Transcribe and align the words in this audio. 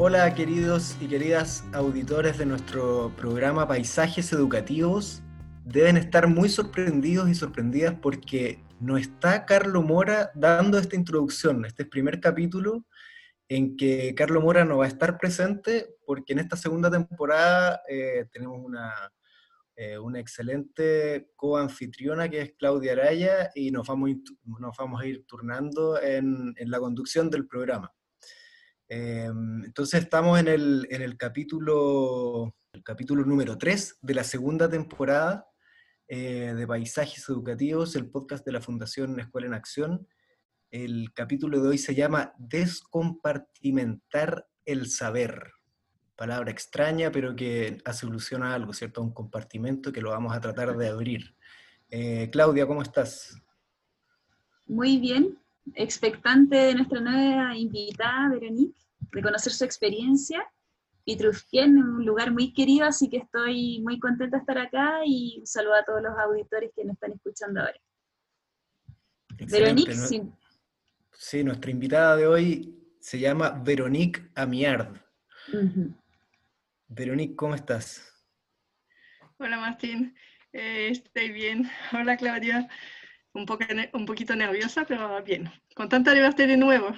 Hola 0.00 0.32
queridos 0.32 0.96
y 1.00 1.08
queridas 1.08 1.64
auditores 1.72 2.38
de 2.38 2.46
nuestro 2.46 3.12
programa 3.16 3.66
Paisajes 3.66 4.32
Educativos. 4.32 5.24
Deben 5.64 5.96
estar 5.96 6.28
muy 6.28 6.48
sorprendidos 6.48 7.28
y 7.28 7.34
sorprendidas 7.34 7.96
porque 8.00 8.62
no 8.78 8.96
está 8.96 9.44
Carlo 9.44 9.82
Mora 9.82 10.30
dando 10.36 10.78
esta 10.78 10.94
introducción, 10.94 11.64
este 11.64 11.84
primer 11.84 12.20
capítulo 12.20 12.86
en 13.48 13.76
que 13.76 14.14
Carlo 14.14 14.40
Mora 14.40 14.64
no 14.64 14.78
va 14.78 14.84
a 14.84 14.88
estar 14.88 15.18
presente 15.18 15.96
porque 16.06 16.32
en 16.32 16.38
esta 16.38 16.54
segunda 16.54 16.92
temporada 16.92 17.82
eh, 17.88 18.26
tenemos 18.30 18.60
una, 18.64 18.94
eh, 19.74 19.98
una 19.98 20.20
excelente 20.20 21.32
coanfitriona 21.34 22.28
que 22.28 22.40
es 22.40 22.52
Claudia 22.56 22.92
Araya 22.92 23.50
y 23.52 23.72
nos 23.72 23.88
vamos, 23.88 24.12
nos 24.44 24.76
vamos 24.76 25.02
a 25.02 25.06
ir 25.06 25.26
turnando 25.26 26.00
en, 26.00 26.54
en 26.56 26.70
la 26.70 26.78
conducción 26.78 27.28
del 27.30 27.48
programa. 27.48 27.92
Em, 28.88 29.64
entonces 29.64 30.02
estamos 30.02 30.40
en 30.40 30.48
el, 30.48 31.16
capítulo, 31.18 32.54
el 32.72 32.82
capítulo 32.82 33.24
número 33.24 33.58
3 33.58 33.98
de 34.00 34.14
la 34.14 34.24
segunda 34.24 34.68
temporada 34.68 35.46
eh, 36.06 36.54
de 36.56 36.66
Paisajes 36.66 37.28
Educativos, 37.28 37.94
el 37.96 38.08
podcast 38.08 38.46
de 38.46 38.52
la 38.52 38.62
Fundación 38.62 39.20
Escuela 39.20 39.46
en 39.46 39.54
Acción. 39.54 40.08
El 40.70 41.12
capítulo 41.12 41.60
de 41.60 41.68
hoy 41.68 41.78
se 41.78 41.94
llama 41.94 42.32
Descompartimentar 42.38 44.46
el 44.64 44.90
saber. 44.90 45.52
Palabra 46.16 46.50
extraña, 46.50 47.12
pero 47.12 47.36
que 47.36 47.78
hace 47.84 48.06
alusión 48.06 48.42
a 48.42 48.54
algo, 48.54 48.72
¿cierto? 48.72 49.02
Un 49.02 49.12
compartimento 49.12 49.92
que 49.92 50.00
lo 50.00 50.10
vamos 50.10 50.34
a 50.34 50.40
tratar 50.40 50.76
de 50.76 50.88
abrir. 50.88 51.36
Eh, 51.90 52.28
Claudia, 52.32 52.66
¿cómo 52.66 52.82
estás? 52.82 53.40
Muy 54.66 54.98
bien, 54.98 55.38
expectante 55.74 56.56
de 56.56 56.74
nuestra 56.74 57.00
nueva 57.00 57.56
invitada, 57.56 58.30
Veronique, 58.30 58.78
de 59.12 59.22
conocer 59.22 59.52
su 59.52 59.64
experiencia. 59.64 60.44
Pitrufquén 61.04 61.78
es 61.78 61.84
un 61.84 62.04
lugar 62.04 62.32
muy 62.32 62.52
querido, 62.52 62.86
así 62.86 63.08
que 63.08 63.18
estoy 63.18 63.80
muy 63.80 63.98
contenta 63.98 64.36
de 64.36 64.40
estar 64.40 64.58
acá 64.58 65.00
y 65.06 65.38
un 65.40 65.46
saludo 65.46 65.74
a 65.74 65.84
todos 65.84 66.02
los 66.02 66.18
auditores 66.18 66.70
que 66.76 66.84
nos 66.84 66.94
están 66.94 67.12
escuchando 67.12 67.60
ahora. 67.60 67.80
Veronique, 69.50 69.94
sí. 71.12 71.44
nuestra 71.44 71.70
invitada 71.70 72.16
de 72.16 72.26
hoy 72.26 72.74
se 73.00 73.18
llama 73.18 73.50
Veronique 73.50 74.28
Amiard. 74.34 75.00
Veronique, 76.88 77.36
¿cómo 77.36 77.54
estás? 77.54 78.04
Hola 79.38 79.58
Martín, 79.58 80.14
eh, 80.52 80.88
estoy 80.90 81.30
bien. 81.30 81.70
Hola 81.92 82.16
Claudia 82.16 82.68
un, 83.38 83.46
poco, 83.46 83.64
un 83.92 84.06
poquito 84.06 84.34
nerviosa, 84.36 84.84
pero 84.86 85.22
bien. 85.22 85.50
Con 85.74 85.88
tanta 85.88 86.12
libertad 86.14 86.46
de 86.46 86.56
nuevo. 86.56 86.94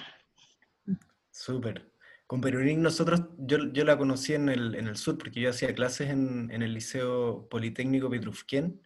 Súper. 1.29 1.91
Con 2.27 2.41
Veronique 2.41 2.79
nosotros, 2.79 3.21
yo, 3.37 3.71
yo, 3.73 3.83
la 3.83 3.97
conocí 3.97 4.33
en 4.33 4.49
el, 4.49 4.75
en 4.75 4.87
el 4.87 4.95
sur 4.95 5.17
porque 5.17 5.41
yo 5.41 5.49
hacía 5.49 5.75
clases 5.75 6.09
en, 6.09 6.49
en 6.51 6.61
el 6.61 6.73
Liceo 6.73 7.47
Politécnico 7.49 8.09
Petrufquén 8.09 8.81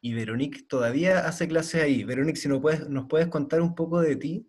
y 0.00 0.14
Veronique 0.14 0.62
todavía 0.62 1.26
hace 1.26 1.48
clases 1.48 1.82
ahí. 1.82 2.04
Veronique, 2.04 2.38
si 2.38 2.48
nos 2.48 2.60
puedes, 2.60 2.88
nos 2.88 3.06
puedes 3.08 3.28
contar 3.28 3.60
un 3.60 3.74
poco 3.74 4.00
de 4.00 4.16
ti. 4.16 4.46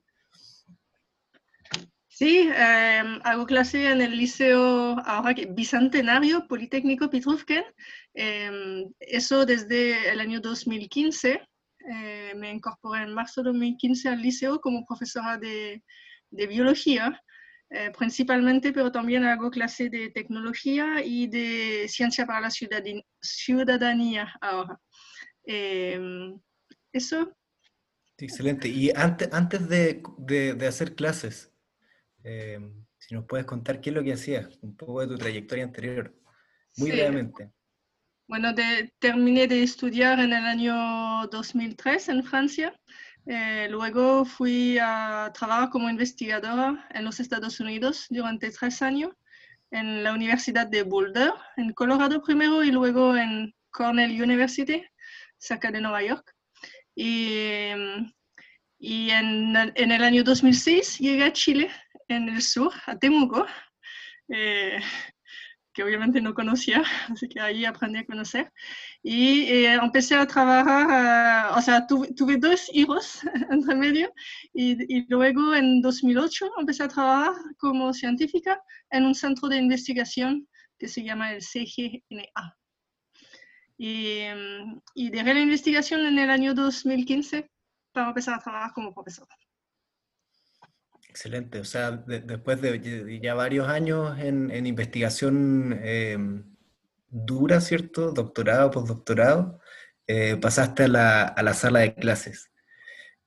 Sí, 2.08 2.50
em, 2.54 3.20
hago 3.24 3.46
clase 3.46 3.92
en 3.92 4.02
el 4.02 4.18
Liceo 4.18 5.00
ahora 5.06 5.34
que, 5.34 5.46
Bicentenario 5.46 6.48
Politécnico 6.48 7.10
Petrufquén. 7.10 7.64
Em, 8.14 8.92
eso 9.00 9.46
desde 9.46 10.10
el 10.10 10.20
año 10.20 10.42
2015. 10.42 11.42
Eh, 11.88 12.34
me 12.36 12.52
incorporé 12.52 13.04
en 13.04 13.14
marzo 13.14 13.42
de 13.42 13.50
2015 13.50 14.10
al 14.10 14.22
liceo 14.22 14.60
como 14.60 14.86
profesora 14.86 15.38
de, 15.38 15.84
de 16.30 16.48
biología, 16.48 17.22
eh, 17.70 17.92
principalmente, 17.98 18.74
pero 18.74 18.92
también 18.92 19.24
hago 19.26 19.52
clase 19.52 19.90
de 19.90 20.10
tecnología 20.10 21.04
y 21.04 21.28
de 21.28 21.86
ciencia 21.88 22.26
para 22.26 22.42
la 22.42 22.50
ciudadanía 23.22 24.34
ahora. 24.42 24.80
Em, 25.44 26.40
eso. 26.92 27.36
Excelente. 28.18 28.68
Y 28.68 28.92
antes, 28.96 29.30
antes 29.32 29.70
de, 29.70 30.02
de, 30.18 30.68
hacer 30.68 30.96
clases, 30.96 31.54
em, 32.24 32.86
si 32.98 33.14
nos 33.16 33.26
puedes 33.26 33.46
contar 33.46 33.80
qué 33.80 33.92
es 33.92 33.96
lo 33.96 34.04
que 34.04 34.14
hacías, 34.14 34.58
un 34.62 34.76
poco 34.76 35.02
de 35.02 35.08
tu 35.08 35.18
trayectoria 35.18 35.64
anterior, 35.64 36.14
muy 36.78 36.92
brevemente. 36.92 37.52
Bueno, 38.30 38.54
terminé 39.00 39.48
de 39.48 39.64
estudiar 39.64 40.20
en 40.20 40.34
el 40.34 40.46
año 40.46 41.26
2003 41.32 42.10
en 42.10 42.24
Francia. 42.24 42.80
Eh, 43.26 43.68
luego 43.72 44.24
fui 44.24 44.78
a 44.80 45.32
trabajar 45.34 45.72
como 45.72 45.90
investigadora 45.90 46.88
en 46.92 47.06
los 47.06 47.20
Estados 47.20 47.60
Unidos 47.60 48.06
durante 48.12 48.52
tres 48.52 48.84
años 48.84 49.14
en 49.72 50.04
la 50.04 50.14
Universidad 50.14 50.68
de 50.68 50.84
Boulder, 50.84 51.34
en 51.58 51.74
Colorado 51.74 52.22
primero 52.22 52.64
y 52.64 52.70
luego 52.72 53.18
en 53.18 53.52
Cornell 53.72 54.22
University, 54.22 54.84
cerca 55.40 55.72
de 55.72 55.82
Nueva 55.82 56.04
York. 56.04 56.36
Y, 56.94 57.72
y 58.78 59.10
en, 59.10 59.56
en, 59.56 59.92
el 59.92 60.04
año 60.04 60.24
2006 60.24 61.00
llegué 61.00 61.24
a 61.24 61.34
Chile, 61.34 61.72
en 62.08 62.30
el 62.30 62.44
sur, 62.44 62.72
a 62.86 62.96
Temuco. 62.96 63.48
Eh, 64.28 64.80
que 65.80 65.84
obviamente 65.86 66.20
no 66.20 66.34
conocía, 66.34 66.84
así 67.10 67.30
que 67.30 67.40
ahí 67.40 67.64
aprendí 67.64 68.00
a 68.00 68.06
conocer. 68.06 68.52
Y 69.02 69.44
eh, 69.44 69.76
empecé 69.76 70.16
a 70.16 70.28
trabajar, 70.28 71.58
o 71.58 71.62
sea, 71.62 71.88
tuve, 71.88 72.36
dos 72.38 72.70
hijos 72.74 73.22
entre 73.50 73.76
medio 73.76 74.12
y, 74.54 74.76
y, 74.94 75.06
luego 75.08 75.56
en 75.56 75.82
2008 75.82 76.52
empecé 76.60 76.84
a 76.84 76.90
trabajar 76.90 77.34
como 77.58 77.94
científica 77.94 78.62
en 78.92 79.06
un 79.06 79.16
centro 79.16 79.48
de 79.48 79.56
investigación 79.56 80.50
que 80.78 80.90
se 80.90 81.02
llama 81.02 81.32
el 81.32 81.42
CGNA. 81.42 82.58
Y, 83.78 84.24
y 84.96 85.10
dejé 85.12 85.34
la 85.34 85.40
investigación 85.40 86.06
en 86.06 86.20
el 86.20 86.30
año 86.30 86.54
2015 86.54 87.50
para 87.94 88.10
empezar 88.10 88.34
a 88.34 88.44
trabajar 88.44 88.74
como 88.74 88.94
profesora. 88.94 89.34
Excelente, 91.20 91.60
o 91.60 91.66
sea, 91.66 91.92
después 91.92 92.62
de, 92.62 93.20
ya 93.22 93.34
varios 93.34 93.68
años 93.68 94.18
en, 94.20 94.66
investigación 94.66 95.78
em, 95.84 96.46
dura, 97.10 97.60
¿cierto? 97.60 98.14
Doctorado, 98.14 98.72
postdoctorado, 98.72 99.60
eh, 100.08 100.38
pasaste 100.38 100.84
a 100.84 100.88
la, 100.88 101.54
sala 101.54 101.80
de 101.80 101.94
clases. 101.94 102.50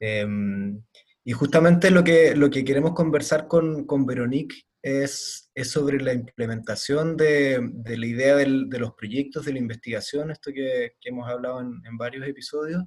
Em, 0.01 0.83
y 1.23 1.33
justamente 1.33 1.91
lo 1.91 2.03
que, 2.03 2.35
lo 2.35 2.49
que 2.49 2.65
queremos 2.65 2.95
conversar 2.95 3.47
con, 3.47 3.85
con 3.85 4.07
Veronique 4.07 4.63
es, 4.81 5.51
es, 5.55 5.71
sobre 5.71 6.01
la 6.01 6.15
implementación 6.15 7.19
de, 7.19 7.61
la 7.85 8.07
idea 8.07 8.37
de 8.37 8.47
los 8.79 8.95
proyectos 8.95 9.45
de 9.45 9.53
la 9.53 9.59
investigación, 9.59 10.31
esto 10.31 10.51
que, 10.51 10.95
hemos 11.03 11.29
hablado 11.29 11.61
en, 11.61 11.83
en 11.85 11.99
varios 11.99 12.27
episodios, 12.27 12.85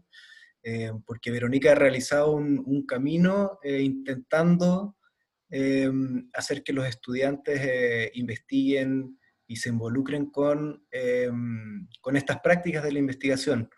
eh, 0.67 0.91
porque 1.05 1.29
Verónica 1.29 1.73
ha 1.73 1.75
realizado 1.75 2.31
un, 2.31 2.87
camino 2.87 3.59
eh, 3.61 3.81
intentando 3.81 4.94
eh, 5.57 5.89
hacer 6.33 6.63
que 6.63 6.73
los 6.73 6.85
estudiantes 6.85 8.11
investiguen 8.13 9.17
y 9.47 9.55
se 9.55 9.69
involucren 9.69 10.25
con, 10.25 10.85
con 12.01 12.17
estas 12.17 12.41
prácticas 12.41 12.83
de 12.83 12.91
la 12.91 12.99
investigación. 12.99 13.69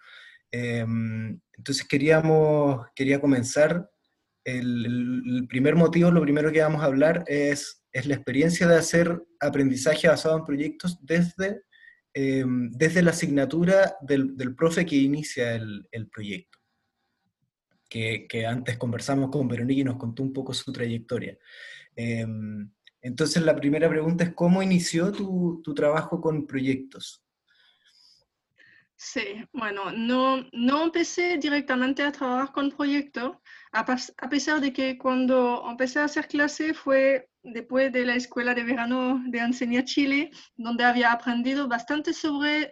entonces 0.49 1.87
queríamos, 1.87 2.87
quería 2.95 3.21
comenzar, 3.21 3.91
el, 4.43 5.45
primer 5.47 5.75
motivo, 5.75 6.09
lo 6.09 6.21
primero 6.21 6.51
que 6.51 6.61
vamos 6.61 6.81
a 6.81 6.85
hablar 6.85 7.23
es, 7.27 7.83
es 7.91 8.07
la 8.07 8.15
experiencia 8.15 8.67
de 8.67 8.77
hacer 8.77 9.21
aprendizaje 9.39 10.07
basado 10.07 10.35
en 10.37 10.45
proyectos 10.45 10.97
desde, 11.05 11.61
desde 12.15 13.03
la 13.03 13.11
asignatura 13.11 13.97
del, 14.01 14.35
del 14.35 14.55
profe 14.55 14.83
que 14.83 14.95
inicia 14.95 15.53
el, 15.53 15.87
el 15.91 16.09
proyecto 16.09 16.56
que, 17.87 18.27
antes 18.47 18.77
conversamos 18.77 19.29
con 19.29 19.47
Verónica 19.47 19.81
y 19.81 19.83
nos 19.83 19.97
contó 19.97 20.23
un 20.23 20.33
poco 20.33 20.53
su 20.53 20.71
trayectoria. 20.71 21.37
Em, 21.95 22.69
entonces, 23.01 23.43
la 23.43 23.55
primera 23.55 23.89
pregunta 23.89 24.23
es, 24.23 24.33
¿cómo 24.33 24.61
inició 24.61 25.11
tu, 25.11 25.61
tu 25.63 25.73
trabajo 25.73 26.19
con 26.19 26.45
proyectos? 26.45 27.23
Sí, 28.99 29.45
bueno, 29.53 29.91
no, 29.91 30.43
no 30.53 30.83
empecé 30.83 31.37
directamente 31.37 32.01
a 32.01 32.11
trabajar 32.11 32.51
con 32.51 32.71
proyectos, 32.71 33.37
a, 33.71 33.85
a, 34.17 34.29
pesar 34.29 34.59
de 34.59 34.73
que 34.73 34.97
cuando 34.97 35.63
empecé 35.69 35.99
a 35.99 36.05
hacer 36.05 36.27
clase 36.27 36.73
fue 36.73 37.29
después 37.43 37.93
de 37.93 38.05
la 38.05 38.15
escuela 38.15 38.55
de 38.55 38.63
verano 38.63 39.21
de 39.27 39.37
Enseña 39.37 39.83
Chile, 39.85 40.31
donde 40.55 40.83
había 40.83 41.11
aprendido 41.11 41.67
bastante 41.67 42.11
sobre 42.11 42.71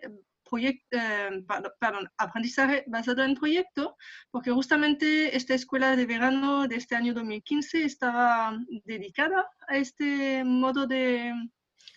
eh, 0.91 1.43
perdón, 1.79 2.09
aprendizaje 2.17 2.83
basado 2.87 3.23
en 3.23 3.35
proyectos, 3.35 3.93
porque 4.31 4.51
justamente 4.51 5.35
esta 5.35 5.53
escuela 5.53 5.95
de 5.95 6.05
verano 6.05 6.67
de 6.67 6.75
este 6.75 6.95
año 6.95 7.13
2015 7.13 7.83
estaba 7.83 8.57
dedicada 8.83 9.47
a 9.67 9.77
este 9.77 10.43
modo 10.43 10.87
de, 10.87 11.33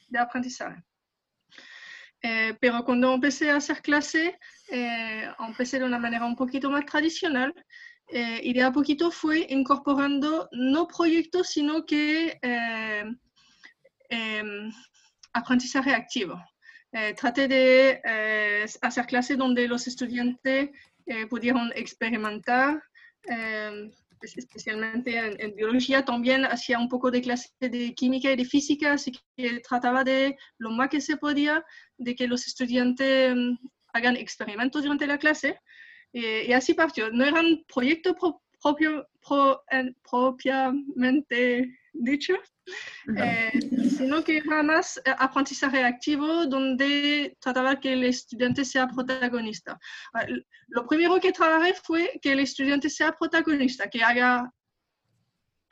de 0.08 0.18
aprendizaje. 0.18 0.82
Eh, 2.22 2.56
pero 2.60 2.84
cuando 2.84 3.14
empecé 3.14 3.50
a 3.50 3.56
hacer 3.56 3.80
clase, 3.80 4.38
eh, 4.70 5.30
empecé 5.38 5.78
de 5.78 5.84
una 5.84 5.98
manera 5.98 6.24
un 6.24 6.34
poquito 6.34 6.70
más 6.70 6.84
tradicional 6.84 7.54
y 8.10 8.54
de 8.54 8.62
a 8.62 8.72
poquito 8.72 9.10
fue 9.10 9.46
incorporando 9.50 10.48
no 10.52 10.88
proyectos, 10.88 11.48
sino 11.48 11.84
que 11.84 12.38
em, 14.08 14.72
aprendizaje 15.34 15.92
activo. 15.94 16.42
Eh, 16.92 17.12
traté 17.14 17.48
de 17.48 18.00
eh, 18.02 18.64
hacer 18.80 19.06
clases 19.06 19.36
donde 19.36 19.68
los 19.68 19.86
estudiantes 19.86 20.70
eh, 21.06 21.26
pudieron 21.26 21.70
experimentar, 21.74 22.82
especialmente 24.22 25.18
en, 25.18 25.54
biología. 25.54 26.04
También 26.04 26.46
hacía 26.46 26.78
un 26.78 26.88
poco 26.88 27.10
de 27.10 27.20
clase 27.20 27.50
de 27.60 27.94
química 27.94 28.32
y 28.32 28.36
de 28.36 28.44
física, 28.44 28.92
así 28.94 29.12
que 29.36 29.60
trataba 29.60 30.02
de 30.02 30.36
lo 30.58 30.70
más 30.70 30.88
que 30.88 31.00
se 31.00 31.18
podía 31.18 31.62
de 31.98 32.14
que 32.14 32.26
los 32.26 32.46
estudiantes 32.46 33.34
mm, 33.36 33.56
hagan 33.92 34.16
experimentos 34.16 34.82
durante 34.82 35.06
la 35.06 35.18
clase. 35.18 35.60
y 36.12 36.52
así 36.52 36.74
partió. 36.74 37.10
No 37.10 37.24
eran 37.24 37.64
proyectos 37.72 38.14
propio, 38.62 39.06
propiamente 40.10 41.78
dichos, 41.98 42.38
eh, 43.16 43.50
sino 43.96 44.22
que 44.22 44.38
era 44.38 44.62
más 44.62 44.98
eh, 44.98 45.14
aprendizaje 45.18 45.82
activo 45.84 46.46
donde 46.46 47.36
trataba 47.40 47.78
que 47.80 47.92
el 47.92 48.04
estudiante 48.04 48.64
sea 48.64 48.86
protagonista. 48.88 49.78
Ah, 50.14 50.26
lo 50.68 50.86
primero 50.86 51.18
que 51.20 51.32
trabajé 51.32 51.74
fue 51.74 52.18
que 52.22 52.32
el 52.32 52.40
estudiante 52.40 52.88
sea 52.88 53.12
protagonista, 53.12 53.88
que 53.88 54.02
haga 54.02 54.52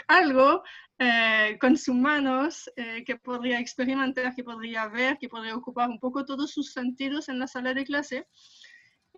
algo 0.09 0.63
eh, 0.99 1.57
con 1.61 1.77
sus 1.77 1.95
manos 1.95 2.71
que 3.05 3.17
podría 3.17 3.61
experimentar, 3.61 4.35
que 4.35 4.45
podría 4.45 4.89
ver, 4.89 5.19
que 5.19 5.29
podría 5.29 5.55
ocupar 5.55 5.91
un 5.91 5.99
poco 5.99 6.25
todos 6.25 6.51
sus 6.51 6.73
sentidos 6.73 7.29
en 7.29 7.39
la 7.39 7.47
sala 7.47 7.75
de 7.75 7.85
clase. 7.85 8.27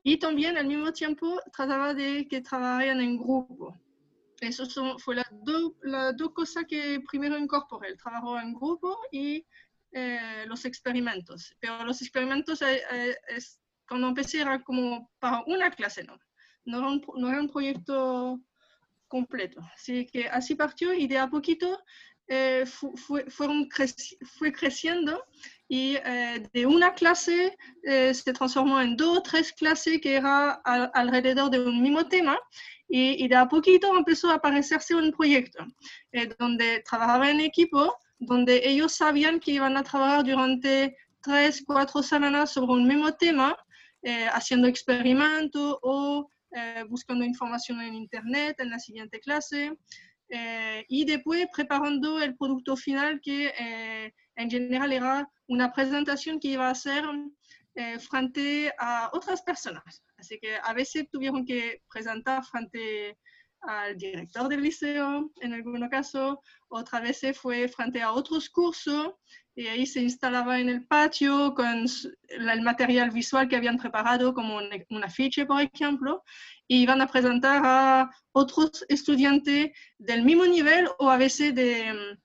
Y 0.02 0.18
también 0.18 0.56
al 0.56 0.66
mismo 0.66 0.92
tiempo 0.92 1.40
trataba 1.52 1.94
de 1.94 2.26
que 2.28 2.40
trabajaran 2.40 3.00
en 3.00 3.18
grupo. 3.18 3.78
Eso 4.40 4.66
son, 4.66 4.98
fue 4.98 5.16
las 5.16 5.26
dos 6.16 6.32
cosas 6.32 6.64
que 6.68 7.00
primero 7.08 7.36
incorporé, 7.36 7.88
el 7.88 7.98
trabajo 7.98 8.38
en 8.38 8.54
grupo 8.54 8.98
y 9.10 9.44
eh, 9.92 10.44
los 10.46 10.64
experimentos. 10.64 11.54
Pero 11.60 11.84
los 11.84 12.02
experimentos, 12.02 12.62
eh, 12.62 12.82
eh, 12.92 13.16
es, 13.28 13.58
cuando 13.88 14.08
empecé 14.08 14.40
era 14.40 14.62
como 14.62 15.10
para 15.18 15.42
una 15.46 15.70
clase, 15.70 16.04
¿no? 16.04 16.18
No 16.64 16.78
era 16.78 16.88
un, 16.88 17.04
no 17.16 17.28
era 17.28 17.40
un 17.40 17.48
proyecto 17.48 18.38
completo. 19.08 19.60
Así 19.74 20.06
que 20.06 20.28
así 20.28 20.54
partió 20.54 20.92
y 20.92 21.08
de 21.08 21.18
a 21.18 21.28
poquito 21.28 21.82
fue, 23.06 23.24
fueron 23.30 23.66
fue 24.36 24.52
creciendo 24.52 25.24
y 25.66 25.94
de 25.94 26.66
una 26.66 26.92
clase 26.92 27.56
se 27.82 28.32
transformó 28.34 28.82
en 28.82 28.98
dos 28.98 29.16
o 29.16 29.22
tres 29.22 29.50
clases 29.54 29.98
que 30.02 30.16
era 30.16 30.52
alrededor 30.92 31.50
de 31.50 31.60
un 31.60 31.80
mismo 31.80 32.06
tema 32.06 32.38
y, 32.88 33.28
de 33.28 33.36
a 33.36 33.48
poquito 33.48 33.94
empezó 33.94 34.30
a 34.30 34.36
aparecerse 34.36 34.94
un 34.94 35.12
proyecto 35.12 35.64
eh, 36.12 36.28
donde 36.38 36.82
trabajaba 36.88 37.30
en 37.30 37.40
equipo, 37.40 37.94
donde 38.18 38.62
ellos 38.64 38.92
sabían 38.94 39.40
que 39.40 39.52
iban 39.52 39.76
a 39.76 39.82
trabajar 39.82 40.24
durante 40.24 40.96
tres, 41.22 41.62
cuatro 41.66 42.02
semanas 42.02 42.52
sobre 42.52 42.72
un 42.72 42.88
mismo 42.88 43.12
tema, 43.12 43.56
eh, 44.02 44.26
haciendo 44.32 44.68
experimentos 44.68 45.76
o 45.82 46.30
eh, 46.52 46.84
buscando 46.88 47.24
información 47.24 47.82
en 47.82 47.94
Internet 47.94 48.58
en 48.60 48.70
la 48.70 48.78
siguiente 48.78 49.20
clase. 49.20 49.76
y 50.88 51.04
después 51.06 51.48
preparando 51.54 52.20
el 52.20 52.36
producto 52.36 52.76
final 52.76 53.18
que 53.22 53.50
en 54.36 54.50
general 54.50 54.92
era 54.92 55.28
una 55.48 55.72
presentación 55.72 56.38
que 56.38 56.48
iba 56.48 56.68
a 56.68 56.72
hacer 56.72 57.04
frente 57.98 58.70
a 58.78 59.08
otras 59.14 59.40
personas. 59.40 60.02
Así 60.18 60.38
que 60.38 60.56
a 60.56 60.72
veces 60.72 61.08
tuvieron 61.10 61.46
que 61.46 61.82
presentar 61.90 62.44
frente 62.44 63.16
al 63.60 63.96
director 63.96 64.48
del 64.48 64.62
liceo, 64.62 65.30
en 65.40 65.52
algunos 65.52 65.88
casos, 65.88 66.38
otras 66.68 67.02
veces 67.02 67.38
fue 67.38 67.68
frente 67.68 68.02
a 68.02 68.12
otros 68.12 68.50
cursos, 68.50 69.14
y 69.54 69.66
ahí 69.66 69.86
se 69.86 70.00
instalaba 70.00 70.60
en 70.60 70.68
el 70.68 70.86
patio 70.86 71.52
con 71.54 71.84
el 72.28 72.62
material 72.62 73.10
visual 73.10 73.48
que 73.48 73.56
habían 73.56 73.78
preparado, 73.78 74.32
como 74.32 74.56
un, 74.56 75.04
afiche, 75.04 75.46
por 75.46 75.60
ejemplo, 75.60 76.22
y 76.68 76.82
iban 76.82 77.00
a 77.00 77.08
presentar 77.08 77.62
a 77.64 78.10
otros 78.32 78.84
estudiantes 78.88 79.70
del 79.98 80.22
mismo 80.22 80.46
nivel 80.46 80.88
o 80.98 81.10
a 81.10 81.16
veces 81.16 81.54
de, 81.56 82.18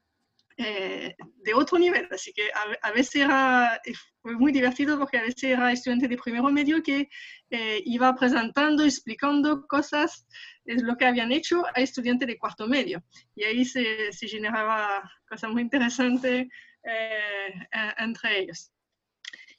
eh, 0.58 1.16
de 1.18 1.54
otro 1.54 1.78
nivel. 1.78 2.08
Así 2.12 2.32
que 2.34 2.50
a, 2.82 2.92
veces 2.92 3.16
era 3.16 3.82
fue 4.22 4.36
muy 4.36 4.52
divertido 4.52 4.98
porque 4.98 5.18
a 5.18 5.22
veces 5.22 5.44
era 5.44 5.72
estudiante 5.72 6.08
de 6.08 6.18
primero 6.18 6.50
medio 6.50 6.82
que 6.82 7.10
eh, 7.50 7.82
iba 7.86 8.16
presentando, 8.16 8.84
explicando 8.84 9.66
cosas, 9.68 10.26
es 10.66 10.82
lo 10.82 10.96
que 10.96 11.06
habían 11.06 11.32
hecho 11.32 11.64
a 11.76 11.82
estudiantes 11.82 12.28
de 12.28 12.38
cuarto 12.38 12.68
medio. 12.68 13.04
Y 13.36 13.44
ahí 13.44 13.66
se, 13.66 14.12
se 14.12 14.28
generaba 14.28 15.10
cosas 15.28 15.52
muy 15.52 15.62
interesantes 15.62 16.48
eh, 16.84 17.68
entre 17.98 18.40
ellos. 18.40 18.72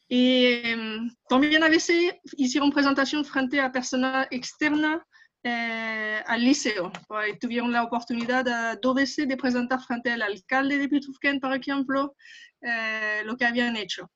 Y 0.09 0.47
em, 0.65 1.11
también 1.29 1.63
a 1.65 1.69
veces 1.69 2.15
hicieron 2.37 2.71
presentación 2.71 3.25
frente 3.25 3.61
a 3.61 3.73
personas 3.73 4.29
externas 4.31 5.03
eh, 5.47 6.23
al 6.27 6.43
liceo. 6.43 6.91
tuvieron 7.39 7.71
la 7.71 7.83
oportunidad 7.83 8.47
de, 8.47 8.79
dos 8.81 8.95
veces 8.95 9.29
de 9.29 9.37
presentar 9.37 9.79
frente 9.83 10.11
al 10.11 10.23
alcalde 10.23 10.79
de 10.79 10.89
Pitrufken, 10.89 11.39
por 11.39 11.55
ejemplo, 11.55 12.17
eh, 12.63 13.21
lo 13.27 13.37
que 13.37 13.45
habían 13.45 13.77
hecho. 13.77 14.11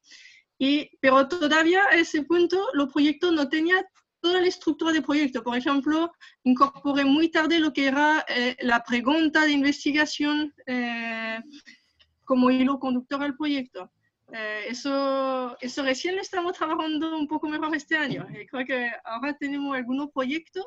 Y, 0.59 0.91
pero 1.01 1.29
todavía 1.29 1.85
a 1.85 1.97
ese 1.97 2.23
punto 2.23 2.69
los 2.73 2.91
proyectos 2.91 3.31
no 3.35 3.47
tenían 3.47 3.85
toda 4.23 4.41
la 4.41 4.47
estructura 4.47 4.91
de 4.91 5.03
proyecto. 5.03 5.43
Por 5.43 5.59
ejemplo, 5.59 6.11
incorporé 6.45 7.05
muy 7.05 7.31
tarde 7.31 7.61
lo 7.61 7.75
que 7.75 7.89
era 7.89 8.25
eh, 8.27 8.57
la 8.61 8.83
pregunta 8.83 9.45
de 9.45 9.53
investigación 9.53 10.55
como 12.25 12.51
hilo 12.51 12.79
conductor 12.79 13.23
al 13.23 13.37
proyecto. 13.37 13.93
eso, 14.67 15.57
eso 15.61 15.83
recién 15.83 16.19
estamos 16.19 16.55
trabajando 16.55 17.19
un 17.19 17.29
poco 17.29 17.49
mejor 17.49 17.75
este 17.77 17.99
año. 17.99 18.27
Y 18.31 18.47
creo 18.47 18.67
que 18.67 18.91
ahora 19.05 19.37
tenemos 19.37 19.77
algunos 19.77 20.11
proyectos 20.11 20.65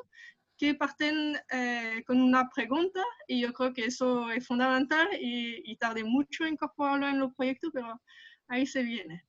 que 0.56 0.74
parten 0.74 1.36
eh, 1.50 2.02
con 2.06 2.20
una 2.20 2.48
pregunta 2.54 3.02
y 3.26 3.40
yo 3.40 3.52
creo 3.52 3.72
que 3.72 3.86
eso 3.86 4.30
es 4.30 4.46
fundamental 4.46 5.08
y, 5.20 5.62
y 5.64 5.76
tardé 5.76 6.04
mucho 6.04 6.44
en 6.44 6.54
incorporarlo 6.54 7.08
en 7.08 7.18
los 7.18 7.34
proyectos, 7.34 7.70
pero 7.72 8.00
ahí 8.48 8.66
se 8.66 8.82
viene. 8.82 9.24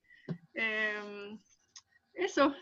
Em, 0.54 1.40
eso. 2.14 2.54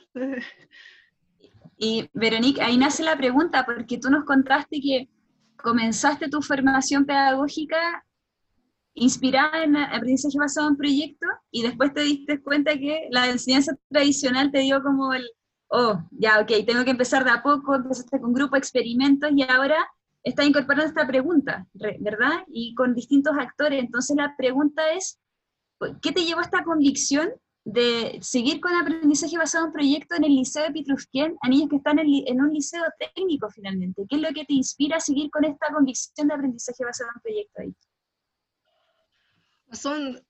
Y 1.78 2.10
Veronique, 2.14 2.62
ahí 2.62 2.78
nace 2.78 3.04
la 3.04 3.18
pregunta, 3.18 3.66
porque 3.66 3.98
tú 3.98 4.10
nos 4.10 4.26
contaste 4.26 4.80
que 4.80 5.10
comenzaste 5.58 6.30
tu 6.30 6.42
formación 6.42 7.06
pedagógica 7.06 8.06
inspirada 8.94 9.64
en 9.64 9.78
aprendizaje 9.78 10.38
basado 10.38 10.70
en 10.70 10.76
proyectos 10.76 11.30
y 11.50 11.64
después 11.64 11.94
te 11.94 12.02
diste 12.02 12.42
cuenta 12.42 12.74
que 12.74 13.08
la 13.10 13.30
enseñanza 13.30 13.74
tradicional 13.90 14.52
te 14.52 14.60
dio 14.60 14.82
como 14.84 15.14
el, 15.14 15.24
oh, 15.72 16.04
ya, 16.12 16.40
ok, 16.40 16.66
tengo 16.66 16.84
que 16.84 16.92
empezar 16.92 17.24
de 17.24 17.32
a 17.32 17.42
poco, 17.42 17.76
empezaste 17.76 18.20
con 18.20 18.34
grupo, 18.34 18.56
experimentos 18.56 19.32
y 19.34 19.44
ahora 19.44 19.78
está 20.24 20.44
incorporando 20.44 20.86
esta 20.86 21.08
pregunta, 21.08 21.66
¿verdad? 22.00 22.44
Y 22.48 22.76
con 22.76 22.94
distintos 22.94 23.34
actores. 23.38 23.80
Entonces 23.80 24.16
la 24.16 24.36
pregunta 24.38 24.92
es, 24.94 25.20
¿qué 26.02 26.12
te 26.12 26.24
llevó 26.24 26.42
a 26.42 26.44
esta 26.44 26.64
convicción 26.64 27.30
de 27.64 28.20
seguir 28.22 28.60
con 28.60 28.74
aprendizaje 28.74 29.38
basado 29.38 29.68
en 29.68 29.72
proyectos 29.72 30.18
en 30.18 30.26
el 30.26 30.36
Liceo 30.36 30.64
de 30.64 30.72
Pitrufquén 30.72 31.38
a 31.42 31.48
niños 31.48 31.70
que 31.70 31.78
están 31.78 32.00
en, 32.00 32.42
un 32.42 32.54
liceo 32.54 32.84
técnico 33.16 33.50
finalmente? 33.50 34.06
¿Qué 34.10 34.18
es 34.18 34.22
lo 34.22 34.30
que 34.30 34.46
te 34.46 34.54
inspira 34.54 34.98
a 34.98 35.00
seguir 35.00 35.32
con 35.32 35.46
esta 35.46 35.72
convicción 35.74 36.28
de 36.28 36.34
aprendizaje 36.34 36.84
basado 36.84 37.12
en 37.16 37.22
proyectos 37.22 37.62
ahí? 37.62 37.76
Son 39.72 40.22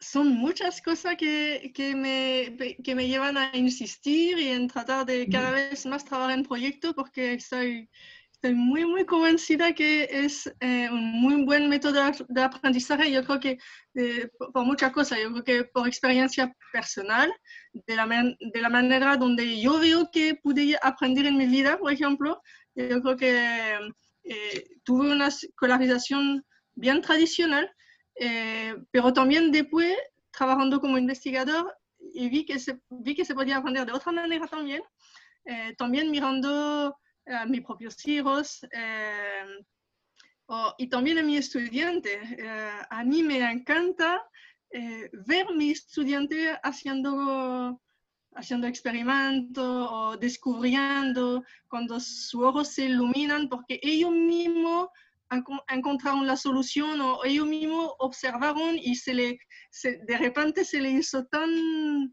son 0.00 0.28
muchas 0.28 0.82
cosas 0.82 1.16
que, 1.16 1.72
que, 1.74 1.94
me, 1.94 2.76
que, 2.82 2.94
me, 2.94 3.08
llevan 3.08 3.36
a 3.36 3.50
insistir 3.54 4.38
y 4.38 4.48
en 4.48 4.68
tratar 4.68 5.06
de 5.06 5.26
cada 5.28 5.50
vez 5.50 5.86
más 5.86 6.04
trabajar 6.04 6.36
en 6.36 6.44
proyectos 6.44 6.94
porque 6.94 7.34
estoy, 7.34 7.88
estoy 8.32 8.54
muy, 8.54 8.84
muy 8.84 9.06
convencida 9.06 9.72
que 9.72 10.08
es 10.10 10.52
eh, 10.60 10.88
un 10.90 11.20
muy 11.20 11.44
buen 11.44 11.68
método 11.68 12.00
de 12.28 12.42
aprendizaje. 12.42 13.10
Yo 13.10 13.24
creo 13.24 13.40
que 13.40 13.58
eh, 13.94 14.28
por 14.52 14.64
muchas 14.64 14.92
cosas, 14.92 15.18
yo 15.22 15.32
creo 15.32 15.44
que 15.44 15.64
por 15.64 15.88
experiencia 15.88 16.54
personal, 16.72 17.32
de 17.72 17.96
la, 17.96 18.06
de 18.06 18.60
la 18.60 18.68
manera 18.68 19.16
donde 19.16 19.60
yo 19.60 19.78
veo 19.80 20.10
que 20.10 20.34
pude 20.34 20.78
aprender 20.82 21.26
en 21.26 21.36
mi 21.36 21.46
vida, 21.46 21.78
por 21.78 21.92
ejemplo, 21.92 22.42
yo 22.74 23.00
creo 23.00 23.16
que 23.16 23.78
eh, 24.24 24.68
tuve 24.84 25.10
una 25.10 25.28
escolarización 25.28 26.44
bien 26.74 27.00
tradicional, 27.00 27.70
pero 28.90 29.12
también 29.12 29.52
después, 29.52 29.96
trabajando 30.30 30.80
como 30.80 30.98
investigador, 30.98 31.76
y 31.98 32.28
vi 32.28 32.44
que 32.44 32.58
se, 32.58 32.80
vi 32.88 33.14
que 33.14 33.24
se 33.24 33.34
podía 33.34 33.58
aprender 33.58 33.86
de 33.86 33.92
otra 33.92 34.12
manera 34.12 34.46
también, 34.46 34.82
también 35.76 36.10
mirando 36.10 36.96
a 37.26 37.46
mis 37.46 37.62
propios 37.62 38.06
hijos 38.06 38.64
eh, 38.72 39.44
y 40.78 40.88
también 40.88 41.18
a 41.18 41.22
mi 41.22 41.36
estudiante. 41.36 42.20
Eh, 42.38 42.70
a 42.88 43.04
mí 43.04 43.22
me 43.22 43.38
encanta 43.50 44.22
eh, 44.70 45.10
ver 45.26 45.46
a 45.48 45.52
mi 45.52 45.70
estudiante 45.70 46.56
haciendo, 46.62 47.80
haciendo 48.34 48.66
experimentos 48.66 49.88
o 49.90 50.16
descubriendo 50.16 51.44
cuando 51.68 51.98
sus 51.98 52.42
ojos 52.42 52.68
se 52.68 52.84
iluminan 52.84 53.48
porque 53.48 53.80
ellos 53.82 54.12
mismos 54.12 54.88
encontraron 55.68 56.26
la 56.26 56.36
solución 56.36 57.00
o 57.00 57.24
ellos 57.24 57.46
mismos 57.46 57.92
observaron 57.98 58.76
y 58.78 58.94
se 58.94 59.14
le, 59.14 59.38
de 59.82 60.18
repente 60.18 60.64
se 60.64 60.80
le 60.80 60.90
hizo 60.90 61.26
tan, 61.26 62.12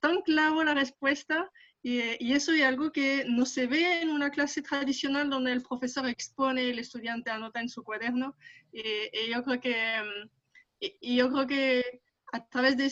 tan 0.00 0.22
claro 0.22 0.64
la 0.64 0.74
respuesta 0.74 1.50
y, 1.88 2.32
eso 2.32 2.50
es 2.52 2.64
algo 2.64 2.90
que 2.90 3.24
no 3.28 3.46
se 3.46 3.68
ve 3.68 4.00
en 4.00 4.08
una 4.08 4.30
clase 4.30 4.60
tradicional 4.60 5.30
donde 5.30 5.52
el 5.52 5.62
profesor 5.62 6.08
expone, 6.08 6.68
el 6.68 6.80
estudiante 6.80 7.30
anota 7.30 7.60
en 7.60 7.68
su 7.68 7.84
cuaderno. 7.84 8.34
Y, 8.72 8.82
yo, 9.30 9.44
creo 9.44 9.60
que, 9.60 10.02
y, 10.80 11.14
yo 11.14 11.30
creo 11.30 11.46
que 11.46 12.00
a 12.32 12.44
través 12.48 12.76
de, 12.76 12.86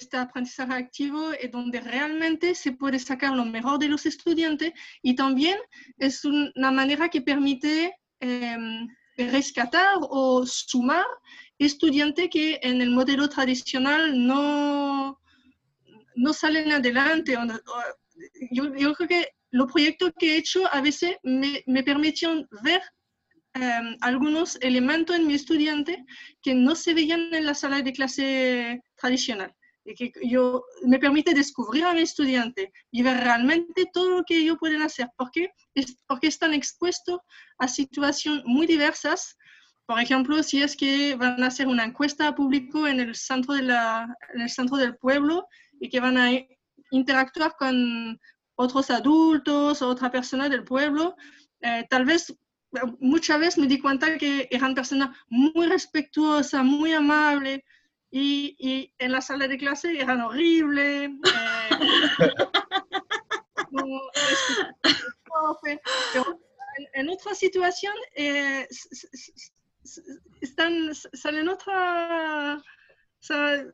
este 0.00 0.16
aprendizaje 0.16 0.72
activo 0.72 1.32
es 1.32 1.52
donde 1.52 1.80
realmente 1.80 2.56
se 2.56 2.72
puede 2.72 2.98
sacar 2.98 3.36
lo 3.36 3.44
mejor 3.44 3.78
de 3.78 3.86
los 3.86 4.04
estudiantes 4.04 4.72
y 5.00 5.14
también 5.14 5.56
es 5.98 6.24
una 6.24 6.72
manera 6.72 7.08
que 7.08 7.22
permite 7.22 7.94
em, 8.18 8.88
rescatar 9.28 9.98
o 10.00 10.44
sumar 10.46 11.04
estudiantes 11.58 12.28
que 12.30 12.58
en 12.62 12.80
el 12.80 12.90
modelo 12.90 13.28
tradicional 13.28 14.26
no, 14.26 15.20
no 16.16 16.32
salen 16.32 16.72
adelante 16.72 17.36
yo, 18.50 18.72
creo 18.72 19.08
que 19.08 19.28
los 19.50 19.70
proyectos 19.70 20.12
que 20.18 20.34
he 20.34 20.38
hecho 20.38 20.62
a 20.72 20.80
veces 20.80 21.16
me, 21.22 21.62
me 21.66 21.82
permitieron 21.82 22.48
ver 22.62 22.82
em, 23.54 23.96
algunos 24.00 24.56
elementos 24.60 25.16
en 25.16 25.26
mi 25.26 25.34
estudiante 25.34 26.04
que 26.42 26.54
no 26.54 26.74
se 26.74 26.94
veían 26.94 27.34
en 27.34 27.46
la 27.46 27.54
sala 27.54 27.82
de 27.82 27.92
clase 27.92 28.80
tradicional. 28.96 29.54
Que 29.94 30.12
yo, 30.22 30.64
me 30.82 30.98
permite 30.98 31.34
descubrir 31.34 31.84
a 31.84 31.94
mi 31.94 32.02
estudiante 32.02 32.72
y 32.90 33.02
ver 33.02 33.18
realmente 33.18 33.86
todo 33.92 34.10
lo 34.10 34.24
que 34.24 34.38
ellos 34.38 34.58
pueden 34.58 34.82
hacer, 34.82 35.08
porque, 35.16 35.52
es, 35.74 35.96
porque 36.06 36.28
están 36.28 36.54
expuestos 36.54 37.20
a 37.58 37.68
situaciones 37.68 38.44
muy 38.44 38.66
diversas. 38.66 39.36
Por 39.86 40.00
ejemplo, 40.00 40.42
si 40.42 40.62
es 40.62 40.76
que 40.76 41.16
van 41.16 41.42
a 41.42 41.48
hacer 41.48 41.66
una 41.66 41.84
encuesta 41.84 42.34
pública 42.34 42.90
en 42.90 43.00
el 43.00 43.14
centro, 43.14 43.54
de 43.54 43.62
la, 43.62 44.16
en 44.34 44.42
el 44.42 44.50
centro 44.50 44.76
del 44.76 44.96
pueblo 44.96 45.46
y 45.80 45.88
que 45.88 46.00
van 46.00 46.16
a 46.16 46.30
interactuar 46.90 47.56
con 47.56 48.20
otros 48.54 48.90
adultos 48.90 49.80
otra 49.80 50.10
persona 50.10 50.48
del 50.48 50.64
pueblo, 50.64 51.16
eh, 51.60 51.86
tal 51.88 52.04
vez 52.04 52.34
muchas 53.00 53.40
veces 53.40 53.58
me 53.58 53.66
di 53.66 53.80
cuenta 53.80 54.16
que 54.16 54.48
eran 54.50 54.74
personas 54.74 55.16
muy 55.28 55.66
respetuosas, 55.66 56.64
muy 56.64 56.92
amables, 56.92 57.60
y, 58.10 58.56
y 58.58 58.92
en 58.98 59.12
la 59.12 59.20
sala 59.20 59.46
de 59.46 59.58
clase 59.58 60.00
eran 60.00 60.20
horribles. 60.20 61.10
Eh, 61.10 61.68
en, 66.94 67.08
otra 67.08 67.34
situación 67.34 67.94
eh, 68.16 68.66
están, 70.40 70.94
salen 70.94 71.48
otra... 71.48 72.62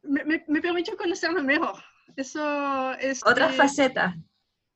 me, 0.02 0.25
me, 0.25 0.45
me 0.49 0.61
permitió 0.61 0.97
conocerlo 0.97 1.43
mejor. 1.43 1.83
Eso 2.16 2.93
es... 2.95 3.25
Otra 3.25 3.50
faceta. 3.50 4.16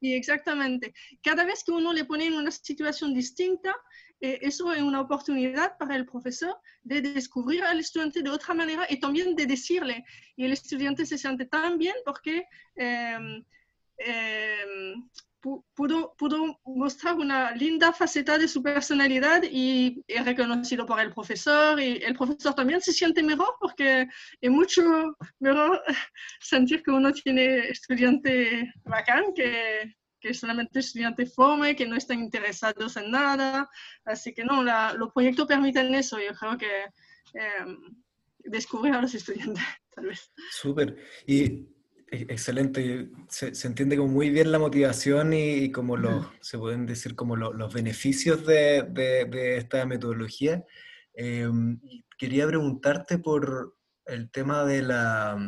Y 0.00 0.14
exactamente. 0.14 0.94
Cada 1.22 1.44
vez 1.44 1.62
que 1.62 1.72
uno 1.72 1.92
le 1.92 2.06
pone 2.06 2.26
en 2.26 2.34
una 2.34 2.50
situación 2.50 3.12
distinta, 3.12 3.70
eh, 3.70 4.09
eso 4.20 4.72
es 4.72 4.82
una 4.82 5.00
oportunidad 5.00 5.76
para 5.78 5.96
el 5.96 6.06
profesor 6.06 6.58
de 6.82 7.00
descubrir 7.00 7.64
al 7.64 7.80
estudiante 7.80 8.22
de 8.22 8.30
otra 8.30 8.54
manera 8.54 8.86
y 8.88 9.00
también 9.00 9.34
de 9.34 9.46
decirle. 9.46 10.04
Y 10.36 10.44
el 10.44 10.52
estudiante 10.52 11.06
se 11.06 11.18
siente 11.18 11.46
tan 11.46 11.78
bien 11.78 11.94
porque 12.04 12.44
eh, 12.76 13.42
eh, 13.98 14.94
pudo, 15.40 16.14
pudo 16.16 16.60
mostrar 16.64 17.16
una 17.16 17.52
linda 17.52 17.92
faceta 17.92 18.38
de 18.38 18.48
su 18.48 18.62
personalidad 18.62 19.42
y 19.42 20.04
es 20.06 20.24
reconocido 20.24 20.84
por 20.86 21.00
el 21.00 21.12
profesor 21.12 21.80
y 21.80 22.02
el 22.02 22.14
profesor 22.14 22.54
también 22.54 22.80
se 22.80 22.92
siente 22.92 23.22
mejor 23.22 23.54
porque 23.58 24.06
es 24.40 24.50
mucho 24.50 24.82
mejor 25.38 25.82
sentir 26.40 26.82
que 26.82 26.90
uno 26.90 27.12
tiene 27.12 27.68
estudiante 27.68 28.72
bacán 28.84 29.32
que, 29.34 29.96
que 30.20 30.34
solamente 30.34 30.80
estudiante 30.80 31.26
fome, 31.26 31.74
que 31.74 31.86
no 31.86 31.96
están 31.96 32.20
interesados 32.20 32.96
en 32.96 33.10
nada. 33.10 33.68
Así 34.04 34.32
que 34.32 34.44
no, 34.44 34.62
los 34.62 35.12
proyectos 35.12 35.46
permiten 35.46 35.94
eso. 35.94 36.18
Yo 36.20 36.34
creo 36.34 36.58
que 36.58 36.84
eh, 37.34 37.66
descubrir 38.38 38.94
a 38.94 39.02
los 39.02 39.14
estudiantes, 39.14 39.64
tal 39.94 40.06
vez. 40.06 40.30
Súper. 40.50 40.96
Y 41.26 41.68
e-, 42.10 42.26
excelente, 42.28 43.10
se, 43.28 43.66
entiende 43.66 43.96
como 43.96 44.12
muy 44.12 44.30
bien 44.30 44.52
la 44.52 44.58
motivación 44.58 45.32
y, 45.32 45.70
como 45.70 45.96
los, 45.96 46.26
se 46.40 46.58
pueden 46.58 46.86
decir 46.86 47.14
como 47.14 47.36
los 47.36 47.72
beneficios 47.72 48.44
de, 48.46 48.82
de, 48.82 49.56
esta 49.56 49.86
metodología. 49.86 50.64
Em, 51.14 51.80
quería 52.18 52.46
preguntarte 52.46 53.18
por 53.18 53.76
el 54.06 54.30
tema 54.30 54.64
de 54.64 54.82
la 54.82 55.38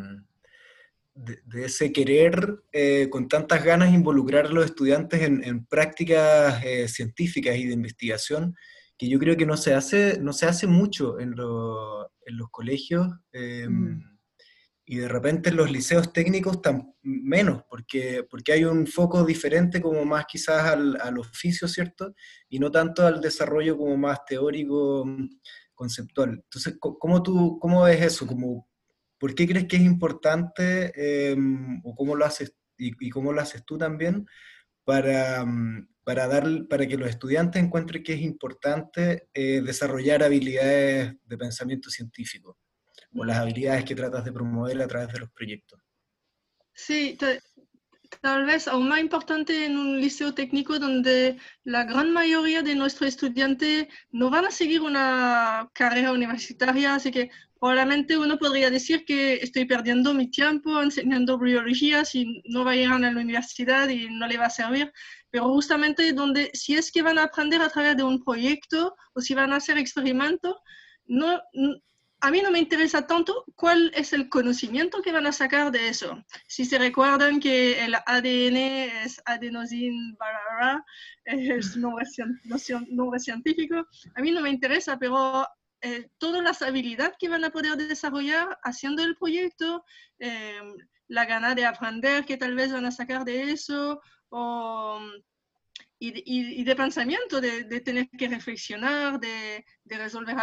de, 1.15 1.65
ese 1.65 1.93
querer 1.93 2.63
eh, 2.73 3.09
con 3.11 3.29
tantas 3.29 3.65
ganas 3.65 3.93
involucrar 3.93 4.47
a 4.47 4.51
los 4.51 4.65
estudiantes 4.65 5.23
en, 5.23 5.67
prácticas 5.67 6.65
eh, 6.65 6.89
científicas 6.89 7.57
y 7.57 7.67
de 7.67 7.75
investigación, 7.75 8.55
que 8.97 9.09
yo 9.09 9.19
creo 9.19 9.37
que 9.37 9.47
no 9.47 9.57
se 9.57 9.75
hace, 9.75 10.19
no 10.21 10.33
se 10.33 10.47
hace 10.47 10.67
mucho 10.67 11.19
en, 11.21 11.31
en 11.31 12.37
los 12.37 12.51
colegios. 12.51 13.09
Em, 13.33 13.73
mm 13.73 14.13
y 14.85 14.97
de 14.97 15.09
repente 15.09 15.51
en 15.51 15.57
los 15.57 15.71
liceos 15.71 16.13
técnicos 16.13 16.61
tan 16.61 16.95
menos, 17.03 17.63
porque, 17.69 18.27
porque 18.29 18.53
hay 18.53 18.65
un 18.65 18.87
foco 18.87 19.25
diferente 19.25 19.81
como 19.81 20.05
más 20.05 20.27
quizás 20.27 20.65
al, 20.65 21.01
al 21.01 21.19
oficio, 21.19 21.69
¿cierto? 21.69 22.15
Y 22.49 22.59
no 22.59 22.71
tanto 22.71 23.07
al 23.07 23.21
desarrollo 23.21 23.79
como 23.79 23.97
más 23.97 24.25
teórico, 24.27 25.07
conceptual. 25.75 26.43
Entonces, 26.45 26.77
¿cómo 26.79 27.23
tú 27.23 27.59
cómo 27.61 27.85
ves 27.85 28.03
eso? 28.03 28.27
Como, 28.27 28.69
¿Por 29.23 29.37
qué 29.37 29.47
crees 29.47 29.69
que 29.69 29.77
es 29.77 29.83
importante 29.83 31.31
em, 31.31 31.81
o 31.85 31.95
cómo 31.95 32.17
lo 32.17 32.25
haces 32.25 32.57
y, 32.77 33.09
cómo 33.09 33.33
lo 33.33 33.41
haces 33.41 33.65
tú 33.65 33.79
también 33.79 34.27
para, 34.83 35.47
para, 36.03 36.27
dar, 36.27 36.45
para 36.69 36.89
que 36.89 36.97
los 36.97 37.09
estudiantes 37.09 37.63
encuentren 37.63 38.03
que 38.03 38.15
es 38.15 38.21
importante 38.21 39.29
eh, 39.33 39.63
desarrollar 39.65 40.25
habilidades 40.25 41.15
de 41.25 41.39
pensamiento 41.39 41.89
científico? 41.89 42.59
o 43.15 43.25
las 43.25 43.37
habilidades 43.37 43.85
que 43.85 43.95
tratas 43.95 44.25
de 44.25 44.33
promover 44.33 44.83
a 44.83 44.89
través 44.89 45.13
de 45.13 45.21
los 45.21 45.31
proyectos. 45.31 45.79
Sí, 46.73 47.17
tal 48.23 48.45
vez 48.45 48.67
aún 48.67 48.89
más 48.89 49.01
importante 49.01 49.67
en 49.67 49.77
un 49.77 50.01
liceo 50.01 50.35
técnico 50.35 50.81
donde 50.81 51.39
la 51.63 51.85
gran 51.85 52.13
mayoría 52.13 52.63
de 52.63 52.75
nuestros 52.75 53.09
estudiantes 53.09 53.87
no 54.11 54.31
van 54.31 54.47
a 54.47 54.51
seguir 54.51 54.81
una 54.81 55.71
carrera 55.75 56.11
universitaria, 56.11 56.97
así 56.97 57.13
que 57.13 57.31
probablemente 57.63 58.19
uno 58.19 58.39
podría 58.39 58.71
decir 58.71 59.05
que 59.05 59.35
estoy 59.35 59.67
perdiendo 59.67 60.13
mi 60.15 60.29
tiempo 60.29 60.83
enseñando 60.83 61.39
biología 61.39 62.05
si 62.05 62.43
no 62.47 62.65
va 62.65 62.73
a 62.73 62.77
ir 62.77 62.91
a 62.91 62.99
la 62.99 63.11
universidad 63.11 63.89
y 63.89 64.09
no 64.11 64.27
le 64.27 64.37
va 64.37 64.47
a 64.47 64.51
servir, 64.51 64.93
pero 65.31 65.45
justamente 65.45 66.13
donde 66.13 66.51
si 66.55 66.75
es 66.75 66.91
que 66.91 67.03
van 67.03 67.19
a 67.19 67.23
aprender 67.23 67.63
a 67.63 67.69
través 67.69 67.97
de 67.97 68.03
un 68.03 68.25
proyecto 68.25 68.97
o 69.15 69.21
si 69.21 69.35
van 69.35 69.53
a 69.53 69.59
hacer 69.59 69.79
experimentos, 69.79 70.57
no, 71.07 71.41
a 72.21 72.31
mí 72.33 72.43
no 72.43 72.51
me 72.51 72.59
interesa 72.59 73.07
tanto 73.07 73.45
cuál 73.55 73.93
es 73.95 74.13
el 74.13 74.29
conocimiento 74.29 75.01
que 75.01 75.13
van 75.13 75.29
a 75.29 75.33
sacar 75.33 75.71
de 75.71 75.89
eso. 75.89 76.21
Si 76.49 76.65
se 76.65 76.79
recuerdan 76.79 77.39
que 77.39 77.85
el 77.85 77.95
ADN 77.95 78.57
es 79.05 79.23
adenosine, 79.25 80.17
es 81.27 81.77
un 81.77 81.83
nombre, 81.83 83.21
científico, 83.21 83.87
a 84.17 84.21
mí 84.21 84.33
no 84.33 84.41
me 84.41 84.51
interesa, 84.51 84.99
pero 84.99 85.47
eh, 85.83 86.09
todas 86.19 86.43
las 86.43 86.63
habilidades 86.63 87.17
que 87.19 87.29
van 87.29 87.45
a 87.45 87.51
poder 87.51 87.77
desarrollar 87.77 88.59
haciendo 88.63 89.03
el 89.03 89.17
proyecto, 89.17 89.85
em, 90.19 90.77
la 91.09 91.25
gana 91.25 91.55
de 91.55 91.67
aprender 91.67 92.25
que 92.25 92.37
tal 92.37 92.55
vez 92.55 92.73
van 92.73 92.87
a 92.87 92.93
sacar 92.93 93.25
de 93.25 93.51
eso, 93.53 94.01
y, 95.99 96.65
de, 96.65 96.77
pensamiento, 96.77 97.41
de, 97.41 97.81
tener 97.81 98.09
que 98.11 98.29
reflexionar, 98.29 99.21
de, 99.21 99.65
resolver 99.85 100.37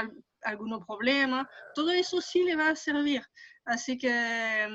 algún 0.44 0.86
problema. 0.86 1.50
Todo 1.76 1.92
eso 1.92 2.22
sí 2.22 2.44
le 2.44 2.56
va 2.56 2.70
a 2.70 2.76
servir. 2.76 3.22
Así 3.66 3.98
que 3.98 4.68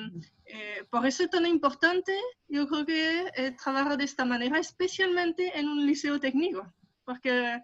eh, 0.46 0.84
por 0.90 1.06
eso 1.06 1.24
es 1.24 1.30
tan 1.30 1.46
importante, 1.46 2.16
yo 2.48 2.68
creo 2.68 2.86
que 2.86 3.32
eh, 3.34 3.56
trabajar 3.62 3.96
de 3.96 4.04
esta 4.04 4.24
manera, 4.24 4.58
especialmente 4.58 5.58
en 5.58 5.68
un 5.68 5.86
liceo 5.86 6.20
técnico, 6.20 6.72
porque 7.04 7.60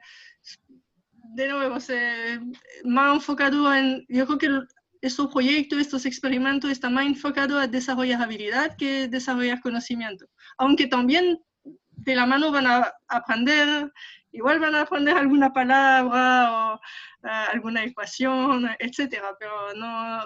de 1.34 1.49
nuevo 1.49 1.80
se 1.80 2.40
más 2.84 3.14
enfocado 3.14 3.72
en, 3.75 4.04
yo 4.08 4.26
creo 4.26 4.38
que 4.38 4.75
estos 5.00 5.32
proyectos, 5.32 5.78
estos 5.78 6.06
experimentos 6.06 6.70
están 6.70 6.94
más 6.94 7.06
enfocados 7.06 7.62
a 7.62 7.66
desarrollar 7.66 8.22
habilidad 8.22 8.76
que 8.76 9.08
desarrollar 9.08 9.60
conocimiento, 9.60 10.26
aunque 10.58 10.87
también 10.87 11.40
de 11.90 12.14
la 12.14 12.26
mano 12.26 12.50
van 12.50 12.66
a 12.66 12.92
aprender, 13.08 13.92
igual 14.32 14.58
van 14.58 14.75
a 14.75 14.82
aprender 14.82 15.16
alguna 15.16 15.52
palabra 15.52 16.52
o 16.52 16.80
eh, 17.25 17.46
alguna 17.52 17.84
ecuación, 17.84 18.68
etcétera, 18.78 19.37
pero 19.38 19.75
no, 19.75 20.25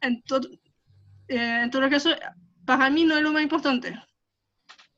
en, 0.00 0.22
todo, 0.22 0.48
eh, 1.28 1.60
en 1.64 1.70
todo 1.70 1.88
caso, 1.88 2.10
para 2.64 2.90
mí 2.90 3.04
no 3.04 3.16
es 3.16 3.22
lo 3.22 3.32
más 3.32 3.42
importante. 3.42 3.94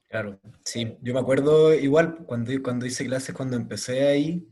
Claro, 0.09 0.41
sí, 0.65 0.97
yo 1.03 1.15
me 1.15 1.21
acuerdo 1.21 1.75
igual 1.75 2.19
cuando, 2.27 2.53
cuando 2.63 2.87
hice 2.87 3.05
clases, 3.05 3.35
cuando 3.35 3.57
empecé 3.57 4.07
ahí, 4.07 4.49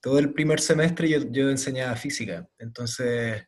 todo 0.00 0.18
el 0.18 0.32
primer 0.32 0.60
semestre 0.60 1.08
yo, 1.08 1.20
yo 1.30 1.50
enseñaba 1.50 1.96
física, 1.96 2.48
entonces 2.58 3.44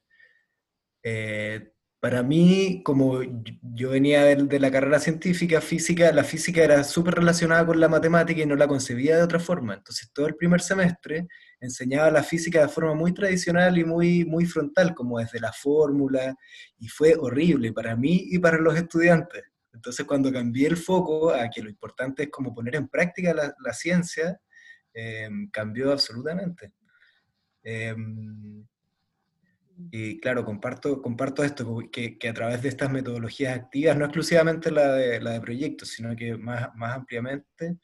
eh, 1.02 1.72
para 2.00 2.22
mí, 2.22 2.80
como 2.82 3.20
yo 3.62 3.90
venía 3.90 4.24
de, 4.24 4.58
la 4.58 4.70
carrera 4.70 4.98
científica, 4.98 5.60
física, 5.60 6.10
la 6.12 6.24
física 6.24 6.64
era 6.64 6.82
súper 6.82 7.14
relacionada 7.16 7.66
con 7.66 7.78
la 7.78 7.90
matemática 7.90 8.40
y 8.40 8.46
no 8.46 8.56
la 8.56 8.66
concebía 8.66 9.16
de 9.18 9.22
otra 9.22 9.38
forma. 9.38 9.74
Entonces, 9.74 10.10
todo 10.14 10.26
el 10.26 10.34
primer 10.34 10.62
semestre 10.62 11.28
enseñaba 11.60 12.10
la 12.10 12.22
física 12.22 12.62
de 12.62 12.68
forma 12.68 12.94
muy 12.94 13.12
tradicional 13.12 13.76
y 13.76 13.84
muy, 13.84 14.24
muy 14.24 14.46
frontal, 14.46 14.94
como 14.94 15.18
desde 15.18 15.40
la 15.40 15.52
fórmula, 15.52 16.34
y 16.78 16.88
fue 16.88 17.16
horrible 17.18 17.70
para 17.74 17.94
mí 17.96 18.28
y 18.30 18.38
para 18.38 18.56
los 18.56 18.76
estudiantes. 18.76 19.44
Entonces, 19.74 20.06
cuando 20.06 20.32
cambié 20.32 20.68
el 20.68 20.78
foco 20.78 21.30
a 21.34 21.50
que 21.50 21.62
lo 21.62 21.68
importante 21.68 22.22
es 22.24 22.30
como 22.30 22.54
poner 22.54 22.76
en 22.76 22.88
práctica 22.88 23.34
la, 23.34 23.72
ciencia, 23.74 24.40
em, 24.94 25.50
cambió 25.50 25.92
absolutamente. 25.92 26.72
Em, 27.62 28.66
y 29.90 30.20
claro, 30.20 30.44
comparto, 30.44 31.00
comparto 31.00 31.42
esto, 31.42 31.78
que, 31.90 32.18
que, 32.18 32.28
a 32.28 32.34
través 32.34 32.62
de 32.62 32.68
estas 32.68 32.90
metodologías 32.90 33.56
activas, 33.56 33.96
no 33.96 34.04
exclusivamente 34.04 34.70
la 34.70 34.92
de, 34.94 35.20
la 35.20 35.32
de 35.32 35.40
proyectos, 35.40 35.88
sino 35.90 36.14
que 36.14 36.36
más, 36.36 36.68
más 36.74 36.96
ampliamente, 36.96 37.78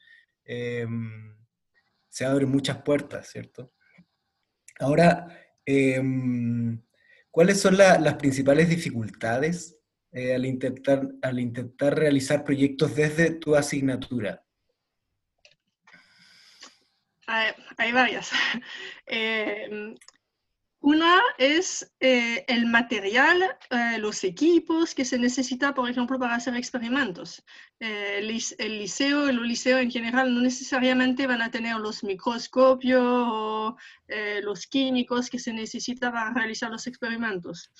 em, 0.45 1.35
se 2.09 2.25
abren 2.25 2.49
muchas 2.49 2.81
puertas, 2.83 3.29
¿cierto? 3.29 3.73
Ahora, 4.79 5.27
¿cuáles 7.31 7.59
son 7.59 7.77
las 7.77 8.15
principales 8.15 8.69
dificultades 8.69 9.77
eh, 10.11 10.33
al, 10.33 10.45
intentar, 10.45 11.07
al 11.21 11.39
intentar 11.39 11.97
realizar 11.97 12.43
proyectos 12.43 12.95
desde 12.95 13.31
tu 13.31 13.55
asignatura? 13.55 14.43
Hay, 17.27 17.91
varias. 17.91 18.31
Eh, 19.09 19.95
una 20.79 21.21
es 21.37 21.93
eh, 21.99 22.45
el 22.47 22.65
material, 22.65 23.41
eh, 23.69 23.97
los 23.99 24.23
equipos 24.23 24.93
que 24.93 25.05
se 25.05 25.17
necesita, 25.17 25.73
por 25.73 25.89
ejemplo, 25.89 26.19
para 26.19 26.35
hacer 26.35 26.55
experimentos. 26.55 27.43
El, 27.79 28.27
liceo, 28.27 29.29
el 29.29 29.41
liceo 29.43 29.79
en 29.79 29.91
general 29.91 30.33
no 30.33 30.41
necesariamente 30.41 31.27
van 31.27 31.41
a 31.41 31.51
tener 31.51 31.77
los 31.77 32.03
microscopios 32.03 33.03
o 33.03 33.77
los 34.41 34.67
químicos 34.67 35.29
que 35.29 35.39
se 35.39 35.53
necesitan 35.53 36.11
para 36.13 36.33
realizar 36.33 36.69
los 36.69 36.87
experimentos. 36.87 37.71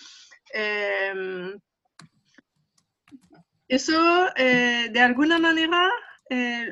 Eso, 3.67 4.27
de 4.35 5.01
alguna 5.01 5.39
manera, 5.39 5.91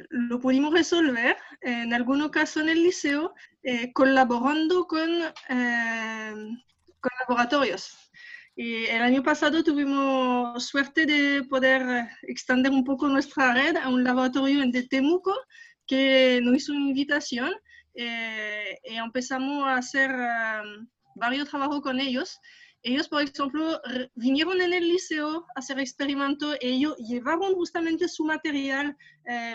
lo 0.09 0.39
pudimos 0.39 0.73
resolver 0.73 1.37
en 1.61 1.93
algunos 1.93 2.29
casos 2.29 2.63
en 2.63 2.69
el 2.69 2.83
liceo 2.83 3.33
eh, 3.63 3.91
colaborando 3.93 4.85
con, 4.85 5.09
eh, 5.49 6.33
con, 6.99 7.11
laboratorios. 7.27 8.11
Y 8.55 8.85
el 8.85 9.01
año 9.01 9.23
pasado 9.23 9.63
tuvimos 9.63 10.63
suerte 10.63 11.07
de 11.07 11.43
poder 11.49 12.07
extender 12.21 12.71
un 12.71 12.83
poco 12.83 13.07
nuestra 13.07 13.53
red 13.53 13.75
a 13.77 13.89
un 13.89 14.03
laboratorio 14.03 14.61
en 14.61 14.71
Temuco 14.87 15.33
que 15.87 16.39
nos 16.43 16.57
hizo 16.57 16.73
una 16.73 16.89
invitación 16.89 17.51
eh, 17.95 18.77
y 18.83 18.95
empezamos 18.95 19.63
a 19.65 19.77
hacer 19.77 20.11
varios 21.15 21.49
trabajos 21.49 21.81
con 21.81 21.99
ellos. 21.99 22.39
Ellos, 22.87 23.07
por 23.09 23.23
ejemplo, 23.23 23.81
vinieron 24.13 24.61
en 24.61 24.71
el 24.71 24.87
liceo 24.87 25.47
a 25.55 25.59
hacer 25.59 25.79
experimentos, 25.79 26.55
ellos 26.61 26.95
llevaron 26.97 27.55
justamente 27.55 28.07
su 28.07 28.23
material, 28.25 28.95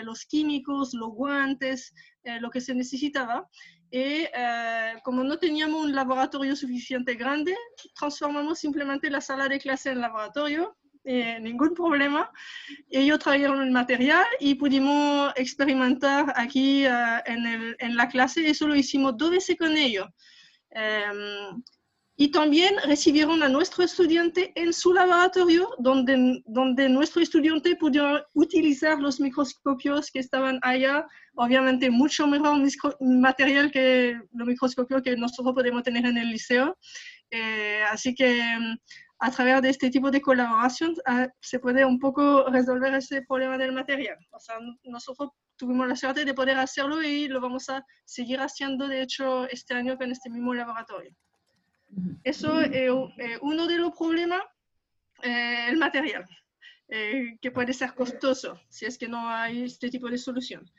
los 0.03 0.25
químicos, 0.25 0.93
los 0.93 1.11
guantes, 1.11 1.93
lo 2.41 2.49
que 2.49 2.59
se 2.59 2.75
necesitaba, 2.75 3.47
y 3.91 4.25
eh, 4.33 4.93
como 5.03 5.21
no 5.21 5.37
teníamos 5.37 5.83
un 5.83 5.93
laboratorio 5.93 6.55
suficiente 6.55 7.15
grande, 7.15 7.55
transformamos 7.93 8.59
simplemente 8.59 9.09
la 9.09 9.19
sala 9.19 9.49
de 9.49 9.59
clase 9.59 9.91
en 9.91 9.99
laboratorio, 9.99 10.77
ningún 11.03 11.73
problema. 11.73 12.31
Ellos 12.89 13.19
trajeron 13.19 13.61
el 13.61 13.71
material 13.71 14.25
y 14.39 14.55
pudimos 14.55 15.33
experimentar 15.35 16.31
aquí 16.37 16.85
eh, 16.85 17.21
en, 17.25 17.45
el, 17.45 17.75
en, 17.79 17.97
la 17.97 18.07
clase. 18.07 18.49
Eso 18.49 18.65
lo 18.65 18.75
hicimos 18.75 19.17
dos 19.17 19.31
veces 19.31 19.57
con 19.57 19.75
ellos. 19.75 20.07
Y 22.21 22.29
también 22.29 22.75
recibieron 22.85 23.41
a 23.41 23.49
nuestro 23.49 23.83
estudiante 23.83 24.51
en 24.53 24.73
su 24.73 24.93
laboratorio, 24.93 25.69
donde, 25.79 26.43
donde 26.45 26.87
nuestro 26.87 27.19
estudiante 27.19 27.75
pudo 27.75 28.23
utilizar 28.35 28.99
los 28.99 29.19
microscopios 29.19 30.11
que 30.11 30.19
estaban 30.19 30.59
allá, 30.61 31.07
obviamente 31.33 31.89
mucho 31.89 32.27
mejor 32.27 32.61
material 32.99 33.71
que 33.71 34.21
los 34.33 34.47
microscopios 34.47 35.01
que 35.01 35.17
nosotros 35.17 35.55
podemos 35.55 35.81
tener 35.81 36.05
en 36.05 36.19
el 36.19 36.29
liceo. 36.29 36.77
Eh, 37.31 37.81
así 37.91 38.13
que 38.13 38.39
a 39.17 39.31
través 39.31 39.59
de 39.63 39.69
este 39.71 39.89
tipo 39.89 40.11
de 40.11 40.21
colaboración 40.21 40.93
ah, 41.07 41.27
se 41.39 41.57
puede 41.57 41.83
un 41.83 41.97
poco 41.97 42.47
resolver 42.51 42.93
ese 42.93 43.23
problema 43.23 43.57
del 43.57 43.71
material. 43.71 44.19
Nosotros 44.83 45.31
tuvimos 45.55 45.87
la 45.87 45.95
suerte 45.95 46.23
de 46.23 46.35
poder 46.35 46.59
hacerlo 46.59 47.01
y 47.01 47.27
lo 47.27 47.41
vamos 47.41 47.67
a 47.69 47.83
seguir 48.05 48.41
haciendo, 48.41 48.87
de 48.87 49.01
hecho, 49.01 49.49
este 49.49 49.73
año 49.73 49.97
con 49.97 50.11
este 50.11 50.29
mismo 50.29 50.53
laboratorio. 50.53 51.15
Eso 52.23 52.61
es 52.61 52.71
eh, 52.73 53.37
uno 53.41 53.67
de 53.67 53.77
los 53.77 53.95
problemas, 53.97 54.41
eh, 55.23 55.67
el 55.69 55.77
material, 55.77 56.25
eh, 56.87 57.37
que 57.41 57.51
puede 57.51 57.73
ser 57.73 57.93
costoso 57.93 58.59
si 58.69 58.85
es 58.85 58.97
que 58.97 59.07
no 59.07 59.29
hay 59.29 59.63
este 59.63 59.89
tipo 59.89 60.09
de 60.09 60.17
solución. 60.17 60.69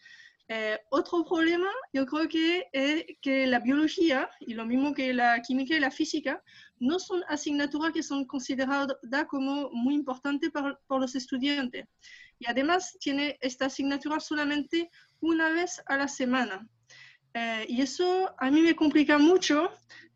otro 0.90 1.24
problema, 1.24 1.70
yo 1.94 2.04
creo 2.04 2.28
que 2.28 2.68
es 2.72 3.04
que 3.22 3.46
la 3.46 3.60
biología, 3.60 4.28
y 4.40 4.52
lo 4.54 4.66
mismo 4.66 4.92
que 4.92 5.14
la 5.14 5.40
química 5.40 5.74
y 5.74 5.80
la 5.80 5.90
física, 5.90 6.42
no 6.78 6.98
son 6.98 7.22
asignaturas 7.28 7.92
que 7.92 8.02
son 8.02 8.26
consideradas 8.26 9.26
como 9.28 9.70
muy 9.70 9.94
importantes 9.94 10.50
por, 10.50 10.78
por 10.86 11.00
los 11.00 11.14
estudiantes. 11.14 11.86
Y 12.38 12.44
además 12.50 12.96
tiene 13.00 13.38
esta 13.40 13.66
asignatura 13.66 14.20
solamente 14.20 14.90
una 15.20 15.48
vez 15.50 15.80
a 15.86 15.96
la 15.96 16.08
semana. 16.08 16.66
y 17.66 17.80
eso 17.80 18.34
a 18.38 18.50
mí 18.50 18.60
me 18.60 18.74
complica 18.74 19.16
mucho 19.16 19.70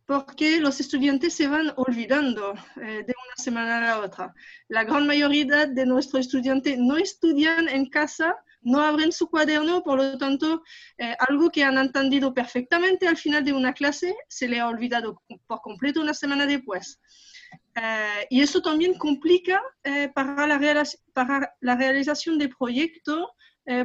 porque 0.06 0.60
los 0.60 0.78
estudiantes 0.78 1.34
se 1.34 1.48
van 1.48 1.72
olvidando 1.76 2.54
eh, 2.76 3.02
de 3.04 3.14
una 3.24 3.36
semana 3.36 3.78
a 3.78 3.80
la 3.80 4.00
otra. 4.00 4.34
La 4.68 4.84
gran 4.84 5.06
mayoría 5.06 5.66
de 5.66 5.84
nuestros 5.84 6.20
estudiantes 6.20 6.78
no 6.78 6.96
estudian 6.96 7.68
en 7.68 7.90
casa, 7.90 8.36
no 8.62 8.80
abren 8.80 9.10
su 9.10 9.28
cuaderno, 9.28 9.82
por 9.82 9.98
lo 9.98 10.16
tanto, 10.16 10.62
eh, 10.98 11.16
algo 11.28 11.50
que 11.50 11.64
han 11.64 11.76
entendido 11.76 12.32
perfectamente 12.32 13.08
al 13.08 13.16
final 13.16 13.44
de 13.44 13.52
una 13.52 13.72
clase 13.72 14.14
se 14.28 14.48
le 14.48 14.60
ha 14.60 14.68
olvidado 14.68 15.22
por 15.48 15.60
completo 15.60 16.00
una 16.00 16.14
semana 16.14 16.46
después. 16.46 17.00
Eh, 17.74 18.26
y 18.30 18.40
eso 18.42 18.62
también 18.62 18.94
complica 18.94 19.60
para, 20.14 20.46
la 21.60 21.76
realización 21.76 22.38
de 22.38 22.48
proyectos 22.48 23.28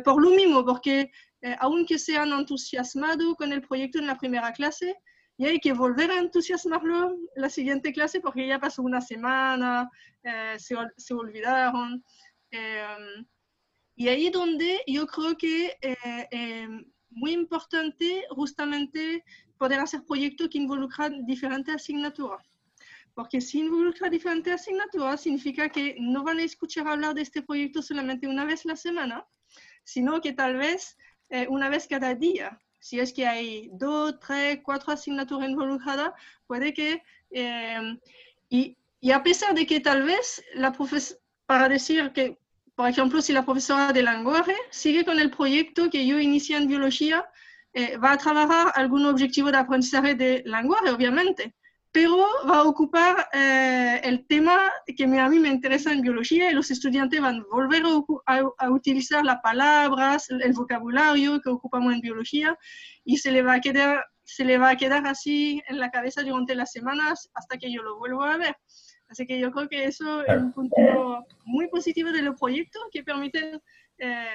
por 0.03 0.21
lo 0.21 0.29
mismo, 0.29 0.63
porque 0.63 1.09
aunque 1.59 1.97
se 1.97 2.15
han 2.15 2.31
entusiasmado 2.31 3.35
con 3.35 3.51
el 3.51 3.63
proyecto 3.63 3.97
en 3.97 4.05
la 4.05 4.17
primera 4.17 4.53
clase, 4.53 4.95
y 5.41 5.45
hay 5.47 5.59
que 5.59 5.73
volver 5.73 6.11
a 6.11 6.19
entusiasmarlo 6.19 7.17
la 7.35 7.49
siguiente 7.49 7.91
clase 7.91 8.19
porque 8.19 8.45
ya 8.45 8.59
pasó 8.59 8.83
una 8.83 9.01
semana, 9.01 9.89
eh, 10.21 10.55
se, 10.59 11.15
olvidaron. 11.15 12.05
Eh, 12.51 13.25
y 13.95 14.07
ahí 14.07 14.29
donde 14.29 14.83
yo 14.85 15.07
creo 15.07 15.35
que 15.35 15.75
es 15.81 15.97
eh, 16.29 16.67
muy 17.09 17.31
importante 17.31 18.23
justamente 18.29 19.23
poder 19.57 19.79
hacer 19.79 20.03
proyectos 20.05 20.47
que 20.47 20.59
involucran 20.59 21.25
diferentes 21.25 21.73
asignaturas. 21.73 22.45
Porque 23.15 23.41
si 23.41 23.61
involucra 23.61 24.11
diferentes 24.11 24.53
asignaturas, 24.53 25.21
significa 25.21 25.69
que 25.69 25.95
no 25.99 26.23
van 26.23 26.37
a 26.37 26.43
escuchar 26.43 26.87
hablar 26.87 27.15
de 27.15 27.23
este 27.23 27.41
proyecto 27.41 27.81
solamente 27.81 28.27
una 28.27 28.45
vez 28.45 28.63
la 28.63 28.75
semana, 28.75 29.25
sino 29.83 30.21
que 30.21 30.33
tal 30.33 30.57
vez 30.57 30.95
eh, 31.29 31.47
una 31.49 31.67
vez 31.67 31.87
cada 31.87 32.13
día. 32.13 32.59
Si 32.81 32.99
es 32.99 33.13
que 33.13 33.25
hay 33.25 33.69
dos, 33.73 34.19
tres, 34.19 34.59
cuatro 34.63 34.91
asignaturas 34.91 35.49
involucradas, 35.49 36.11
puede 36.47 36.73
que... 36.73 37.01
Eh, 37.29 37.97
y, 38.49 38.75
y, 38.99 39.11
a 39.11 39.23
pesar 39.23 39.55
de 39.55 39.65
que 39.65 39.79
tal 39.79 40.03
vez 40.03 40.43
la 40.55 40.73
profesora, 40.73 41.21
para 41.45 41.69
decir 41.69 42.11
que, 42.11 42.37
por 42.75 42.89
ejemplo, 42.89 43.21
si 43.21 43.31
la 43.31 43.45
profesora 43.45 43.93
de 43.93 44.03
lenguaje 44.03 44.55
sigue 44.71 45.05
con 45.05 45.19
el 45.19 45.29
proyecto 45.29 45.89
que 45.89 46.05
yo 46.05 46.19
inicié 46.19 46.57
en 46.57 46.67
biología, 46.67 47.25
eh, 47.73 47.97
va 47.97 48.13
a 48.13 48.17
trabajar 48.17 48.73
algún 48.75 49.05
objetivo 49.05 49.49
de 49.51 49.57
aprendizaje 49.57 50.15
de 50.15 50.43
lenguaje, 50.45 50.89
obviamente, 50.89 51.53
pero 51.91 52.25
va 52.49 52.59
a 52.59 52.63
ocupar 52.63 53.27
eh, 53.33 53.99
el 54.03 54.25
tema 54.27 54.71
que 54.95 55.03
a 55.03 55.29
mí 55.29 55.39
me 55.39 55.49
interesa 55.49 55.91
en 55.91 56.01
biología 56.01 56.49
y 56.49 56.53
los 56.53 56.71
estudiantes 56.71 57.19
van 57.19 57.39
a 57.39 57.45
volver 57.51 57.83
a, 58.25 58.71
utilizar 58.71 59.25
las 59.25 59.41
palabras, 59.41 60.29
el 60.29 60.53
vocabulario 60.53 61.41
que 61.41 61.49
ocupamos 61.49 61.93
en 61.93 61.99
biología 61.99 62.57
y 63.03 63.17
se 63.17 63.31
le 63.31 63.41
va 63.41 63.55
a 63.55 63.59
quedar, 63.59 64.05
se 64.23 64.45
le 64.45 64.57
va 64.57 64.69
a 64.69 64.77
quedar 64.77 65.05
así 65.05 65.61
en 65.67 65.79
la 65.79 65.91
cabeza 65.91 66.23
durante 66.23 66.55
las 66.55 66.71
semanas 66.71 67.29
hasta 67.33 67.57
que 67.57 67.71
yo 67.71 67.83
lo 67.83 67.97
vuelvo 67.97 68.23
a 68.23 68.37
ver. 68.37 68.55
Así 69.09 69.27
que 69.27 69.37
yo 69.37 69.51
creo 69.51 69.67
que 69.67 69.83
eso 69.83 70.25
es 70.25 70.37
un 70.37 70.53
punto 70.53 71.25
muy 71.43 71.67
positivo 71.67 72.11
de 72.13 72.21
los 72.21 72.39
proyectos 72.39 72.81
que 72.93 73.03
permiten 73.03 73.61
eh, 73.97 74.27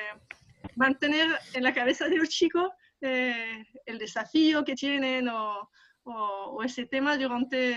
mantener 0.74 1.30
en 1.54 1.62
la 1.62 1.72
cabeza 1.72 2.06
de 2.06 2.18
los 2.18 2.28
chicos 2.28 2.70
eh, 3.00 3.64
el 3.86 3.98
desafío 3.98 4.62
que 4.62 4.74
tienen 4.74 5.30
o, 5.30 5.70
o, 6.06 6.62
ese 6.62 6.86
tema 6.86 7.16
durante 7.16 7.76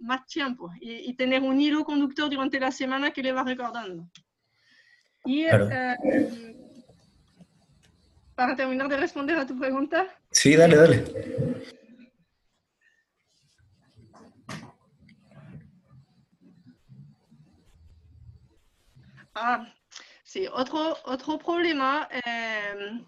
más 0.00 0.26
tiempo 0.26 0.70
y, 0.80 1.14
tener 1.14 1.42
un 1.42 1.60
hilo 1.60 1.84
conductor 1.84 2.28
durante 2.30 2.60
la 2.60 2.70
semana 2.70 3.10
que 3.10 3.22
le 3.22 3.32
va 3.32 3.42
recordando. 3.42 4.08
Y 5.24 5.44
eh, 5.44 5.96
para 8.34 8.56
terminar 8.56 8.88
de 8.88 8.96
responder 8.96 9.38
a 9.38 9.46
tu 9.46 9.58
pregunta. 9.58 10.06
Sí, 10.30 10.56
dale, 10.56 10.76
dale. 10.76 11.04
Ah, 19.34 19.66
sí, 20.22 20.46
otro, 20.52 20.96
otro 21.04 21.38
problema 21.38 22.08
eh, 22.10 23.02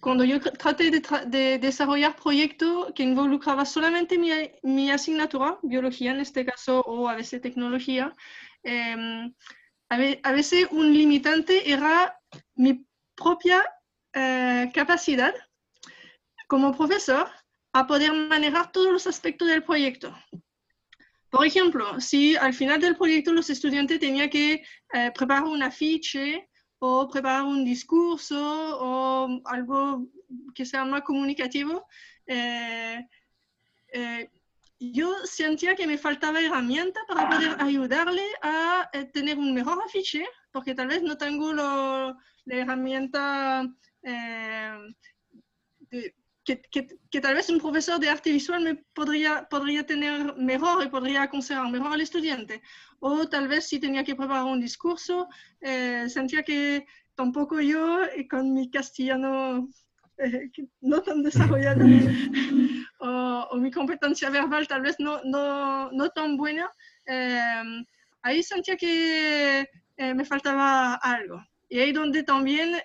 cuando 0.00 0.24
yo 0.24 0.40
traté 0.40 0.90
de, 0.90 1.58
desarrollar 1.58 2.16
proyectos 2.16 2.92
que 2.94 3.02
involucraba 3.02 3.64
solamente 3.64 4.18
mi, 4.18 4.90
asignatura, 4.90 5.58
biología 5.62 6.12
en 6.12 6.20
este 6.20 6.44
caso, 6.44 6.80
o 6.80 7.08
a 7.08 7.14
veces 7.14 7.40
tecnología, 7.40 8.12
em, 8.62 9.32
a, 9.88 10.32
veces 10.32 10.68
un 10.70 10.92
limitante 10.92 11.70
era 11.70 12.18
mi 12.54 12.84
propia 13.14 13.64
eh, 14.12 14.70
capacidad 14.74 15.34
como 16.46 16.76
profesor 16.76 17.30
a 17.72 17.86
poder 17.86 18.12
manejar 18.12 18.72
todos 18.72 18.92
los 18.92 19.06
aspectos 19.06 19.48
del 19.48 19.62
proyecto. 19.62 20.14
Por 21.30 21.46
ejemplo, 21.46 22.00
si 22.00 22.36
al 22.36 22.54
final 22.54 22.80
del 22.80 22.96
proyecto 22.96 23.32
los 23.32 23.50
estudiantes 23.50 24.00
tenían 24.00 24.30
que 24.30 24.64
eh, 24.94 25.12
preparar 25.14 25.44
un 25.44 25.62
afiche 25.62 26.48
o 26.80 27.08
preparar 27.08 27.44
un 27.44 27.64
discurso 27.64 28.38
o 28.38 29.40
algo 29.44 30.06
que 30.54 30.64
sea 30.64 30.84
más 30.84 31.02
comunicativo, 31.02 31.86
eh, 32.26 33.04
eh, 33.92 34.30
yo 34.78 35.12
sentía 35.24 35.74
que 35.74 35.86
me 35.86 35.98
faltaba 35.98 36.40
herramienta 36.40 37.00
para 37.08 37.28
poder 37.28 37.56
ayudarle 37.60 38.22
a 38.42 38.88
eh, 38.92 39.04
tener 39.06 39.38
un 39.38 39.52
mejor 39.52 39.82
afiche, 39.84 40.24
porque 40.52 40.74
tal 40.74 40.88
vez 40.88 41.02
no 41.02 41.16
tengo 41.16 41.52
la 41.52 42.16
herramienta 42.46 43.66
que, 46.56 46.86
que, 47.10 47.20
tal 47.20 47.34
vez 47.34 47.50
un 47.50 47.60
profesor 47.60 48.00
de 48.00 48.08
arte 48.08 48.30
visual 48.30 48.62
me 48.62 48.76
podría, 48.94 49.46
podría 49.50 49.84
tener 49.84 50.34
mejor 50.36 50.84
y 50.84 50.88
podría 50.88 51.22
aconsejar 51.22 51.70
mejor 51.70 51.92
al 51.92 52.00
estudiante 52.00 52.62
o 53.00 53.28
tal 53.28 53.48
vez 53.48 53.66
si 53.68 53.78
tenía 53.78 54.04
que 54.04 54.16
preparar 54.16 54.44
un 54.44 54.60
discurso, 54.60 55.28
eh, 55.60 56.06
sentía 56.08 56.42
que 56.42 56.86
tampoco 57.14 57.60
yo, 57.60 58.04
eh, 58.04 58.26
con 58.28 58.54
mi 58.54 58.70
castellano 58.70 59.68
eh, 60.16 60.50
no 60.80 61.02
tan 61.02 61.22
desarrollado, 61.22 61.84
o, 63.00 63.56
mi 63.56 63.70
competencia 63.70 64.30
verbal 64.30 64.66
tal 64.66 64.82
vez 64.82 64.96
no, 64.98 65.20
no, 65.24 65.90
no 65.92 66.08
tan 66.10 66.36
buena, 66.36 66.70
ahí 68.22 68.42
sentía 68.42 68.76
que 68.76 69.66
me 69.96 70.24
faltaba 70.24 70.94
algo. 70.94 71.42
Y 71.68 71.80
ahí 71.80 71.92
donde 71.92 72.22
también, 72.22 72.76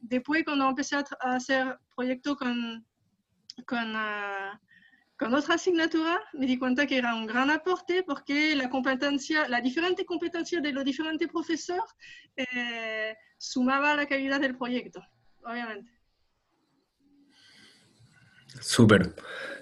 después 0.00 0.44
cuando 0.44 0.68
empecé 0.68 0.96
a, 0.96 1.04
hacer 1.20 1.78
proyectos 1.94 2.36
con, 2.36 2.86
con 3.66 3.92
ah, 3.96 4.60
con 5.16 5.32
otra 5.32 5.54
asignatura 5.54 6.20
me 6.32 6.46
di 6.46 6.58
cuenta 6.58 6.86
que 6.86 6.98
era 6.98 7.14
un 7.14 7.26
gran 7.26 7.50
aporte 7.50 8.02
porque 8.02 8.56
la 8.56 8.68
competencia, 8.68 9.48
la 9.48 9.60
diferente 9.60 10.04
competencia 10.04 10.60
de 10.60 10.72
los 10.72 10.84
diferentes 10.84 11.28
profesores 11.28 11.84
eh, 12.36 13.14
sumaba 13.38 13.92
a 13.92 13.96
la 13.96 14.06
calidad 14.06 14.40
del 14.40 14.56
proyecto, 14.56 15.00
obviamente. 15.44 15.90
Súper. 18.60 19.14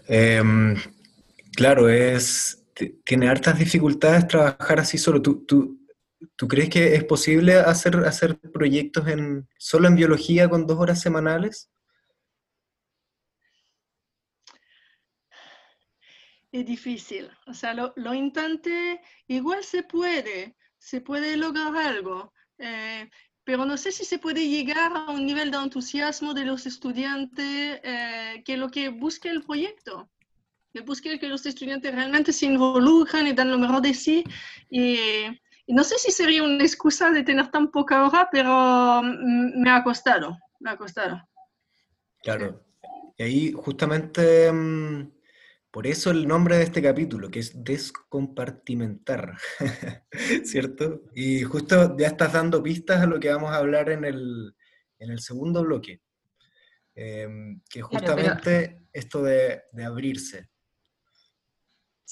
Em, 0.07 0.77
claro, 1.55 1.89
es, 1.89 2.65
tiene 3.05 3.29
hartas 3.29 3.59
dificultades 3.59 4.29
trabajar 4.29 4.81
así 4.81 4.97
solo. 4.97 5.21
¿Tú, 5.21 5.45
tú, 5.45 5.82
tú 6.43 6.49
crees 6.49 6.71
que 6.71 6.97
es 6.97 7.05
posible 7.05 7.55
hacer, 7.55 7.99
hacer 7.99 8.37
proyectos 8.51 9.07
en, 9.07 9.49
solo 9.57 9.87
en 9.87 9.95
biología 9.95 10.51
con 10.51 10.67
dos 10.67 10.77
horas 10.77 11.01
semanales? 11.01 11.71
es 16.51 16.67
difícil. 16.67 17.31
O 17.47 17.55
sea, 17.55 17.75
lo, 17.75 17.93
lo 17.95 18.13
intenté, 18.13 19.01
igual 19.29 19.63
se 19.63 19.85
puede, 19.85 20.57
se 20.79 21.01
puede 21.01 21.37
lograr 21.37 21.77
algo, 21.77 22.33
eh, 22.59 23.09
pero 23.45 23.65
no 23.65 23.77
sé 23.77 23.93
si 23.93 24.05
se 24.05 24.19
puede 24.19 24.49
llegar 24.49 24.91
a 24.97 25.13
un 25.13 25.25
nivel 25.25 25.53
de 25.53 25.59
entusiasmo 25.59 26.35
de 26.35 26.45
los 26.45 26.67
estudiantes 26.67 27.81
eh, 27.85 28.43
que 28.45 28.57
lo 28.57 28.69
que 28.69 28.89
busque 28.89 29.29
el 29.29 29.45
proyecto. 29.45 30.11
Que 30.73 30.81
busque 30.81 31.21
que 31.21 31.29
los 31.29 31.47
estudiantes 31.47 31.95
realmente 31.95 32.33
se 32.33 32.47
involucren 32.47 33.29
y 33.29 33.33
dan 33.33 33.53
lo 33.53 33.59
mejor 33.59 33.81
de 33.81 33.95
sí. 33.95 34.25
Y 34.69 34.99
no 35.73 35.85
sé 35.85 35.99
si 35.99 36.13
sería 36.13 36.43
una 36.43 36.63
excusa 36.63 37.11
de 37.11 37.23
tener 37.23 37.51
tan 37.51 37.71
poca 37.71 38.07
hora, 38.07 38.29
pero 38.31 39.03
mm, 39.03 39.61
me 39.61 39.71
ha 39.71 39.83
costado, 39.83 40.39
me 40.61 40.71
ha 40.71 40.77
costado. 40.77 41.21
Claro. 42.23 42.65
Y 43.17 43.23
ahí 43.23 43.53
justamente... 43.53 44.53
Mm, 44.53 45.11
por 45.73 45.87
eso 45.87 46.11
el 46.11 46.29
nombre 46.29 46.59
de 46.59 46.65
este 46.65 46.83
capítulo, 46.83 47.31
que 47.31 47.39
es 47.39 47.65
descompartimentar, 47.65 49.39
¿cierto? 50.45 51.05
Y 51.15 51.45
justo 51.45 51.97
ya 51.97 52.09
estás 52.09 52.35
dando 52.35 52.63
pistas 52.63 53.01
a 53.01 53.07
lo 53.07 53.19
que 53.19 53.33
vamos 53.33 53.53
a 53.53 53.57
hablar 53.57 53.89
en 53.89 54.05
el, 54.05 54.55
segundo 55.17 55.65
bloque, 55.65 56.03
em, 56.95 57.63
que 57.71 57.79
es 57.79 57.85
justamente 57.87 58.87
esto 58.93 59.23
de, 59.23 59.63
abrirse. 59.83 60.51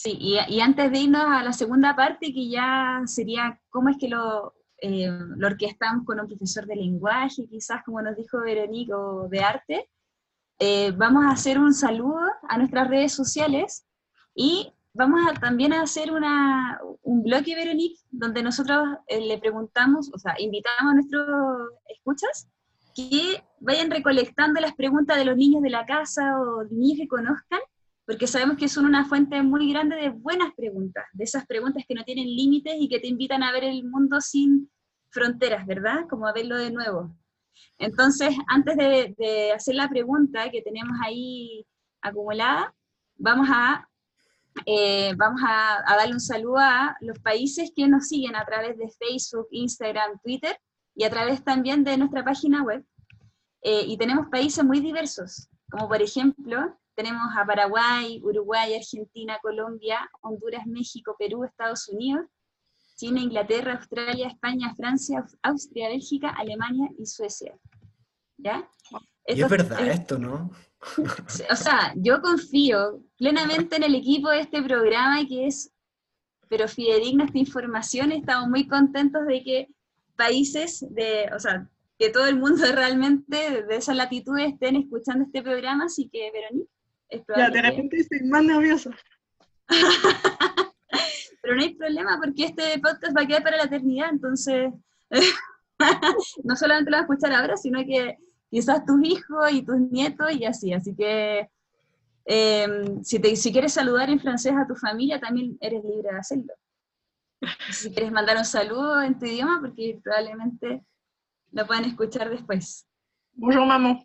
Sí, 0.03 0.17
y, 0.19 0.61
antes 0.61 0.91
de 0.91 0.99
irnos 0.99 1.25
a 1.27 1.43
la 1.43 1.53
segunda 1.53 1.95
parte, 1.95 2.33
que 2.33 2.49
ya 2.49 3.03
sería 3.05 3.61
cómo 3.69 3.91
es 3.91 3.99
que 3.99 4.09
lo, 4.09 4.55
eh, 4.79 5.11
lo 5.37 5.47
orquestamos 5.47 6.07
con 6.07 6.19
un 6.19 6.27
profesor 6.27 6.65
de 6.65 6.77
lenguaje, 6.77 7.47
quizás 7.51 7.83
como 7.85 8.01
nos 8.01 8.17
dijo 8.17 8.41
Verónica, 8.41 8.97
de 9.29 9.41
arte, 9.41 9.91
eh, 10.59 10.93
vamos 10.93 11.27
a 11.27 11.33
hacer 11.33 11.59
un 11.59 11.75
saludo 11.75 12.23
a 12.49 12.57
nuestras 12.57 12.89
redes 12.89 13.13
sociales 13.13 13.85
y 14.35 14.73
vamos 14.95 15.21
también 15.39 15.75
a 15.75 15.83
hacer 15.83 16.11
un 16.11 17.23
bloque, 17.23 17.55
Veronique, 17.55 18.01
donde 18.11 18.43
nosotros 18.43 18.83
eh, 19.07 19.21
le 19.21 19.37
preguntamos, 19.37 20.11
o 20.15 20.19
sea, 20.19 20.35
invitamos 20.39 20.93
a 20.93 20.95
nuestros 20.95 21.27
escuchas 21.95 22.49
que 22.95 23.45
vayan 23.61 23.91
recolectando 23.91 24.63
las 24.63 24.75
preguntas 24.75 25.19
de 25.19 25.27
los 25.27 25.37
niños 25.37 25.61
de 25.61 25.69
la 25.69 25.85
casa 25.85 26.41
o 26.41 26.65
niños 26.71 27.01
que 27.01 27.09
conozcan, 27.09 27.61
porque 28.07 28.27
sabemos 28.27 28.57
que 28.57 28.69
son 28.69 28.87
una 28.87 29.05
fuente 29.05 29.43
muy 29.43 29.71
grande 29.73 29.97
de 29.97 30.11
buenas 30.11 30.53
preguntas, 30.57 31.05
de 31.13 31.25
esas 31.25 31.47
preguntas 31.47 31.85
que 31.87 31.95
no 31.95 32.05
tienen 32.05 32.27
límites 32.27 32.75
y 32.79 32.89
que 32.89 32.99
te 32.99 33.07
invitan 33.07 33.43
a 33.43 33.53
ver 33.53 33.65
el 33.65 33.85
mundo 33.85 34.21
sin 34.21 34.71
fronteras, 35.11 35.67
¿verdad? 35.67 36.07
Como 36.09 36.27
a 36.27 36.33
verlo 36.33 36.57
de 36.57 36.71
nuevo. 36.71 37.17
Entonces, 37.79 38.35
antes 38.49 38.77
de, 38.77 39.53
hacer 39.55 39.75
la 39.75 39.89
pregunta 39.89 40.51
que 40.51 40.63
tenemos 40.63 40.97
ahí 41.05 41.67
acumulada, 42.01 42.75
vamos 43.17 43.49
a, 43.51 43.89
eh, 44.67 45.15
vamos 45.17 45.41
a, 45.47 45.83
darle 45.97 46.15
un 46.15 46.21
saludo 46.21 46.59
a 46.59 46.97
los 47.01 47.19
países 47.21 47.73
que 47.75 47.89
nos 47.89 48.09
siguen 48.09 48.37
a 48.37 48.45
través 48.45 48.77
de 48.79 48.91
Facebook, 48.91 49.49
Instagram, 49.51 50.19
Twitter 50.23 50.59
y 50.95 51.05
a 51.05 51.11
través 51.11 51.45
también 51.45 51.85
de 51.85 51.97
nuestra 51.97 52.25
página 52.25 52.63
web. 52.63 52.85
Eh, 53.63 53.85
y 53.87 53.99
tenemos 53.99 54.29
países 54.29 54.65
muy 54.65 54.81
diversos, 54.81 55.49
como 55.71 55.89
por 55.89 56.01
ejemplo, 56.01 56.80
tenemos 56.95 57.23
a 57.37 57.45
Paraguay, 57.45 58.21
Uruguay, 58.23 58.75
Argentina, 58.75 59.39
Colombia, 59.41 60.11
Honduras, 60.21 60.67
México, 60.67 61.17
Perú, 61.19 61.45
Estados 61.45 61.89
Unidos, 61.89 62.27
China, 62.97 63.21
Inglaterra, 63.21 63.75
Australia, 63.75 64.29
España, 64.29 64.75
Francia, 64.75 65.25
Austria, 65.43 65.89
Bélgica, 65.89 66.31
Alemania 66.31 66.91
y 66.99 67.07
Suecia. 67.07 67.59
¿Ya? 68.37 68.69
y 69.27 69.43
es 69.43 69.49
verdad 69.49 69.87
esto, 69.87 70.19
¿no? 70.19 70.51
o 71.51 71.57
sea, 71.57 71.93
yo 71.97 72.21
confío 72.23 73.03
plenamente 73.17 73.77
en 73.77 73.83
el 73.85 73.95
equipo 73.95 74.31
de 74.31 74.41
este 74.41 74.63
programa 74.63 75.27
que 75.27 75.47
es, 75.47 75.73
pero 76.49 76.69
fidedigna 76.69 77.25
esta 77.25 77.39
información. 77.39 78.13
Estamos 78.13 78.49
muy 78.49 78.67
contentos 78.67 79.27
de 79.27 79.43
que 79.43 79.69
países 80.17 80.85
de, 80.91 81.31
o 81.35 81.39
sea, 81.39 81.69
que 81.99 82.11
todo 82.11 82.27
el 82.27 82.37
mundo 82.37 82.65
realmente 82.75 83.63
de 83.63 83.77
esa 83.77 83.95
latitud 83.95 84.39
estén 84.39 84.77
escuchando 84.77 85.25
este 85.25 85.43
programa, 85.43 85.85
así 85.85 86.09
que, 86.09 86.31
Verónica, 86.33 86.71
Ya, 87.37 87.51
de 87.51 87.63
repente 87.63 87.97
estoy 87.97 88.23
más 88.29 88.45
nerviosa. 88.45 88.91
pero 91.43 91.57
no 91.57 91.63
hay 91.63 91.75
problema 91.75 92.19
porque 92.23 92.45
este 92.47 92.79
podcast 92.79 93.17
va 93.17 93.23
a 93.23 93.27
quedar 93.27 93.43
para 93.43 93.57
la 93.57 93.65
eternidad, 93.65 94.11
entonces 94.11 94.73
no 96.45 96.57
solamente 96.57 96.91
lo 96.91 96.97
vas 96.97 97.03
a 97.03 97.13
escuchar 97.13 97.33
ahora, 97.33 97.57
sino 97.57 97.81
que 97.85 98.19
quizás 98.51 98.85
tus 98.85 99.03
hijos 99.05 99.53
y 99.53 99.63
tus 99.63 99.79
nietos 99.79 100.33
y 100.33 100.45
así. 100.45 100.73
Así 100.73 100.95
que 100.95 101.49
em, 102.25 103.03
si, 103.03 103.19
te, 103.19 103.35
si 103.37 103.53
quieres 103.53 103.73
saludar 103.73 104.11
en 104.11 104.21
francés 104.21 104.53
a 104.57 104.67
tu 104.67 104.75
familia, 104.75 105.21
también 105.21 105.57
eres 105.61 105.83
libre 105.85 106.11
de 106.13 106.19
hacerlo. 106.19 106.53
Si 107.71 107.91
quieres 107.91 108.13
mandar 108.13 108.37
un 108.37 108.45
saludo 108.45 109.01
en 109.03 109.19
tu 109.19 109.25
idioma, 109.25 109.61
porque 109.61 109.99
probablemente 110.03 110.85
lo 111.53 111.67
puedan 111.67 111.85
escuchar 111.87 112.29
después. 112.29 112.87
Bonjour, 113.33 113.67
mamá. 113.67 114.05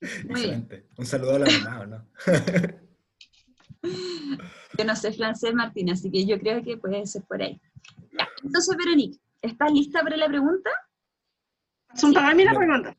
Excelente. 0.00 0.86
Un 0.96 1.06
saludo 1.06 1.36
a 1.36 1.38
la 1.40 1.46
mamá, 1.46 1.86
no? 1.86 2.06
yo 4.78 4.84
no 4.84 4.96
sé 4.96 5.12
francés, 5.12 5.54
Martín, 5.54 5.90
así 5.90 6.10
que 6.10 6.24
yo 6.26 6.38
creo 6.38 6.62
que 6.62 6.76
puede 6.76 7.06
ser 7.06 7.22
por 7.24 7.42
ahí. 7.42 7.60
Entonces, 8.42 8.76
Veronique, 8.76 9.18
¿estás 9.42 9.72
lista 9.72 10.02
para 10.02 10.16
la 10.16 10.28
pregunta? 10.28 10.70
Es 11.94 12.02
para 12.14 12.34
mí 12.34 12.44
la 12.44 12.54
pregunta. 12.54 12.96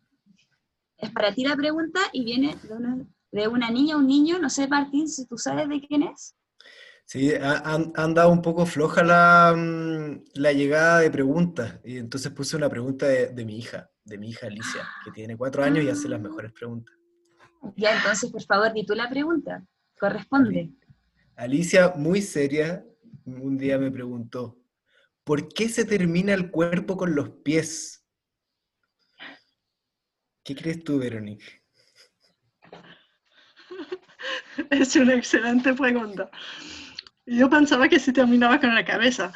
Es 0.97 1.11
para 1.11 1.33
ti 1.33 1.45
la 1.45 1.55
pregunta 1.55 1.99
y 2.11 2.25
viene 2.25 2.57
de 3.31 3.47
una, 3.47 3.69
niña 3.71 3.95
o 3.95 3.99
un 3.99 4.07
niño, 4.07 4.39
no 4.39 4.49
sé, 4.49 4.67
Martín, 4.67 5.07
si 5.07 5.25
tú 5.25 5.37
sabes 5.37 5.69
de 5.69 5.79
quién 5.79 6.03
es. 6.03 6.35
Sí, 7.05 7.33
han, 7.33 7.91
han 7.95 8.13
dado 8.13 8.31
un 8.31 8.41
poco 8.41 8.65
floja 8.65 9.03
la, 9.03 9.55
mm, 9.55 10.25
la, 10.35 10.53
llegada 10.53 10.99
de 10.99 11.09
preguntas. 11.09 11.79
Y 11.83 11.97
entonces 11.97 12.31
puse 12.31 12.55
una 12.55 12.69
pregunta 12.69 13.07
de, 13.07 13.45
mi 13.45 13.57
hija, 13.57 13.89
de 14.09 14.17
mi 14.17 14.29
hija 14.29 14.47
Alicia, 14.47 14.87
que 15.05 15.11
tiene 15.11 15.37
cuatro 15.37 15.63
años 15.63 15.83
y 15.83 15.89
hace 15.89 16.09
las 16.09 16.19
mejores 16.19 16.51
preguntas. 16.51 16.95
Ya, 17.75 17.95
entonces, 17.95 18.31
por 18.31 18.43
favor, 18.43 18.73
di 18.73 18.85
tú 18.85 18.95
la 18.95 19.09
pregunta. 19.09 19.63
Corresponde. 19.99 20.71
Alicia, 21.35 21.93
muy 21.95 22.21
seria, 22.21 22.83
un 23.25 23.57
día 23.57 23.77
me 23.77 23.91
preguntó, 23.91 24.57
¿por 25.23 25.47
qué 25.49 25.69
se 25.69 25.85
termina 25.85 26.33
el 26.33 26.51
cuerpo 26.51 26.97
con 26.97 27.15
los 27.15 27.29
pies? 27.29 28.05
¿Qué 30.43 30.55
crees 30.55 30.83
tú, 30.83 30.99
Verónica? 30.99 31.45
Es 34.69 34.95
una 34.95 35.15
excelente 35.15 35.73
pregunta. 35.73 36.29
Yo 37.25 37.49
pensaba 37.49 37.87
que 37.87 37.99
se 37.99 38.11
terminaba 38.11 38.59
con 38.59 38.73
la 38.73 38.83
cabeza, 38.83 39.31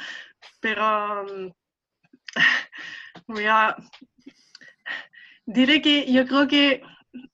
pero 0.59 1.25
mm, 1.25 1.51
voy 3.27 3.45
a... 3.45 3.75
Diré 5.45 5.81
que 5.81 6.11
yo 6.11 6.25
creo 6.25 6.47
que 6.47 6.81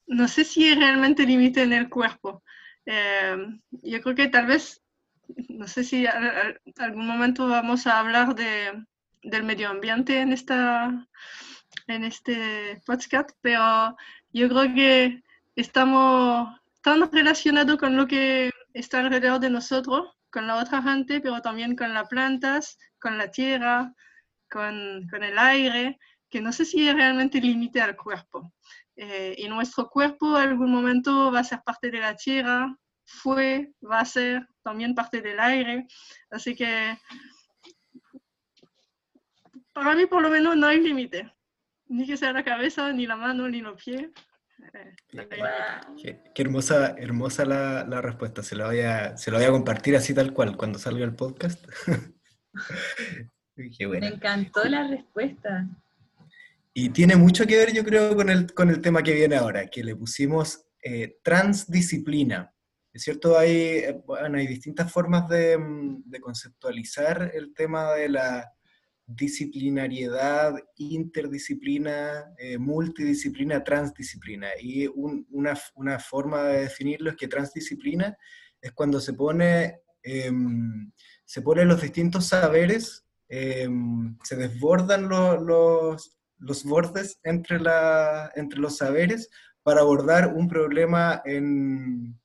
no 0.08 0.28
sé 0.28 0.44
si 0.44 0.68
es 0.68 0.78
realmente 0.78 1.26
límite 1.26 1.62
en 1.64 1.74
el 1.74 1.90
cuerpo. 1.90 2.44
Eh, 2.86 3.38
yo 3.84 4.02
creo 4.02 4.16
que 4.16 4.28
tal 4.28 4.48
vez, 4.48 4.82
no 5.48 5.68
sé 5.68 5.84
si 5.84 6.06
en 6.06 6.60
algún 6.78 7.06
momento 7.06 7.48
vamos 7.48 7.86
a 7.88 8.00
hablar 8.00 8.36
de, 8.36 8.84
del 9.22 9.44
medio 9.44 9.70
ambiente 9.70 10.20
en 10.20 10.34
esta 10.34 11.08
en 11.88 12.04
este 12.04 12.82
podcast, 12.86 13.32
pero 13.42 13.96
yo 14.32 14.48
creo 14.48 14.74
que 14.74 15.24
estamos 15.56 16.60
tan 16.82 17.12
relacionados 17.12 17.78
con 17.78 17.98
lo 17.98 18.08
que 18.08 18.52
está 18.74 19.00
alrededor 19.00 19.40
de 19.40 19.50
nosotros, 19.50 20.16
con 20.30 20.48
la 20.48 20.58
otra 20.58 20.82
gente, 20.82 21.20
pero 21.20 21.42
también 21.42 21.76
con 21.76 21.94
las 21.94 22.08
plantas, 22.08 22.78
con 23.00 23.18
la 23.18 23.32
tierra, 23.32 23.94
con, 24.50 25.08
con 25.10 25.24
el 25.24 25.38
aire, 25.38 26.00
que 26.30 26.42
no 26.42 26.52
sé 26.52 26.66
si 26.66 26.88
es 26.88 26.96
realmente 26.96 27.42
límite 27.42 27.82
al 27.82 27.96
cuerpo. 27.96 28.54
Eh, 28.96 29.36
y 29.38 29.48
nuestro 29.48 29.90
cuerpo 29.90 30.40
en 30.40 30.50
algún 30.50 30.72
momento 30.72 31.32
va 31.32 31.40
a 31.40 31.44
ser 31.44 31.62
parte 31.64 31.90
de 31.90 32.00
la 32.00 32.16
tierra, 32.16 32.76
fue, 33.06 33.72
va 33.84 34.02
a 34.02 34.06
ser 34.06 34.48
también 34.62 34.94
parte 34.94 35.22
del 35.22 35.40
aire. 35.40 35.88
Así 36.30 36.56
que 36.56 36.98
para 39.74 39.96
mí 39.96 40.06
por 40.06 40.22
lo 40.22 40.30
menos 40.30 40.56
no 40.58 40.68
hay 40.68 40.80
límite 40.82 41.32
ni 41.90 42.06
que 42.06 42.18
sea 42.18 42.32
la 42.32 42.44
cabeza, 42.44 42.94
ni 42.94 43.06
la 43.08 43.16
mano, 43.16 43.50
ni 43.50 43.62
los 43.62 43.84
pies. 43.84 44.10
Qué, 45.98 46.22
hermosa, 46.36 46.96
hermosa 46.98 47.46
la, 47.46 47.84
la, 47.86 48.02
respuesta. 48.02 48.44
Se 48.44 48.56
la, 48.56 48.68
voy 48.68 48.82
a, 48.82 49.18
se 49.18 49.32
voy 49.32 49.44
a 49.44 49.52
compartir 49.52 49.96
así 49.96 50.14
tal 50.14 50.34
cual 50.34 50.56
cuando 50.56 50.78
salga 50.78 51.04
el 51.04 51.16
podcast. 51.16 51.66
Me 53.56 54.08
encantó 54.08 54.64
la 54.66 54.88
respuesta. 54.88 55.68
Y 56.74 56.90
tiene 56.90 57.16
mucho 57.16 57.46
que 57.46 57.58
ver, 57.58 57.74
yo 57.74 57.84
creo, 57.84 58.16
con 58.16 58.30
el, 58.30 58.54
con 58.54 58.70
el 58.70 58.82
tema 58.82 59.04
que 59.04 59.14
viene 59.14 59.36
ahora, 59.36 59.68
que 59.68 59.84
le 59.84 59.96
pusimos 59.96 60.66
eh, 60.84 61.18
transdisciplina. 61.24 62.54
Es 62.94 63.04
cierto, 63.04 63.38
hay, 63.38 63.52
eh, 63.52 64.02
bueno, 64.06 64.38
hay 64.38 64.48
distintas 64.48 64.92
formas 64.92 65.28
de, 65.30 65.58
de 66.06 66.20
conceptualizar 66.20 67.32
el 67.34 67.54
tema 67.54 67.94
de 67.94 68.10
la 68.10 68.54
disciplinariedad, 69.10 70.54
interdisciplina, 70.78 72.32
eh, 72.38 72.58
multidisciplina, 72.60 73.64
transdisciplina. 73.64 74.50
Y 74.62 74.88
una, 74.88 76.00
forma 76.00 76.44
de 76.44 76.62
definirlo 76.62 77.10
es 77.10 77.16
que 77.16 77.28
transdisciplina 77.28 78.16
es 78.62 78.72
cuando 78.74 79.00
se 79.00 79.14
pone, 79.14 79.82
em, 80.04 80.92
se 81.26 81.42
ponen 81.42 81.68
los 81.68 81.82
distintos 81.82 82.28
saberes, 82.28 83.06
em, 83.28 84.18
se 84.24 84.36
desbordan 84.36 85.10
los 85.10 86.19
bordes 86.64 87.20
entre, 87.24 87.60
la, 87.60 88.32
entre 88.36 88.60
los 88.60 88.78
saberes 88.78 89.30
para 89.64 89.82
abordar 89.82 90.34
un 90.34 90.48
problema 90.48 91.22
en, 91.26 92.20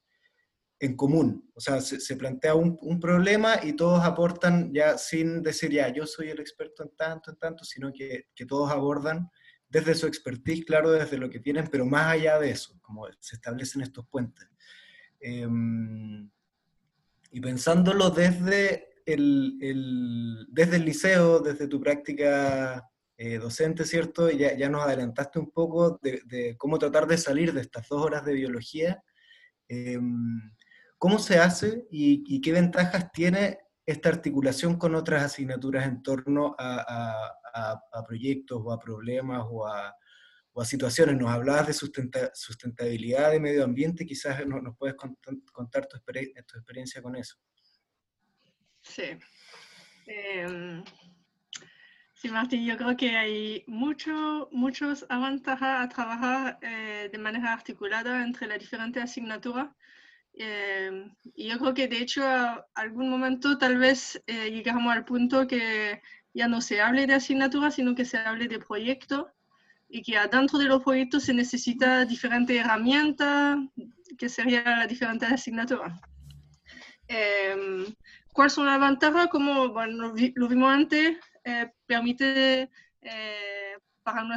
en 0.84 0.96
común. 0.96 1.50
O 1.54 1.60
sea, 1.60 1.80
se, 1.80 2.16
plantea 2.16 2.54
un, 2.54 3.00
problema 3.00 3.56
y 3.62 3.74
todos 3.74 4.04
aportan 4.04 4.72
ya 4.72 4.98
sin 4.98 5.42
decir, 5.42 5.70
ya, 5.70 5.92
yo 5.92 6.06
soy 6.06 6.28
el 6.28 6.40
experto 6.40 6.82
en 6.82 6.90
tanto, 6.96 7.30
en 7.30 7.36
tanto, 7.36 7.64
sino 7.64 7.92
que, 7.92 8.28
todos 8.46 8.70
abordan 8.70 9.28
desde 9.68 9.94
su 9.94 10.06
expertise, 10.06 10.64
claro, 10.64 10.90
desde 10.92 11.18
lo 11.18 11.30
que 11.30 11.40
tienen, 11.40 11.68
pero 11.70 11.86
más 11.86 12.12
allá 12.12 12.38
de 12.38 12.50
eso, 12.50 12.78
como 12.80 13.06
se 13.18 13.36
establecen 13.36 13.82
estos 13.82 14.06
puentes. 14.06 14.46
Em, 15.20 16.30
y 17.30 17.40
pensándolo 17.40 18.10
desde 18.10 19.02
el, 19.06 20.46
desde 20.50 20.76
el 20.76 20.84
liceo, 20.84 21.40
desde 21.40 21.66
tu 21.66 21.80
práctica 21.80 22.88
eh, 23.16 23.38
docente, 23.38 23.84
¿cierto? 23.84 24.28
Ya, 24.30 24.56
ya 24.56 24.68
nos 24.68 24.82
adelantaste 24.82 25.38
un 25.38 25.50
poco 25.52 26.00
de, 26.02 26.56
cómo 26.58 26.78
tratar 26.78 27.06
de 27.06 27.16
salir 27.16 27.52
de 27.52 27.60
estas 27.60 27.88
dos 27.88 28.02
horas 28.02 28.24
de 28.24 28.32
biología. 28.34 29.02
Em, 29.68 30.40
¿Cómo 30.98 31.18
se 31.18 31.38
hace 31.38 31.86
y, 31.90 32.40
qué 32.40 32.52
ventajas 32.52 33.12
tiene 33.12 33.58
esta 33.86 34.08
articulación 34.08 34.78
con 34.78 34.94
otras 34.94 35.22
asignaturas 35.22 35.86
en 35.86 36.02
torno 36.02 36.56
a, 36.58 37.30
proyectos 38.06 38.60
o 38.64 38.72
a 38.72 38.80
problemas 38.80 39.44
o 39.48 39.66
a, 39.66 39.94
situaciones? 40.64 41.16
Nos 41.16 41.30
hablabas 41.30 41.68
de 41.68 42.30
sustentabilidad 42.34 43.30
de 43.30 43.40
medio 43.40 43.64
ambiente, 43.64 44.06
quizás 44.06 44.44
nos, 44.46 44.76
puedes 44.76 44.96
contar, 44.96 45.86
tu, 45.86 45.96
experiencia 45.96 47.00
con 47.02 47.16
eso. 47.16 47.36
Sí. 48.80 49.18
Em, 50.06 50.82
sí, 52.24 52.30
Martín, 52.30 52.64
yo 52.64 52.78
creo 52.78 52.96
que 52.96 53.16
hay 53.18 53.64
mucho, 53.66 54.48
muchos 54.50 55.06
ventajas 55.10 55.84
a 55.84 55.88
trabajar 55.90 56.58
eh, 56.62 57.10
de 57.12 57.18
manera 57.18 57.52
articulada 57.52 58.24
entre 58.24 58.46
las 58.46 58.58
diferentes 58.58 59.02
asignaturas 59.02 59.68
eh, 60.32 61.06
y 61.34 61.48
yo 61.48 61.58
creo 61.58 61.74
que 61.74 61.86
de 61.86 61.98
hecho 61.98 62.26
a 62.26 62.66
algún 62.76 63.10
momento 63.10 63.58
tal 63.58 63.76
vez 63.76 64.22
eh, 64.26 64.50
llegamos 64.50 64.90
al 64.90 65.04
punto 65.04 65.46
que 65.46 66.00
ya 66.32 66.48
no 66.48 66.62
se 66.62 66.80
hable 66.80 67.06
de 67.06 67.12
asignatura, 67.12 67.70
sino 67.70 67.94
que 67.94 68.06
se 68.06 68.16
hable 68.16 68.48
de 68.48 68.58
proyectos 68.58 69.26
y 69.86 70.00
que 70.00 70.16
adentro 70.16 70.58
de 70.58 70.64
los 70.64 70.82
proyectos 70.82 71.24
se 71.24 71.34
necesita 71.34 72.06
diferentes 72.06 72.58
herramientas, 72.58 73.58
que 74.16 74.30
serían 74.30 74.78
las 74.78 74.88
diferentes 74.88 75.30
asignaturas. 75.30 76.00
Eh, 77.06 77.84
¿Cuáles 78.32 78.54
son 78.54 78.64
las 78.64 78.80
ventajas? 78.80 79.28
Como 79.28 79.68
bueno, 79.68 80.14
lo, 80.34 80.48
vimos 80.48 80.72
antes, 80.72 81.18
permite 81.86 82.70
para 84.02 84.22
una, 84.22 84.36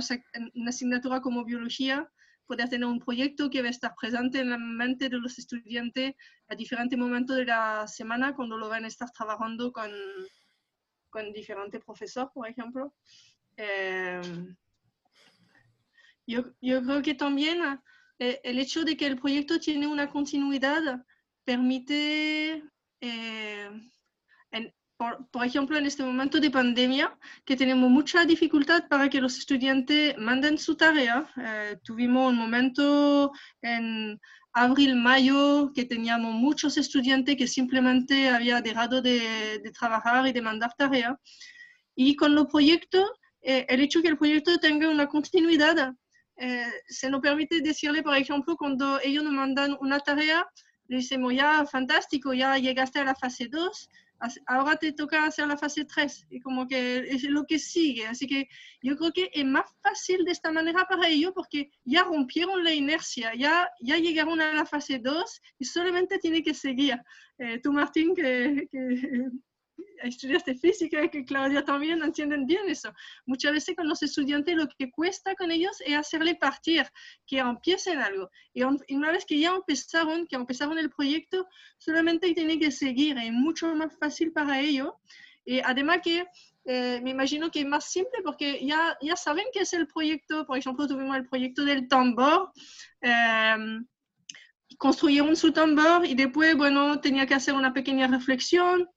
una, 0.56 0.70
asignatura 0.70 1.22
como 1.22 1.46
biología 1.46 2.10
poder 2.48 2.70
tener 2.70 2.88
un 2.88 3.00
proyecto 3.00 3.50
que 3.50 3.62
va 3.62 3.68
a 3.68 3.72
estar 3.72 3.94
presente 4.00 4.40
en 4.40 4.50
la 4.50 4.58
mente 4.58 5.10
de 5.10 5.18
los 5.18 5.38
estudiantes 5.38 6.16
a 6.48 6.56
diferentes 6.56 6.98
momentos 6.98 7.36
de 7.36 7.46
la 7.46 7.88
semana 7.88 8.36
cuando 8.36 8.58
lo 8.58 8.70
van 8.70 8.86
a 8.86 8.88
estar 8.88 9.12
trabajando 9.12 9.72
con, 9.72 9.92
con 11.10 11.32
diferentes 11.34 11.84
profesores, 11.84 12.32
por 12.34 12.48
ejemplo. 12.48 12.94
Eh, 13.58 14.22
yo, 16.26 16.46
yo, 16.62 16.84
creo 16.84 17.02
que 17.02 17.16
también 17.16 17.60
eh, 18.20 18.40
el 18.44 18.60
hecho 18.60 18.84
de 18.84 18.96
que 18.96 19.08
el 19.08 19.20
proyecto 19.20 19.60
tiene 19.60 19.88
una 19.88 20.10
continuidad 20.10 21.04
permite, 21.44 22.64
eh, 23.02 23.70
por, 24.98 25.46
ejemplo, 25.46 25.78
en 25.78 25.86
este 25.86 26.04
momento 26.04 26.40
de 26.40 26.50
pandemia, 26.50 27.18
que 27.46 27.56
tenemos 27.56 27.90
mucha 27.90 28.26
dificultad 28.26 28.88
para 28.88 29.10
que 29.10 29.22
los 29.22 29.38
estudiantes 29.38 30.18
manden 30.18 30.58
su 30.58 30.76
tarea. 30.76 31.30
Eh, 31.38 31.78
tuvimos 31.84 32.32
un 32.32 32.38
momento 32.38 33.32
en 33.62 34.20
abril, 34.54 34.96
mayo, 34.96 35.72
que 35.74 35.86
teníamos 35.86 36.34
muchos 36.34 36.78
estudiantes 36.78 37.36
que 37.38 37.48
simplemente 37.48 38.30
habían 38.30 38.64
dejado 38.64 39.02
de, 39.02 39.60
de 39.60 39.72
trabajar 39.72 40.28
y 40.28 40.34
de 40.34 40.42
mandar 40.42 40.74
tarea. 40.76 41.20
Y 41.96 42.16
con 42.16 42.34
los 42.34 42.48
proyectos, 42.48 43.06
eh, 43.42 43.66
el 43.70 43.82
hecho 43.82 44.02
que 44.02 44.10
el 44.10 44.18
proyecto 44.18 44.58
tenga 44.58 44.90
una 44.90 45.08
continuidad, 45.08 45.94
eh, 46.38 46.72
se 46.88 47.10
nos 47.10 47.22
permite 47.22 47.62
decirle, 47.62 48.04
por 48.04 48.16
ejemplo, 48.16 48.56
cuando 48.58 49.00
ellos 49.02 49.24
nos 49.24 49.34
mandan 49.34 49.78
una 49.80 50.00
tarea, 50.00 50.48
le 50.88 50.98
decimos, 50.98 51.34
ya, 51.34 51.66
fantástico, 51.66 52.34
ya 52.34 52.58
llegaste 52.58 53.00
a 53.00 53.06
la 53.06 53.16
fase 53.16 53.48
2, 53.50 53.90
ahora 54.46 54.76
te 54.78 54.94
toca 54.94 55.26
hacer 55.26 55.48
la 55.48 55.58
fase 55.58 55.86
3 55.86 56.28
y 56.30 56.40
como 56.40 56.68
que 56.68 57.00
es 57.00 57.24
lo 57.24 57.46
que 57.46 57.60
sigue. 57.60 58.08
Así 58.08 58.28
que 58.28 58.48
yo 58.82 58.96
creo 58.98 59.12
que 59.12 59.30
es 59.34 59.46
más 59.46 59.70
fácil 59.82 60.26
de 60.26 60.32
esta 60.32 60.52
manera 60.52 60.86
para 60.86 61.08
ellos 61.08 61.32
porque 61.36 61.72
ya 61.84 62.04
rompieron 62.04 62.64
la 62.64 62.74
inercia, 62.74 63.34
ya, 63.36 63.70
ya 63.82 63.98
llegaron 63.98 64.42
a 64.42 64.54
la 64.54 64.66
fase 64.66 65.00
2 65.00 65.42
y 65.60 65.66
solamente 65.66 66.20
tiene 66.20 66.44
que 66.44 66.54
seguir. 66.54 67.00
Eh, 67.38 67.60
tú, 67.62 67.72
Martín, 67.72 68.16
que, 68.16 68.68
que 68.72 69.30
estudiaste 70.04 70.56
física 70.56 71.08
que 71.10 71.26
Claudia 71.26 71.64
también 71.64 72.02
entienden 72.04 72.46
bien 72.46 72.70
eso. 72.70 72.94
Muchas 73.26 73.54
veces 73.54 73.76
con 73.76 73.88
los 73.88 74.02
estudiantes 74.04 74.56
lo 74.56 74.68
que 74.68 74.92
cuesta 74.92 75.36
con 75.36 75.52
ellos 75.52 75.82
es 75.86 75.96
hacerle 75.96 76.36
partir, 76.36 76.86
que 77.26 77.40
empiecen 77.40 78.00
algo. 78.00 78.30
Y 78.54 78.64
una 78.64 79.12
vez 79.12 79.26
que 79.26 79.40
ya 79.40 79.56
empezaron, 79.56 80.28
que 80.28 80.36
empezaron 80.36 80.78
el 80.78 80.90
proyecto, 80.90 81.48
solamente 81.78 82.34
tienen 82.34 82.60
que 82.60 82.72
seguir, 82.72 83.18
es 83.18 83.32
mucho 83.32 83.74
más 83.76 83.98
fácil 83.98 84.32
para 84.32 84.60
ellos. 84.60 84.94
Y 85.46 85.60
además 85.60 86.00
que 86.04 86.26
eh, 86.66 87.00
me 87.02 87.12
imagino 87.12 87.50
que 87.50 87.62
es 87.62 87.66
más 87.66 87.86
simple 87.86 88.20
porque 88.24 88.66
ya, 88.66 88.98
ya 89.02 89.16
saben 89.16 89.46
qué 89.54 89.62
es 89.62 89.74
el 89.74 89.88
proyecto. 89.88 90.46
Por 90.46 90.58
ejemplo, 90.58 90.88
tuvimos 90.88 91.16
el 91.16 91.28
proyecto 91.28 91.64
del 91.64 91.88
tambor. 91.88 92.52
Eh, 93.02 93.80
construyeron 94.78 95.36
su 95.36 95.52
tambor 95.52 96.06
y 96.06 96.14
después, 96.14 96.56
bueno, 96.56 97.00
tenía 97.00 97.26
que 97.26 97.34
hacer 97.34 97.54
una 97.54 97.74
pequeña 97.74 98.08
reflexión 98.08 98.88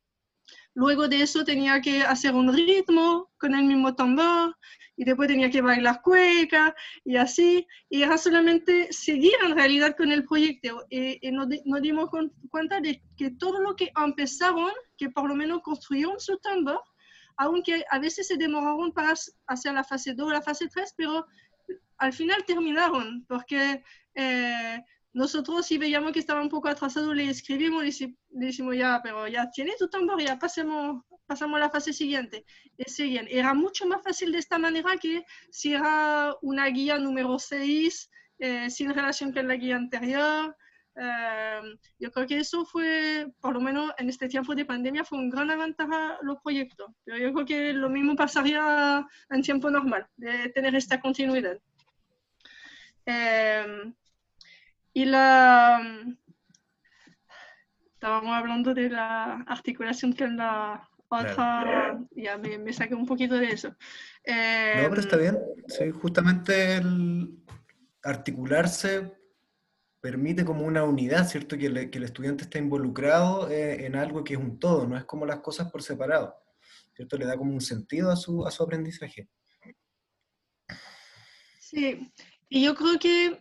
Luego 0.75 1.09
de 1.09 1.23
eso 1.23 1.45
tenía 1.45 1.81
que 1.81 2.03
hacer 2.03 2.35
un 2.35 2.53
ritmo 2.53 3.31
con 3.39 3.55
el 3.55 3.65
mismo 3.65 3.95
tambor 3.95 4.57
y 4.97 5.05
después 5.05 5.29
tenía 5.29 5.51
que 5.51 5.63
bailar 5.63 6.01
cueca 6.03 6.75
y 7.05 7.17
así. 7.17 7.67
Y 7.89 8.03
era 8.03 8.17
solamente 8.19 8.93
seguir 8.93 9.33
en 9.45 9.57
realidad 9.57 9.97
con 9.97 10.13
el 10.13 10.25
proyecto. 10.25 10.87
Y, 10.91 11.19
nos, 11.33 11.49
dimos 11.81 12.11
cuenta 12.51 12.81
de 12.81 13.03
que 13.17 13.31
todo 13.31 13.61
lo 13.61 13.75
que 13.75 13.91
empezaron, 13.97 14.71
que 14.97 15.11
por 15.11 15.29
lo 15.29 15.35
menos 15.35 15.63
construyeron 15.63 16.21
su 16.21 16.39
tambor, 16.39 16.83
aunque 17.37 17.85
a 17.91 17.99
veces 17.99 18.29
se 18.29 18.37
demoraron 18.37 18.93
para 18.93 19.15
hacer 19.47 19.75
la 19.75 19.85
fase 19.85 20.15
2 20.15 20.27
o 20.27 20.31
la 20.31 20.43
fase 20.43 20.69
3, 20.69 20.95
pero 20.97 21.27
al 21.99 22.13
final 22.13 22.45
terminaron 22.47 23.25
porque... 23.27 23.83
Eh, 24.15 24.85
nosotros 25.13 25.67
si 25.67 25.77
veíamos 25.77 26.13
que 26.13 26.21
estaba 26.21 26.41
un 26.41 26.49
poco 26.49 26.69
atrasado, 26.69 27.13
le 27.13 27.29
escribimos, 27.29 27.83
le, 27.83 28.15
decimos 28.31 28.77
ya, 28.77 29.01
pero 29.03 29.27
ya 29.27 29.51
tienes 29.51 29.77
tu 29.77 29.89
tambor, 29.89 30.23
ya 30.23 30.39
pasemos, 30.39 31.03
pasamos 31.27 31.57
a 31.57 31.61
la 31.61 31.71
fase 31.71 31.93
siguiente. 31.93 32.45
Y 32.77 32.85
siguen. 32.85 33.27
Era 33.29 33.53
mucho 33.55 33.87
más 33.87 34.03
fácil 34.03 34.31
de 34.33 34.39
esta 34.39 34.59
manera 34.59 34.97
que 35.01 35.25
si 35.51 35.75
era 35.75 36.35
una 36.43 36.67
guía 36.67 36.99
número 36.99 37.39
6, 37.39 38.11
eh, 38.39 38.71
sin 38.71 38.95
relación 38.95 39.33
con 39.33 39.49
la 39.49 39.57
guía 39.57 39.77
anterior. 39.77 40.57
Eh, 40.97 41.61
yo 41.99 42.11
creo 42.13 42.27
que 42.27 42.39
eso 42.39 42.65
fue, 42.65 43.27
por 43.41 43.55
lo 43.55 43.61
menos 43.61 43.93
en 43.99 44.09
este 44.09 44.29
tiempo 44.29 44.55
de 44.55 44.65
pandemia, 44.65 45.05
fue 45.05 45.19
un 45.19 45.31
gran 45.31 45.51
avantaje 45.51 45.95
a 45.95 46.19
los 46.23 46.39
proyectos. 46.41 46.91
Pero 47.05 47.19
yo 47.19 47.33
creo 47.33 47.47
que 47.47 47.73
lo 47.73 47.91
mismo 47.91 48.15
pasaría 48.15 49.05
en 49.29 49.43
tiempo 49.43 49.71
normal, 49.71 50.07
de 50.17 50.51
tener 50.51 50.77
esta 50.77 51.01
continuidad. 51.01 51.59
Eh, 53.07 53.93
y 54.93 55.05
la... 55.05 55.81
Estábamos 57.95 58.33
hablando 58.35 58.73
de 58.73 58.89
la 58.89 59.45
articulación 59.47 60.13
con 60.13 60.37
la 60.37 60.89
otra... 61.09 61.99
Ya 62.13 62.39
me, 62.39 62.59
me, 62.59 62.73
saqué 62.73 62.95
un 62.95 63.07
poquito 63.07 63.37
de 63.37 63.51
eso. 63.51 63.69
no, 63.69 63.77
pero 64.25 65.01
está 65.01 65.17
em, 65.17 65.23
bien. 65.23 65.39
Sí, 65.69 65.91
justamente 65.91 66.77
el 66.77 67.39
articularse 68.03 69.21
permite 70.01 70.45
como 70.45 70.65
una 70.65 70.85
unidad, 70.85 71.29
¿cierto? 71.29 71.59
Que, 71.59 71.91
que 71.91 71.99
el 71.99 72.05
estudiante 72.05 72.45
está 72.45 72.59
involucrado 72.59 73.51
eh, 73.51 73.85
en 73.85 73.97
algo 73.97 74.25
que 74.25 74.35
es 74.35 74.41
un 74.41 74.59
todo, 74.59 74.87
no 74.87 74.97
es 74.97 75.05
como 75.05 75.27
las 75.27 75.41
cosas 75.41 75.71
por 75.71 75.83
separado, 75.83 76.35
¿cierto? 76.95 77.19
Le 77.19 77.27
da 77.27 77.37
como 77.37 77.53
un 77.53 77.61
sentido 77.61 78.11
a 78.11 78.17
su, 78.17 78.47
a 78.47 78.51
su 78.51 78.63
aprendizaje. 78.63 79.29
Sí, 81.59 82.13
y 82.49 82.65
yo 82.65 82.75
creo 82.75 82.99
que 82.99 83.41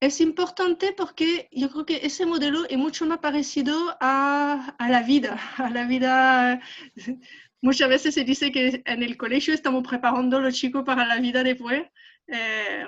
es 0.00 0.20
importante 0.20 0.92
porque 0.92 1.48
yo 1.50 1.70
creo 1.70 1.86
que 1.86 2.00
ese 2.02 2.26
modelo 2.26 2.66
es 2.68 2.76
mucho 2.76 3.06
más 3.06 3.18
parecido 3.18 3.96
a, 4.00 4.74
a, 4.78 4.88
la 4.88 5.02
vida, 5.02 5.38
a 5.56 5.70
la 5.70 5.84
vida. 5.86 6.60
Muchas 7.62 7.88
veces 7.88 8.14
se 8.14 8.24
dice 8.24 8.52
que 8.52 8.82
en 8.84 9.02
el 9.02 9.16
colegio 9.16 9.54
estamos 9.54 9.86
preparando 9.86 10.36
a 10.36 10.40
los 10.40 10.54
chicos 10.54 10.84
para 10.84 11.06
la 11.06 11.16
vida 11.16 11.42
después. 11.42 11.82
Eh, 12.28 12.86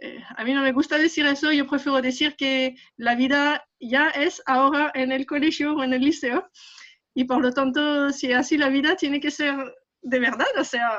eh, 0.00 0.22
a 0.36 0.44
mí 0.44 0.52
no 0.52 0.62
me 0.62 0.72
gusta 0.72 0.98
decir 0.98 1.26
eso, 1.26 1.52
yo 1.52 1.66
prefiero 1.66 2.00
decir 2.00 2.34
que 2.36 2.76
la 2.96 3.14
vida 3.14 3.66
ya 3.80 4.10
es 4.10 4.42
ahora 4.46 4.92
en 4.94 5.12
el 5.12 5.26
colegio 5.26 5.74
o 5.74 5.82
en 5.82 5.92
el 5.92 6.02
liceo. 6.02 6.48
Y 7.14 7.24
por 7.24 7.42
lo 7.42 7.52
tanto, 7.52 8.10
si 8.10 8.30
es 8.30 8.36
así 8.36 8.56
la 8.56 8.68
vida, 8.68 8.96
tiene 8.96 9.20
que 9.20 9.30
ser 9.30 9.56
de 10.02 10.18
verdad. 10.18 10.46
O 10.58 10.64
sea, 10.64 10.90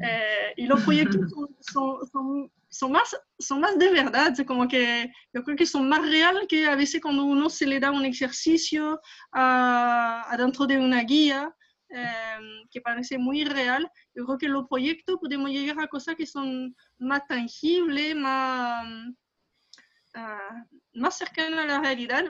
eh, 0.00 0.54
y 0.56 0.66
los 0.66 0.82
proyectos 0.82 1.20
son, 1.60 1.98
son 2.06 2.06
son 2.10 2.50
más, 2.90 3.14
son 3.38 3.60
más 3.60 3.78
de 3.78 3.90
verdad, 3.90 4.34
como 4.46 4.66
que 4.66 5.12
yo 5.32 5.42
creo 5.42 5.56
que 5.56 5.66
son 5.66 5.88
más 5.88 6.08
reales 6.08 6.46
que 6.48 6.66
a 6.66 6.74
veces 6.74 7.00
cuando 7.00 7.24
uno 7.24 7.50
se 7.50 7.66
le 7.66 7.78
da 7.78 7.90
un 7.90 8.04
ejercicio 8.04 9.00
adentro 9.30 10.66
de 10.66 10.78
una 10.78 11.02
guía 11.02 11.54
em, 11.90 12.66
que 12.70 12.80
parece 12.80 13.18
muy 13.18 13.44
real. 13.44 13.90
Yo 14.14 14.24
creo 14.24 14.38
que 14.38 14.48
los 14.48 14.66
proyectos 14.68 15.18
podemos 15.20 15.50
llegar 15.50 15.80
a 15.80 15.88
cosas 15.88 16.16
que 16.16 16.26
son 16.26 16.74
más 16.98 17.26
tangibles, 17.28 18.16
más, 18.16 18.86
uh, 20.16 20.78
más 20.94 21.18
cercanas 21.18 21.60
a 21.60 21.66
la 21.66 21.80
realidad, 21.80 22.24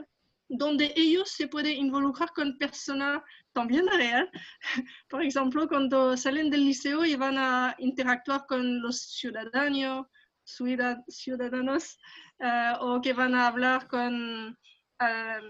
donde 0.48 0.92
ellos 0.96 1.30
se 1.30 1.46
pueden 1.46 1.76
involucrar 1.76 2.30
con 2.34 2.58
personas 2.58 3.22
también 3.52 3.86
reales. 3.86 4.28
Por 5.08 5.22
ejemplo, 5.22 5.68
cuando 5.68 6.16
salen 6.16 6.50
del 6.50 6.64
liceo 6.64 7.04
y 7.04 7.14
van 7.14 7.38
a 7.38 7.76
interactuar 7.78 8.44
con 8.46 8.82
los 8.82 9.00
ciudadanos, 9.02 10.06
ciudadanos 10.44 11.98
eh, 12.38 12.72
o 12.80 13.00
que 13.00 13.12
van 13.12 13.34
a 13.34 13.46
hablar 13.46 13.86
con, 13.88 14.56
eh, 15.00 15.40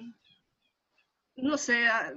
no 1.36 1.56
sé, 1.56 1.86
a, 1.86 2.12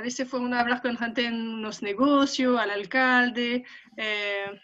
veces 0.00 0.28
fueron 0.28 0.52
a 0.52 0.60
hablar 0.60 0.82
con 0.82 0.96
gente 0.96 1.24
en 1.24 1.62
los 1.62 1.82
negocios, 1.82 2.58
al 2.58 2.70
alcalde, 2.70 3.64
eh, 3.96 4.60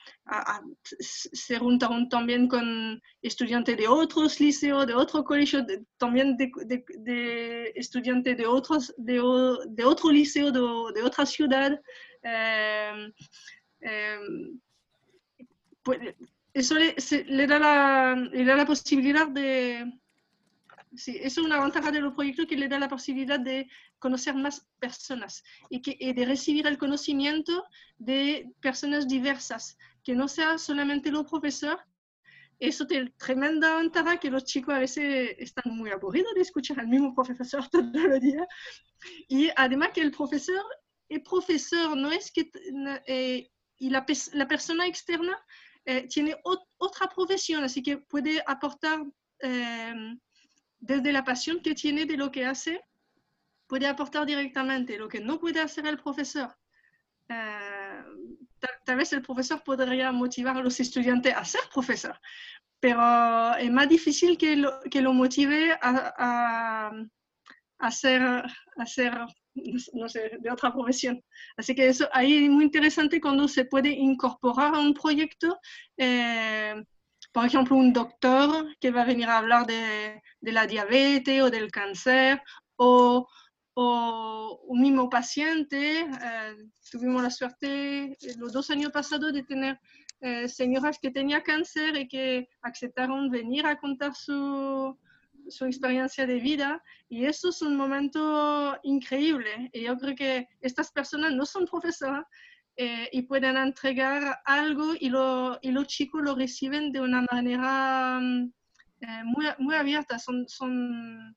se 0.74 1.58
juntaron 1.58 2.08
también 2.08 2.48
con 2.48 3.00
estudiantes 3.22 3.76
de 3.76 3.88
otros 3.88 4.40
liceos, 4.40 4.86
de 4.86 4.94
otros 4.94 5.24
colegios, 5.24 5.64
también 5.96 6.36
de, 6.36 7.72
estudiantes 7.74 8.36
de 8.36 8.46
otros, 8.46 8.94
de, 8.96 9.22
de 9.68 9.84
otro 9.84 10.10
liceo, 10.10 10.50
de, 10.50 10.60
de 10.94 11.02
otra 11.02 11.24
ciudad 11.24 11.80
pues, 15.82 16.00
eso 16.54 16.74
le, 16.74 16.94
le, 17.26 17.46
da 17.46 17.58
la, 17.58 18.14
le, 18.14 18.44
da 18.44 18.56
la, 18.56 18.66
posibilidad 18.66 19.28
de... 19.28 19.90
Sí, 20.94 21.16
eso 21.20 21.40
es 21.40 21.46
una 21.46 21.60
ventaja 21.60 21.90
de 21.90 22.00
los 22.00 22.14
proyectos 22.14 22.46
que 22.46 22.56
le 22.56 22.68
da 22.68 22.78
la 22.78 22.88
posibilidad 22.88 23.40
de 23.40 23.66
conocer 23.98 24.34
más 24.34 24.68
personas 24.78 25.42
y, 25.70 25.80
que, 25.80 25.96
y 25.98 26.12
de 26.12 26.26
recibir 26.26 26.66
el 26.66 26.76
conocimiento 26.76 27.64
de 27.96 28.52
personas 28.60 29.08
diversas, 29.08 29.78
que 30.04 30.14
no 30.14 30.28
sea 30.28 30.58
solamente 30.58 31.10
los 31.10 31.26
profesores. 31.26 31.82
Eso 32.58 32.86
tiene 32.86 33.10
tremenda 33.16 33.76
ventaja 33.76 34.18
que 34.18 34.30
los 34.30 34.44
chicos 34.44 34.74
a 34.74 34.80
veces 34.80 35.34
están 35.38 35.74
muy 35.74 35.90
aburridos 35.90 36.34
de 36.34 36.42
escuchar 36.42 36.78
al 36.78 36.88
mismo 36.88 37.14
profesor 37.14 37.66
todo 37.72 37.80
el 37.80 38.20
día. 38.20 38.46
Y 39.28 39.48
además 39.56 39.90
que 39.94 40.02
el 40.02 40.10
profesor, 40.10 40.62
el 41.08 41.22
profesor 41.22 41.96
no 41.96 42.12
es 42.12 42.30
que... 42.30 42.50
Eh, 43.06 43.48
y 43.78 43.90
la, 43.90 44.06
la 44.34 44.46
persona 44.46 44.86
externa 44.86 45.36
eh, 45.84 46.06
tiene 46.08 46.36
otra 46.78 47.08
profesión, 47.08 47.64
así 47.64 47.82
que 47.82 47.98
puede 47.98 48.42
aportar 48.46 49.04
eh, 49.40 50.16
desde 50.78 51.12
la 51.12 51.24
pasión 51.24 51.60
que 51.60 51.74
tiene 51.74 52.06
de 52.06 52.16
lo 52.16 52.30
que 52.30 52.46
hace, 52.46 52.80
puede 53.66 53.86
aportar 53.86 54.26
directamente 54.26 54.98
lo 54.98 55.08
que 55.08 55.20
no 55.20 55.40
puede 55.40 55.60
hacer 55.60 55.86
el 55.86 55.98
profesor. 55.98 56.56
Eh, 57.28 58.04
tal, 58.84 58.96
vez 58.96 59.12
el 59.12 59.22
profesor 59.22 59.62
podría 59.64 60.12
motivar 60.12 60.56
a 60.56 60.62
los 60.62 60.78
estudiantes 60.78 61.34
a 61.34 61.44
ser 61.44 61.62
profesor, 61.72 62.20
pero 62.78 63.56
es 63.56 63.70
más 63.70 63.88
difícil 63.88 64.38
que 64.38 64.56
lo, 64.56 64.80
que 64.90 65.00
lo 65.00 65.12
motive 65.12 65.72
a, 65.80 66.14
a, 66.16 66.92
a, 67.78 67.86
a 67.86 68.86
ser 68.86 69.26
no 69.54 70.08
sé, 70.08 70.38
de 70.40 70.50
otra 70.50 70.72
profesión. 70.72 71.22
Así 71.56 71.74
que 71.74 71.88
eso 71.88 72.08
ahí 72.12 72.44
es 72.44 72.50
muy 72.50 72.64
interesante 72.64 73.20
cuando 73.20 73.48
se 73.48 73.64
puede 73.64 73.90
incorporar 73.90 74.74
a 74.74 74.80
un 74.80 74.94
proyecto, 74.94 75.58
eh, 75.96 76.82
por 77.32 77.46
ejemplo, 77.46 77.76
un 77.76 77.92
doctor 77.92 78.76
que 78.80 78.90
va 78.90 79.02
a 79.02 79.06
venir 79.06 79.28
a 79.28 79.38
hablar 79.38 79.66
de, 79.66 80.22
de 80.40 80.52
la 80.52 80.66
diabetes 80.66 81.42
o 81.42 81.50
del 81.50 81.70
cáncer, 81.70 82.42
o, 82.76 83.26
o 83.74 84.60
un 84.64 84.80
mismo 84.80 85.08
paciente. 85.08 86.00
Eh, 86.00 86.56
tuvimos 86.90 87.22
la 87.22 87.30
suerte 87.30 88.12
eh, 88.12 88.34
los 88.38 88.52
dos 88.52 88.70
años 88.70 88.92
pasados 88.92 89.32
de 89.32 89.42
tener 89.44 89.78
señoras 90.46 91.00
que 91.02 91.10
tenían 91.10 91.42
cáncer 91.42 91.96
y 91.96 92.06
que 92.06 92.48
aceptaron 92.60 93.28
venir 93.28 93.66
a 93.66 93.76
contar 93.80 94.14
su, 94.14 94.96
su 95.48 95.64
experiencia 95.66 96.26
de 96.26 96.40
vida 96.40 96.82
y 97.08 97.26
eso 97.26 97.50
es 97.50 97.62
un 97.62 97.76
momento 97.76 98.78
increíble. 98.82 99.70
Y 99.72 99.82
yo 99.82 99.96
creo 99.98 100.14
que 100.14 100.48
estas 100.60 100.90
personas 100.92 101.32
no 101.32 101.46
son 101.46 101.66
profesoras 101.66 102.24
eh, 102.76 103.08
y 103.12 103.22
pueden 103.22 103.56
entregar 103.56 104.40
algo 104.44 104.94
y, 104.98 105.10
lo, 105.10 105.58
y 105.60 105.70
los 105.72 105.86
chicos 105.88 106.22
lo 106.22 106.34
reciben 106.34 106.90
de 106.90 107.00
una 107.00 107.26
manera 107.30 108.18
mm, 108.20 108.52
eh, 109.00 109.24
muy, 109.24 109.46
muy 109.58 109.74
abierta. 109.74 110.18
Son, 110.18 110.48
son 110.48 111.36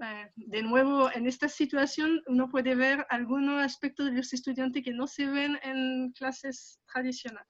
eh, 0.00 0.30
de 0.36 0.62
nuevo, 0.62 1.10
en 1.12 1.26
esta 1.26 1.48
situación 1.48 2.22
uno 2.26 2.48
puede 2.48 2.74
ver 2.74 3.04
algunos 3.10 3.62
aspectos 3.62 4.06
de 4.06 4.12
los 4.12 4.32
estudiantes 4.32 4.84
que 4.84 4.92
no 4.92 5.06
se 5.06 5.26
ven 5.26 5.58
en 5.62 6.12
clases 6.12 6.80
tradicionales. 6.92 7.48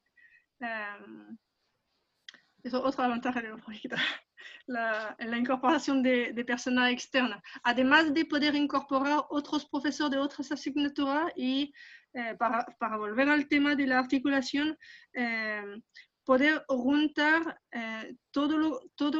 eso 2.63 2.79
es 2.79 2.85
otra 2.85 3.09
ventaja 3.09 3.43
del 3.43 3.61
proyecto 3.61 3.97
la, 4.67 5.17
incorporación 5.37 6.03
de, 6.03 6.35
además 7.63 8.15
de 8.15 8.25
poder 8.25 8.55
incorporar 8.55 9.25
otros 9.31 9.67
profesores 9.67 10.11
de 10.11 10.19
otras 10.19 10.53
asignaturas 10.53 11.33
y 11.37 11.73
eh, 12.15 12.37
para, 12.39 12.97
volver 12.97 13.29
al 13.29 13.49
tema 13.49 13.75
de 13.75 13.89
la 13.89 13.99
articulación, 13.99 14.79
eh, 15.13 15.81
poder 16.25 16.65
juntar 16.69 17.61
eh, 17.73 18.15
todo, 18.31 18.57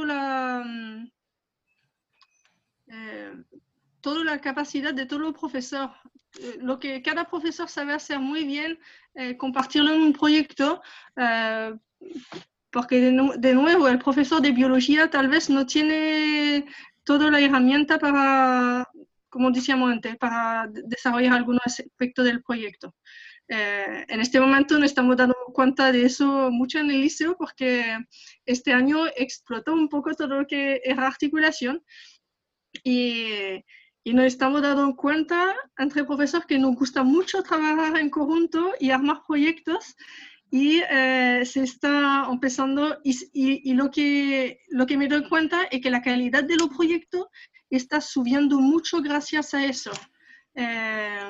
la, 0.07 0.63
mm, 0.65 1.11
toda 4.01 4.25
la 4.25 4.41
capacidad 4.41 4.95
de 4.95 5.07
todo 5.07 5.27
el 5.27 5.35
profesor. 5.35 5.91
Eh, 6.39 6.59
lo 6.61 6.79
que 6.79 7.03
cada 7.03 7.25
profesor 7.25 7.69
sabe 7.69 7.93
hacer 7.95 8.21
muy 8.21 8.45
bien, 8.45 8.79
compartirlo 9.39 9.93
en 9.93 10.03
un 10.03 10.13
proyecto 10.13 10.83
porque 12.75 13.01
de, 13.01 13.55
nuevo 13.55 13.89
el 13.89 14.01
profesor 14.01 14.43
de 14.43 14.51
biología 14.51 15.09
tal 15.09 15.29
vez 15.29 15.49
no 15.49 15.65
tiene 15.65 16.67
toda 17.05 17.31
la 17.31 17.41
herramienta 17.41 18.01
para, 18.01 18.85
como 19.29 19.53
decíamos 19.53 19.93
antes, 19.93 20.17
para 20.17 20.69
desarrollar 20.69 21.35
algunos 21.35 21.63
aspectos 21.65 22.25
del 22.25 22.43
proyecto. 22.43 22.93
Eh, 23.47 24.05
en 24.09 24.21
este 24.21 24.41
momento 24.41 24.77
nos 24.77 24.87
estamos 24.87 25.17
dando 25.17 25.37
cuenta 25.53 25.93
de 25.93 26.05
eso 26.05 26.51
mucho 26.51 26.81
en 26.81 26.91
el 26.91 27.01
liceo 27.01 27.37
porque 27.37 27.97
este 28.45 28.73
año 28.73 29.07
explotó 29.17 29.73
un 29.73 29.89
poco 29.89 30.13
todo 30.15 30.41
lo 30.41 30.47
que 30.47 30.81
era 30.83 31.07
articulación 31.07 31.81
y, 32.83 33.63
y 34.03 34.15
nos 34.15 34.25
estamos 34.25 34.63
dando 34.63 34.97
cuenta 34.97 35.55
entre 35.79 36.03
profesores 36.03 36.47
que 36.47 36.59
nos 36.59 36.75
gusta 36.75 37.05
mucho 37.05 37.45
trabajar 37.45 37.97
en 37.99 38.11
conjunto 38.11 38.73
y 38.81 38.91
armar 38.91 39.23
proyectos 39.29 39.95
y 40.55 40.81
eh, 40.89 41.43
se 41.45 41.65
está 41.65 42.29
empezando, 42.31 43.01
y, 43.03 43.13
y, 43.33 43.75
lo, 43.75 43.91
que, 43.91 44.61
lo 44.69 44.87
que 44.87 44.97
me 44.97 45.09
doy 45.09 45.29
cuenta 45.29 45.65
es 45.65 45.81
que 45.81 45.91
la 45.91 46.01
calidad 46.01 46.45
de 46.45 46.55
los 46.55 46.69
proyectos 46.69 47.27
está 47.69 48.01
subiendo 48.01 48.61
mucho 48.61 49.03
gracias 49.03 49.53
a 49.53 49.65
eso. 49.65 49.91
Eh, 50.55 51.29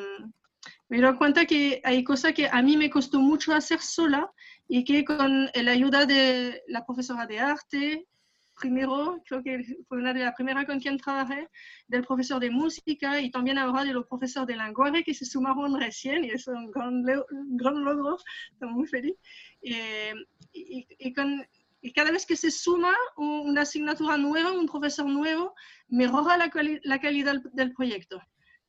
me 0.91 1.01
doy 1.01 1.17
cuenta 1.17 1.47
que 1.47 1.81
hay 1.85 2.05
cosas 2.05 2.35
que 2.35 2.51
a 2.53 2.61
mí 2.61 2.77
me 2.77 2.91
costó 2.91 3.19
mucho 3.19 3.55
hacer 3.55 3.81
sola 3.81 4.31
y 4.69 4.85
que 4.85 5.07
con 5.07 5.47
la 5.55 5.71
ayuda 5.71 6.05
de 6.05 6.63
la 6.69 6.85
profesora 6.85 7.25
de 7.27 7.39
arte, 7.41 8.07
primero, 8.55 9.23
creo 9.27 9.43
que 9.43 9.65
fue 9.89 9.99
una 9.99 10.13
de 10.13 10.21
las 10.21 10.35
primeras 10.35 10.65
con 10.67 10.81
quien 10.81 10.99
trabajé, 10.99 11.49
del 11.89 12.05
profesor 12.05 12.41
de 12.41 12.51
música 12.51 13.21
y 13.21 13.31
también 13.31 13.59
ahora 13.59 13.85
de 13.85 13.93
los 13.93 14.07
profesores 14.07 14.47
de 14.49 14.57
lenguaje 14.57 15.05
que 15.05 15.15
se 15.15 15.25
sumaron 15.25 15.79
recién 15.79 16.25
y 16.25 16.31
es 16.31 16.47
un 16.47 16.71
gran, 16.71 17.05
un 17.05 17.57
gran 17.57 17.85
logro, 17.85 18.17
estoy 18.53 18.69
muy 18.69 18.87
feliz. 18.87 19.17
Eh, 19.63 20.15
y, 20.53 20.87
y, 20.99 21.13
con, 21.13 21.45
y, 21.81 21.93
cada 21.93 22.11
vez 22.11 22.27
que 22.27 22.37
se 22.37 22.51
suma 22.51 22.95
una 23.17 23.63
asignatura 23.63 24.17
nueva, 24.17 24.53
un 24.53 24.67
profesor 24.67 25.07
nuevo, 25.07 25.55
mejora 25.89 26.37
la, 26.37 26.51
la 26.83 27.01
calidad 27.01 27.43
del 27.53 27.73
proyecto. 27.73 28.21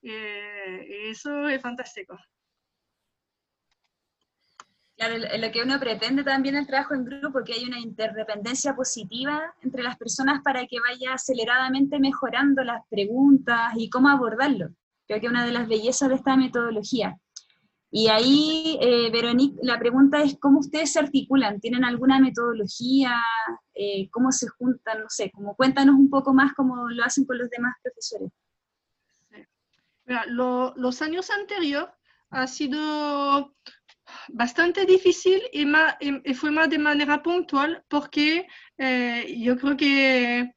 Eh, 0.01 0.87
y 0.87 1.11
eso 1.11 1.47
es 1.47 1.61
fantástico. 1.61 2.17
Claro, 4.97 5.15
lo 5.17 5.51
que 5.51 5.61
uno 5.61 5.77
pretende 5.77 6.23
también 6.23 6.55
el 6.55 6.67
trabajo 6.67 6.93
en 6.93 7.03
grupo, 7.03 7.43
que 7.43 7.53
hay 7.53 7.65
una 7.65 7.79
interdependencia 7.79 8.73
positiva 8.75 9.53
entre 9.61 9.83
las 9.83 9.97
personas 9.97 10.41
para 10.41 10.65
que 10.67 10.77
vaya 10.79 11.13
aceleradamente 11.13 11.99
mejorando 11.99 12.63
las 12.63 12.81
preguntas 12.89 13.73
y 13.75 13.89
cómo 13.89 14.07
abordarlo. 14.07 14.69
Creo 15.05 15.19
que 15.19 15.27
una 15.27 15.45
de 15.45 15.51
las 15.51 15.67
bellezas 15.67 16.07
de 16.07 16.15
esta 16.15 16.37
metodología. 16.37 17.17
Y 17.91 18.07
ahí, 18.07 18.77
eh, 18.81 19.11
la 19.61 19.79
pregunta 19.79 20.21
es 20.21 20.37
cómo 20.39 20.59
ustedes 20.59 20.93
se 20.93 20.99
articulan, 20.99 21.59
¿tienen 21.59 21.83
alguna 21.83 22.19
metodología? 22.19 23.21
Eh, 23.73 24.09
¿Cómo 24.11 24.31
se 24.31 24.47
juntan? 24.47 25.01
No 25.01 25.09
sé, 25.09 25.29
como 25.31 25.55
cuéntanos 25.55 25.95
un 25.95 26.09
poco 26.09 26.33
más 26.33 26.53
cómo 26.53 26.89
lo 26.89 27.03
hacen 27.03 27.25
con 27.25 27.37
los 27.37 27.49
demás 27.49 27.75
profesores. 27.83 28.31
Mira, 30.05 30.25
los 30.27 31.01
años 31.01 31.29
anteriores 31.29 31.93
ha 32.29 32.47
sido 32.47 33.55
bastante 34.29 34.85
difícil 34.85 35.41
y, 35.51 35.65
más, 35.65 35.95
y, 35.99 36.33
fue 36.33 36.51
más 36.51 36.69
de 36.69 36.79
manera 36.79 37.21
puntual 37.21 37.83
porque 37.87 38.47
eh, 38.77 39.35
yo 39.39 39.57
creo 39.57 39.77
que 39.77 40.51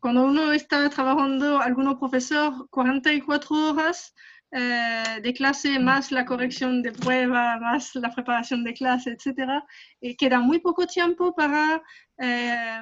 cuando 0.00 0.24
uno 0.24 0.52
está 0.52 0.88
trabajando, 0.90 1.60
algunos 1.60 1.96
profesores, 1.96 2.60
44 2.70 3.56
horas 3.70 4.14
eh, 4.52 5.20
de 5.22 5.34
clase, 5.34 5.78
más 5.78 6.12
la 6.12 6.24
corrección 6.24 6.82
de 6.82 6.92
prueba, 6.92 7.58
más 7.58 7.94
la 7.96 8.14
preparación 8.14 8.62
de 8.62 8.74
clase, 8.74 9.10
etc., 9.10 9.62
y 10.00 10.16
queda 10.16 10.38
muy 10.40 10.60
poco 10.60 10.86
tiempo 10.86 11.34
para, 11.34 11.82
eh, 12.16 12.80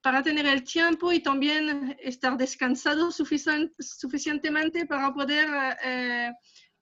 para 0.00 0.22
tener 0.22 0.46
el 0.46 0.62
tiempo 0.62 1.12
y 1.12 1.20
también 1.20 1.96
estar 2.00 2.36
descansado 2.36 3.10
suficientemente 3.10 4.86
para 4.86 5.12
poder 5.12 5.48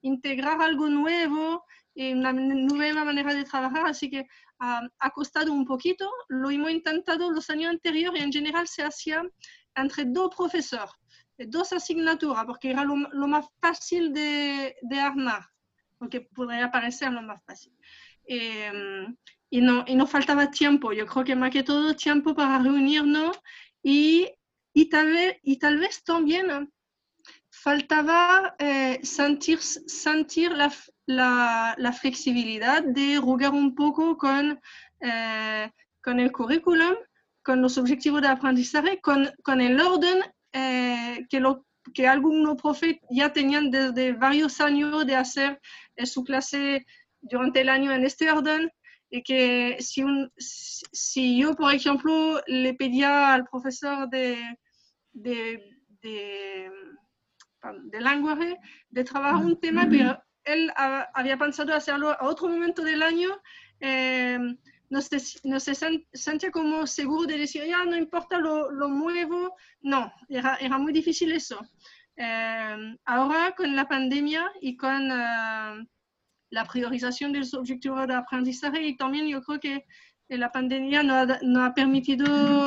integrar 0.01 0.61
algo 0.61 0.87
nuevo 0.89 1.65
una 1.95 2.31
nueva 2.33 3.03
manera 3.03 3.33
de 3.33 3.43
trabajar, 3.43 3.85
así 3.85 4.09
que 4.09 4.25
ha 4.59 5.09
costado 5.13 5.51
un 5.51 5.65
poquito. 5.65 6.09
Lo 6.29 6.49
hemos 6.49 6.71
intentado 6.71 7.31
los 7.31 7.49
años 7.49 7.71
anteriores 7.71 8.21
y 8.21 8.23
en 8.23 8.31
general 8.31 8.67
se 8.67 8.83
hacía 8.83 9.23
entre 9.75 10.05
dos 10.05 10.35
profesores, 10.35 10.91
dos 11.37 11.73
asignaturas, 11.73 12.45
porque 12.45 12.71
era 12.71 12.83
lo, 12.83 12.95
más 12.95 13.45
fácil 13.59 14.13
de, 14.13 14.75
de, 14.81 14.99
armar, 14.99 15.43
porque 15.97 16.21
podría 16.21 16.69
parecer 16.71 17.11
lo 17.11 17.21
más 17.21 17.43
fácil. 17.45 17.73
Em, 18.25 19.15
y, 19.49 19.61
no, 19.61 19.83
y 19.87 19.95
no 19.95 20.05
faltaba 20.07 20.51
tiempo, 20.51 20.93
yo 20.93 21.05
creo 21.05 21.25
que 21.25 21.35
más 21.35 21.51
que 21.51 21.63
todo 21.63 21.95
tiempo 21.95 22.35
para 22.35 22.59
reunirnos 22.59 23.37
y, 23.83 24.29
y, 24.73 24.89
tal, 24.89 25.07
vez, 25.07 25.37
y 25.43 25.57
tal 25.57 25.79
vez 25.79 26.03
también 26.03 26.71
faltaba 27.49 28.55
eh, 28.59 28.99
sentir, 29.03 29.59
sentir 29.59 30.51
la, 30.51 30.71
la, 31.05 31.75
la, 31.77 31.93
flexibilidad 31.93 32.83
de 32.83 33.17
jugar 33.17 33.51
un 33.51 33.75
poco 33.75 34.17
con, 34.17 34.59
eh, 34.99 35.71
con 36.01 36.19
el 36.19 36.31
currículum, 36.31 36.95
con 37.43 37.61
los 37.61 37.77
objetivos 37.77 38.21
de 38.21 38.27
aprendizaje, 38.27 39.01
con, 39.01 39.29
con 39.43 39.61
el 39.61 39.79
orden 39.79 40.23
eh, 40.53 41.25
que, 41.29 41.39
lo, 41.39 41.65
que 41.93 42.07
algunos 42.07 42.61
profes 42.61 42.97
ya 43.09 43.33
tenían 43.33 43.71
desde 43.71 44.13
varios 44.13 44.61
años 44.61 45.05
de 45.05 45.15
hacer 45.15 45.59
su 46.03 46.23
clase 46.23 46.85
durante 47.19 47.61
el 47.61 47.69
año 47.69 47.91
en 47.91 48.05
este 48.05 48.31
orden. 48.31 48.71
Y 49.13 49.23
que 49.23 49.75
si, 49.81 50.03
un, 50.03 50.31
si 50.37 51.37
yo, 51.37 51.53
por 51.53 51.73
ejemplo, 51.73 52.41
le 52.47 52.73
pedía 52.75 53.33
al 53.33 53.43
profesor 53.43 54.09
de, 54.09 54.57
de, 55.11 55.61
de 56.01 56.71
de 57.83 58.01
lenguaje, 58.01 58.57
de 58.89 59.03
trabajar 59.03 59.45
un 59.45 59.59
tema, 59.59 59.87
pero 59.89 60.21
él 60.53 60.71
había 60.75 61.37
pensado 61.37 61.73
hacerlo 61.73 62.11
a 62.11 62.27
otro 62.27 62.47
momento 62.47 62.83
del 62.83 63.03
año. 63.03 63.29
Eh, 63.79 64.39
no 64.89 65.01
se, 65.01 65.17
no 65.45 65.59
se 65.59 65.73
sentía 66.13 66.51
como 66.51 66.85
seguro 66.85 67.25
de 67.25 67.37
decir, 67.37 67.63
ya 67.65 67.85
no 67.85 67.95
importa, 67.95 68.37
lo, 68.39 68.69
lo 68.71 68.89
muevo. 68.89 69.55
No, 69.81 70.11
era, 70.27 70.57
era, 70.57 70.77
muy 70.77 70.91
difícil 70.91 71.31
eso. 71.31 71.59
Eh, 72.17 72.97
ahora 73.05 73.53
con 73.55 73.75
la 73.75 73.87
pandemia 73.87 74.51
y 74.61 74.75
con 74.75 75.09
uh, 75.09 75.85
la 76.49 76.65
priorización 76.69 77.31
de 77.31 77.39
los 77.39 77.53
objetivos 77.53 78.05
de 78.05 78.15
aprendizaje 78.15 78.81
y 78.81 78.97
también 78.97 79.27
yo 79.27 79.41
creo 79.41 79.59
que 79.59 79.85
la 80.27 80.51
pandemia 80.51 81.03
nos 81.03 81.29
ha, 81.29 81.39
nos 81.41 81.69
ha 81.69 81.73
permitido 81.73 82.65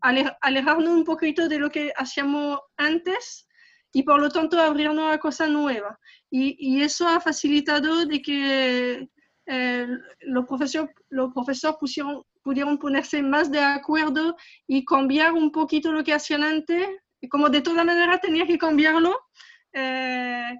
alejarnos 0.00 0.88
un 0.88 1.04
poquito 1.04 1.48
de 1.48 1.58
lo 1.58 1.70
que 1.70 1.92
hacíamos 1.96 2.58
antes 2.76 3.46
y 3.92 4.02
por 4.02 4.20
lo 4.20 4.28
tanto 4.30 4.60
abrirnos 4.60 5.12
a 5.12 5.18
cosas 5.18 5.50
nuevas. 5.50 5.96
Y, 6.30 6.56
y 6.58 6.82
eso 6.82 7.06
ha 7.06 7.20
facilitado 7.20 8.06
de 8.06 8.22
que 8.22 9.08
eh, 9.46 9.86
los 10.20 10.46
profesores, 10.46 10.90
los 11.10 11.32
profesores 11.32 11.76
pusieron, 11.78 12.22
pudieron 12.42 12.78
ponerse 12.78 13.22
más 13.22 13.50
de 13.50 13.60
acuerdo 13.60 14.36
y 14.66 14.84
cambiar 14.84 15.32
un 15.32 15.50
poquito 15.50 15.92
lo 15.92 16.04
que 16.04 16.14
hacían 16.14 16.42
antes. 16.42 16.88
Y 17.20 17.28
como 17.28 17.48
de 17.48 17.60
toda 17.60 17.84
manera 17.84 18.18
tenía 18.18 18.46
que 18.46 18.58
cambiarlo, 18.58 19.16
eh, 19.72 20.58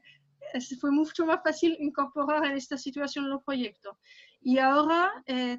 fue 0.80 0.91
mucho 0.91 1.26
más 1.26 1.41
fácil 1.43 1.76
incorporar 1.80 2.45
en 2.45 2.57
esta 2.57 2.76
situación 2.76 3.28
los 3.28 3.43
proyectos. 3.43 3.97
Y 4.41 4.59
ahora, 4.59 5.22
eh, 5.26 5.59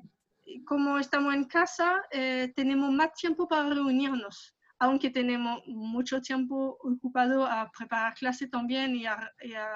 como 0.65 0.99
estamos 0.99 1.34
en 1.34 1.45
casa, 1.45 2.01
eh, 2.11 2.51
tenemos 2.55 2.91
más 2.91 3.13
tiempo 3.13 3.47
para 3.47 3.69
reunirnos 3.69 4.55
aunque 4.84 5.09
tenemos 5.09 5.65
mucho 5.65 6.21
tiempo 6.21 6.77
ocupado 6.81 7.45
a 7.45 7.71
preparar 7.71 8.15
clase 8.15 8.47
también 8.49 8.93
y 8.97 9.05
a, 9.05 9.31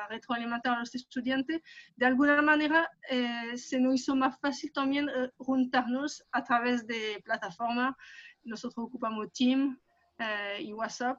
retroalimentar 0.09 0.75
a 0.75 0.79
los 0.79 0.93
estudiantes, 0.93 1.61
de 1.95 2.05
alguna 2.05 2.41
manera 2.41 2.89
eh, 3.09 3.55
se 3.55 3.79
nos 3.79 3.95
hizo 3.95 4.17
más 4.17 4.37
fácil 4.41 4.69
también 4.73 5.07
eh, 5.07 5.29
juntarnos 5.37 6.25
a 6.33 6.43
través 6.43 6.85
de 6.87 7.21
plataformas. 7.23 7.95
Nosotros 8.43 8.87
ocupamos 8.87 9.31
Team 9.31 9.79
eh, 10.19 10.57
y 10.59 10.73
WhatsApp. 10.73 11.17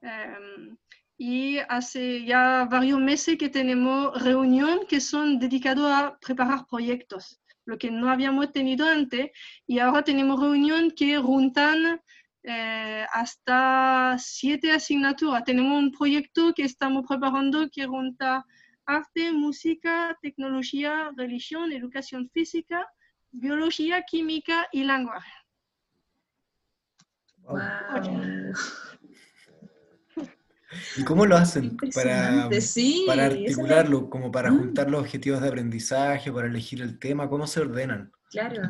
Em, 0.00 0.76
y 1.18 1.58
hace 1.68 2.24
ya 2.24 2.68
varios 2.70 3.00
meses 3.00 3.36
que 3.36 3.48
tenemos 3.48 4.22
reuniones 4.22 4.86
que 4.88 5.00
son 5.00 5.40
dedicadas 5.40 6.04
a 6.04 6.18
preparar 6.20 6.66
proyectos, 6.70 7.40
lo 7.64 7.78
que 7.78 7.90
no 7.90 8.10
habíamos 8.10 8.52
tenido 8.52 8.86
antes. 8.86 9.32
Y 9.66 9.80
ahora 9.80 10.02
tenemos 10.02 10.38
reuniones 10.40 10.92
que 10.94 11.18
juntan 11.18 12.00
eh, 12.46 13.06
hasta 13.10 14.16
siete 14.18 14.70
asignaturas. 14.70 15.44
Tenemos 15.44 15.78
un 15.78 15.90
proyecto 15.90 16.52
que 16.54 16.64
estamos 16.64 17.04
preparando 17.08 17.68
que 17.70 17.86
junta 17.86 18.44
arte, 18.84 19.32
música, 19.32 20.16
tecnología, 20.20 21.10
religión, 21.16 21.72
educación 21.72 22.28
física, 22.28 22.86
biología, 23.30 24.02
química 24.02 24.66
y 24.72 24.84
lenguaje. 24.84 25.32
¿Y 30.98 31.04
cómo 31.04 31.24
lo 31.24 31.36
hacen 31.36 31.78
para, 31.94 32.50
para 33.06 33.26
articularlo, 33.26 34.10
como 34.10 34.30
para 34.30 34.50
mm. 34.50 34.58
juntar 34.58 34.90
los 34.90 35.00
objetivos 35.00 35.40
de 35.40 35.48
aprendizaje, 35.48 36.30
para 36.30 36.48
elegir 36.48 36.82
el 36.82 36.98
tema? 36.98 37.28
¿Cómo 37.28 37.46
se 37.46 37.60
ordenan? 37.60 38.12
Claro. 38.30 38.62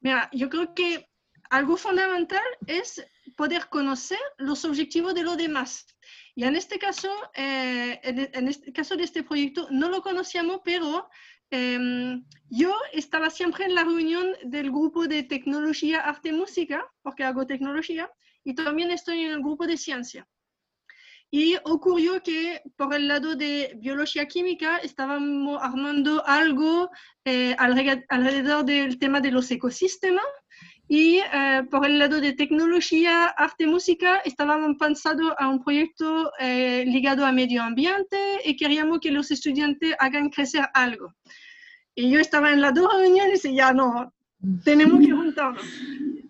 Mira, 0.00 0.28
yo 0.32 0.48
creo 0.48 0.74
que 0.74 1.08
algo 1.52 1.76
fundamental 1.76 2.42
es 2.66 3.06
poder 3.36 3.68
conocer 3.68 4.18
los 4.38 4.64
objetivos 4.64 5.14
de 5.14 5.22
los 5.22 5.36
demás. 5.36 5.86
Y 6.34 6.44
en 6.44 6.56
este 6.56 6.78
caso, 6.78 7.10
eh, 7.34 8.00
en, 8.04 8.48
este 8.48 8.72
caso 8.72 8.96
de 8.96 9.04
este 9.04 9.22
proyecto, 9.22 9.68
no 9.70 9.90
lo 9.90 10.00
conocíamos, 10.00 10.62
pero 10.64 11.10
em, 11.50 12.24
yo 12.48 12.74
estaba 12.94 13.28
siempre 13.28 13.66
en 13.66 13.74
la 13.74 13.84
reunión 13.84 14.28
del 14.44 14.70
grupo 14.70 15.06
de 15.06 15.24
tecnología, 15.24 16.00
arte, 16.00 16.32
música, 16.32 16.90
porque 17.02 17.24
hago 17.24 17.46
tecnología, 17.46 18.10
y 18.44 18.54
también 18.54 18.90
estoy 18.90 19.20
en 19.20 19.32
el 19.32 19.40
grupo 19.40 19.66
de 19.66 19.76
ciencia. 19.76 20.26
Y 21.30 21.56
ocurrió 21.64 22.22
que 22.22 22.62
por 22.76 22.94
el 22.94 23.08
lado 23.08 23.36
de 23.36 23.74
biología 23.76 24.26
química 24.26 24.78
estábamos 24.78 25.62
armando 25.62 26.26
algo 26.26 26.90
eh, 27.26 27.54
alrededor 27.58 28.64
del 28.64 28.98
tema 28.98 29.20
de 29.20 29.32
los 29.32 29.50
ecosistemas 29.50 30.24
y 30.94 31.20
eh, 31.20 31.62
por 31.70 31.86
el 31.86 31.98
lado 31.98 32.20
de 32.20 32.34
tecnología, 32.34 33.28
arte, 33.28 33.66
música, 33.66 34.18
estábamos 34.26 34.76
pensando 34.78 35.34
a 35.38 35.48
un 35.48 35.64
proyecto 35.64 36.30
eh, 36.38 36.84
ligado 36.86 37.24
a 37.24 37.32
medio 37.32 37.62
ambiente 37.62 38.18
y 38.44 38.54
queríamos 38.56 39.00
que 39.00 39.10
los 39.10 39.30
estudiantes 39.30 39.94
hagan 39.98 40.28
crecer 40.28 40.66
algo. 40.74 41.14
Y 41.94 42.10
yo 42.10 42.20
estaba 42.20 42.52
en 42.52 42.60
las 42.60 42.74
dos 42.74 42.92
reuniones 42.92 43.42
y 43.46 43.54
ya 43.54 43.72
no, 43.72 44.12
tenemos 44.64 45.00
que 45.00 45.12
juntarnos. 45.12 45.64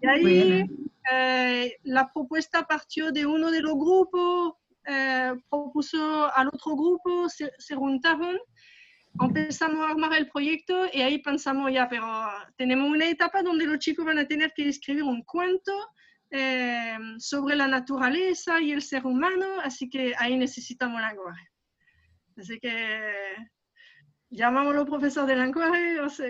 Y 0.01 0.07
ahí 0.07 0.71
eh, 1.13 1.77
la 1.83 2.13
propuesta 2.13 2.65
partió 2.65 3.11
de 3.11 3.27
uno 3.27 3.51
de 3.51 3.63
los 3.63 3.75
grupos, 3.75 4.53
propuso 5.51 6.31
al 6.37 6.47
otro 6.47 6.77
grupo, 6.77 7.29
se, 7.29 7.51
se 7.59 7.75
juntaron 7.75 8.39
empezamos 9.21 9.87
a 9.87 9.91
armar 9.91 10.15
el 10.15 10.29
proyecto 10.29 10.87
y 10.93 11.03
ahí 11.03 11.19
pensamos 11.19 11.73
ya, 11.73 11.89
pero 11.89 12.07
tenemos 12.57 12.91
una 12.91 13.09
etapa 13.09 13.43
donde 13.43 13.67
los 13.67 13.79
chicos 13.79 14.05
van 14.05 14.19
a 14.19 14.27
tener 14.27 14.53
que 14.55 14.69
escribir 14.69 15.03
un 15.05 15.23
cuento 15.23 15.73
eh, 16.31 16.97
sobre 17.19 17.57
la 17.57 17.69
naturaleza 17.69 18.61
y 18.61 18.73
el 18.73 18.83
ser 18.83 19.05
humano, 19.07 19.61
así 19.63 19.91
que 19.91 20.15
ahí 20.19 20.37
necesitamos 20.37 21.01
lenguaje. 21.01 21.47
Así 22.37 22.59
que 22.59 23.13
llamamos 24.31 24.75
al 24.75 24.87
profesor 24.87 25.27
de 25.27 25.37
lenguaje, 25.37 26.01
o 26.01 26.09
sea, 26.09 26.29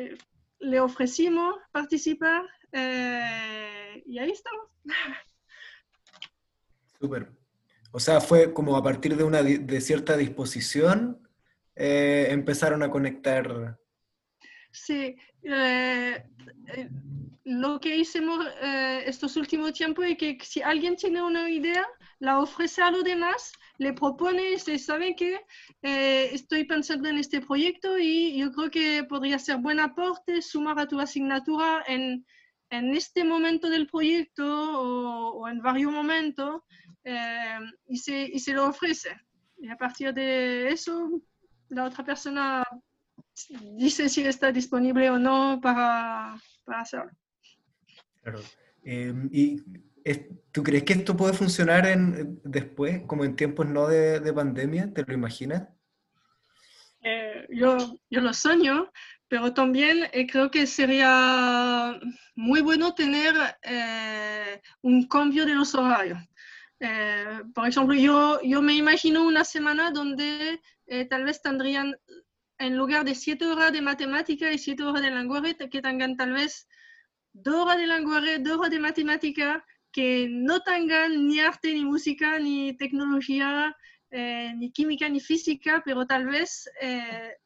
le 0.58 0.80
ofrecimos 0.80 1.54
participar 1.70 2.42
eh, 2.72 4.02
y 4.06 4.18
ahí 4.18 4.30
estamos. 4.30 4.66
Súper. 7.00 7.30
O 7.92 8.00
sea, 8.00 8.20
fue 8.20 8.52
como 8.52 8.76
a 8.76 8.82
partir 8.82 9.16
de 9.16 9.22
una 9.22 9.42
de 9.42 9.80
cierta 9.80 10.16
disposición 10.16 11.21
eh, 11.74 12.28
empezaron 12.30 12.82
a 12.82 12.90
conectar? 12.90 13.78
Sí, 14.70 15.16
eh, 15.42 16.24
eh, 16.68 16.90
lo 17.44 17.80
que 17.80 17.96
hicimos 17.96 18.46
estos 19.04 19.36
últimos 19.36 19.72
tiempos 19.72 20.04
es 20.06 20.16
que 20.16 20.38
si 20.42 20.62
alguien 20.62 20.96
tiene 20.96 21.22
una 21.22 21.50
idea, 21.50 21.86
la 22.20 22.38
ofrece 22.38 22.82
a 22.82 22.90
los 22.90 23.02
demás, 23.02 23.52
le 23.78 23.92
propone, 23.92 24.58
se 24.58 24.78
sabe 24.78 25.16
que 25.16 25.40
estoy 25.82 26.64
pensando 26.64 27.08
en 27.08 27.18
este 27.18 27.40
proyecto 27.40 27.98
y 27.98 28.38
yo 28.38 28.52
creo 28.52 28.70
que 28.70 29.04
podría 29.04 29.40
ser 29.40 29.56
buen 29.56 29.80
aporte 29.80 30.40
sumar 30.40 30.78
a 30.78 30.86
tu 30.86 31.00
asignatura 31.00 31.82
en, 31.88 32.24
en 32.70 32.94
este 32.94 33.24
momento 33.24 33.68
del 33.68 33.88
proyecto 33.88 34.44
o, 34.46 35.32
o 35.40 35.48
en 35.48 35.60
varios 35.60 35.90
momentos 35.90 36.62
y, 37.88 37.98
se, 37.98 38.22
y 38.22 38.38
se 38.38 38.52
lo 38.52 38.68
ofrece. 38.68 39.10
Y 39.58 39.68
a 39.68 39.76
partir 39.76 40.14
de 40.14 40.68
eso 40.70 41.10
la 41.72 41.84
otra 41.84 42.04
persona 42.04 42.62
dice 43.76 44.08
si 44.08 44.22
está 44.26 44.52
disponible 44.52 45.10
o 45.10 45.18
no 45.18 45.58
para, 45.62 46.36
para 46.64 46.80
hacerlo. 46.80 47.10
Claro. 48.22 48.40
Em, 48.84 49.28
¿Y 49.32 49.62
tú 50.52 50.62
crees 50.62 50.84
que 50.84 50.92
esto 50.92 51.16
puede 51.16 51.32
funcionar 51.32 51.86
en, 51.86 52.40
después, 52.44 53.02
como 53.06 53.24
en 53.24 53.36
tiempos 53.36 53.66
no 53.66 53.86
de, 53.86 54.20
de 54.20 54.32
pandemia? 54.32 54.92
¿Te 54.92 55.04
lo 55.04 55.14
imaginas? 55.14 55.68
Eh, 57.02 57.46
yo, 57.50 57.98
yo 58.10 58.20
lo 58.20 58.32
sueño, 58.32 58.90
pero 59.28 59.52
también 59.52 60.08
eh, 60.12 60.26
creo 60.26 60.50
que 60.50 60.66
sería 60.66 61.98
muy 62.36 62.60
bueno 62.60 62.94
tener 62.94 63.34
eh, 63.62 64.60
un 64.82 65.08
cambio 65.08 65.46
de 65.46 65.54
los 65.54 65.74
horarios. 65.74 66.18
Por 67.54 67.68
ejemplo, 67.68 67.94
yo, 67.94 68.40
yo 68.42 68.60
me 68.60 68.74
imagino 68.74 69.24
una 69.24 69.44
semana 69.44 69.90
donde 69.90 70.60
eh, 70.86 71.04
tal 71.04 71.24
vez 71.24 71.40
tendrían, 71.40 71.94
en 72.58 72.76
lugar 72.76 73.04
de 73.04 73.14
siete 73.14 73.46
horas 73.46 73.72
de 73.72 73.80
matemática 73.80 74.50
y 74.50 74.58
siete 74.58 74.82
horas 74.82 75.02
de 75.02 75.10
lenguaje, 75.10 75.56
que 75.56 75.80
tengan 75.80 76.16
tal 76.16 76.32
vez 76.32 76.68
dos 77.32 77.66
horas 77.66 77.78
de 77.78 77.86
lenguaje, 77.86 78.38
dos 78.38 78.58
horas 78.58 78.70
de 78.70 78.80
matemática, 78.80 79.64
que 79.92 80.26
no 80.28 80.60
tengan 80.60 81.28
ni 81.28 81.38
arte, 81.38 81.72
ni 81.72 81.84
música, 81.84 82.38
ni 82.38 82.76
tecnología, 82.76 83.76
eh, 84.10 84.52
ni 84.56 84.72
química, 84.72 85.08
ni 85.08 85.20
física, 85.20 85.82
pero 85.84 86.06
tal 86.06 86.26
vez 86.26 86.68
eh, 86.80 87.36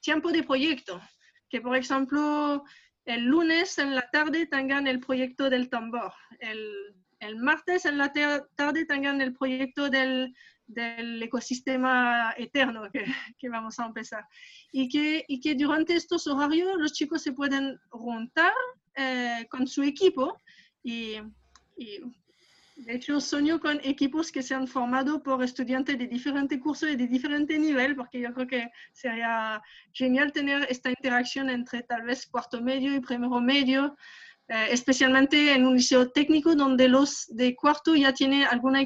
tiempo 0.00 0.32
de 0.32 0.42
proyecto. 0.42 1.00
Que, 1.48 1.60
por 1.60 1.76
ejemplo, 1.76 2.64
el 3.04 3.24
lunes 3.26 3.78
en 3.78 3.94
la 3.94 4.08
tarde 4.10 4.46
tengan 4.46 4.86
el 4.86 4.98
proyecto 5.00 5.50
del 5.50 5.68
tambor. 5.68 6.12
El, 6.40 7.01
el 7.22 7.36
martes 7.36 7.84
en 7.84 7.98
la 7.98 8.12
tarde 8.12 8.84
tengan 8.84 9.20
el 9.20 9.32
proyecto 9.32 9.88
del, 9.88 10.34
del 10.66 11.22
ecosistema 11.22 12.34
eterno 12.36 12.90
que, 12.92 13.04
que, 13.38 13.48
vamos 13.48 13.78
a 13.78 13.86
empezar. 13.86 14.26
Y 14.72 14.88
que, 14.88 15.24
y 15.28 15.40
que 15.40 15.54
durante 15.54 15.94
estos 15.94 16.26
horarios 16.26 16.76
los 16.78 16.92
chicos 16.92 17.22
se 17.22 17.32
pueden 17.32 17.78
juntar 17.90 18.52
eh, 18.96 19.46
con 19.50 19.68
su 19.68 19.84
equipo 19.84 20.36
y, 20.82 21.18
y, 21.76 22.00
De 22.74 22.96
hecho, 22.96 23.20
sueño 23.20 23.60
con 23.60 23.78
equipos 23.84 24.32
que 24.32 24.42
se 24.42 24.54
han 24.54 24.66
formado 24.66 25.22
por 25.22 25.44
estudiantes 25.44 25.96
de 25.98 26.08
diferentes 26.08 26.58
cursos 26.58 26.90
y 26.90 26.96
de 26.96 27.06
diferente 27.06 27.56
nivel, 27.56 27.94
porque 27.94 28.20
yo 28.20 28.34
creo 28.34 28.48
que 28.48 28.70
sería 28.92 29.62
genial 29.92 30.32
tener 30.32 30.66
esta 30.68 30.90
interacción 30.90 31.50
entre 31.50 31.84
tal 31.84 32.02
vez 32.02 32.26
cuarto 32.26 32.60
medio 32.60 32.92
y 32.96 33.00
primero 33.00 33.40
medio, 33.40 33.96
eh, 34.54 34.68
especialmente 34.70 35.54
en 35.54 35.64
un 35.66 35.76
liceo 35.76 36.10
técnico 36.10 36.54
donde 36.54 36.86
los 36.86 37.24
de 37.28 37.56
cuarto 37.56 37.94
ya 37.94 38.12
tienen 38.12 38.42
alguna 38.42 38.82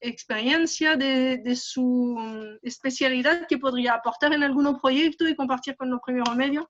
experiencia 0.00 0.96
de, 0.96 1.54
su 1.54 2.58
especialidad 2.60 3.46
que 3.46 3.56
podría 3.56 3.94
aportar 3.94 4.32
en 4.32 4.42
algún 4.42 4.80
proyecto 4.80 5.28
y 5.28 5.36
compartir 5.36 5.76
con 5.76 5.90
los 5.90 6.00
primeros 6.04 6.34
medios. 6.34 6.66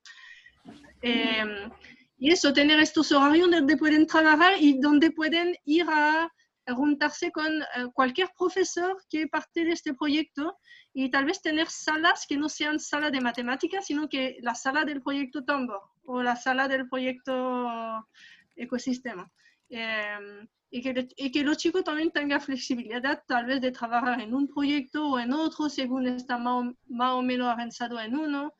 Eh, 1.00 1.70
y 2.18 2.30
eso, 2.30 2.52
tener 2.52 2.78
estos 2.78 3.10
horarios 3.10 3.50
donde 3.50 3.74
pueden 3.78 4.06
trabajar 4.06 4.52
y 4.60 4.80
donde 4.80 5.12
pueden 5.12 5.56
ir 5.64 5.86
a 5.88 6.30
juntarse 6.74 7.32
con 7.32 7.46
eh, 7.46 7.86
cualquier 7.94 8.28
profesor 8.36 9.02
que 9.08 9.28
parte 9.28 9.64
de 9.64 9.72
este 9.72 9.94
proyecto 9.94 10.58
y 10.92 11.10
tal 11.10 11.24
vez 11.24 11.40
tener 11.40 11.70
salas 11.70 12.26
que 12.28 12.36
no 12.36 12.50
sean 12.50 12.80
salas 12.80 13.12
de 13.12 13.22
matemáticas, 13.22 13.86
sino 13.86 14.10
que 14.10 14.36
la 14.42 14.54
sala 14.54 14.84
del 14.84 15.00
proyecto 15.00 15.42
Tambor 15.42 15.95
o 16.06 16.22
la 16.22 16.36
sala 16.36 16.68
del 16.68 16.88
proyecto 16.88 18.06
ecosistema. 18.54 19.30
Em, 19.68 20.46
y, 20.70 20.82
que, 20.82 21.08
y, 21.16 21.30
que, 21.30 21.42
los 21.44 21.56
chicos 21.58 21.84
también 21.84 22.10
tengan 22.10 22.40
flexibilidad 22.40 23.22
tal 23.26 23.46
vez 23.46 23.60
de 23.60 23.72
trabajar 23.72 24.20
en 24.20 24.34
un 24.34 24.48
proyecto 24.48 25.10
o 25.10 25.18
en 25.18 25.32
otro 25.32 25.68
según 25.68 26.06
está 26.06 26.38
más, 26.38 26.74
más 26.86 27.12
o 27.12 27.22
menos 27.22 27.48
avanzado 27.48 28.00
en 28.00 28.16
uno 28.16 28.52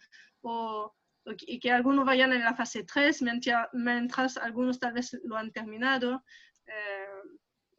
o, 0.43 0.95
y 1.41 1.59
que 1.59 1.73
algunos 1.73 2.05
vayan 2.05 2.33
en 2.33 2.45
la 2.45 2.55
fase 2.55 2.85
3 2.85 3.23
mientras, 3.23 3.69
mientras 3.73 4.37
algunos 4.37 4.79
tal 4.79 4.93
vez 4.93 5.19
lo 5.25 5.37
han 5.37 5.51
terminado. 5.53 6.23
Eh, 6.67 7.07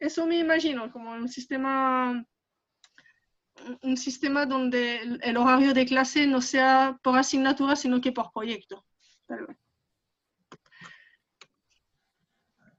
eso 0.00 0.26
me 0.26 0.38
imagino, 0.38 0.92
como 0.92 1.12
un 1.12 1.28
sistema, 1.28 2.24
un 3.82 3.96
sistema 3.96 4.46
donde 4.46 5.18
el, 5.22 5.36
horario 5.36 5.74
de 5.74 5.86
clase 5.86 6.26
no 6.26 6.40
sea 6.40 6.98
por 7.02 7.18
asignatura, 7.18 7.74
sino 7.74 8.00
que 8.00 8.12
por 8.12 8.30
proyecto. 8.32 8.84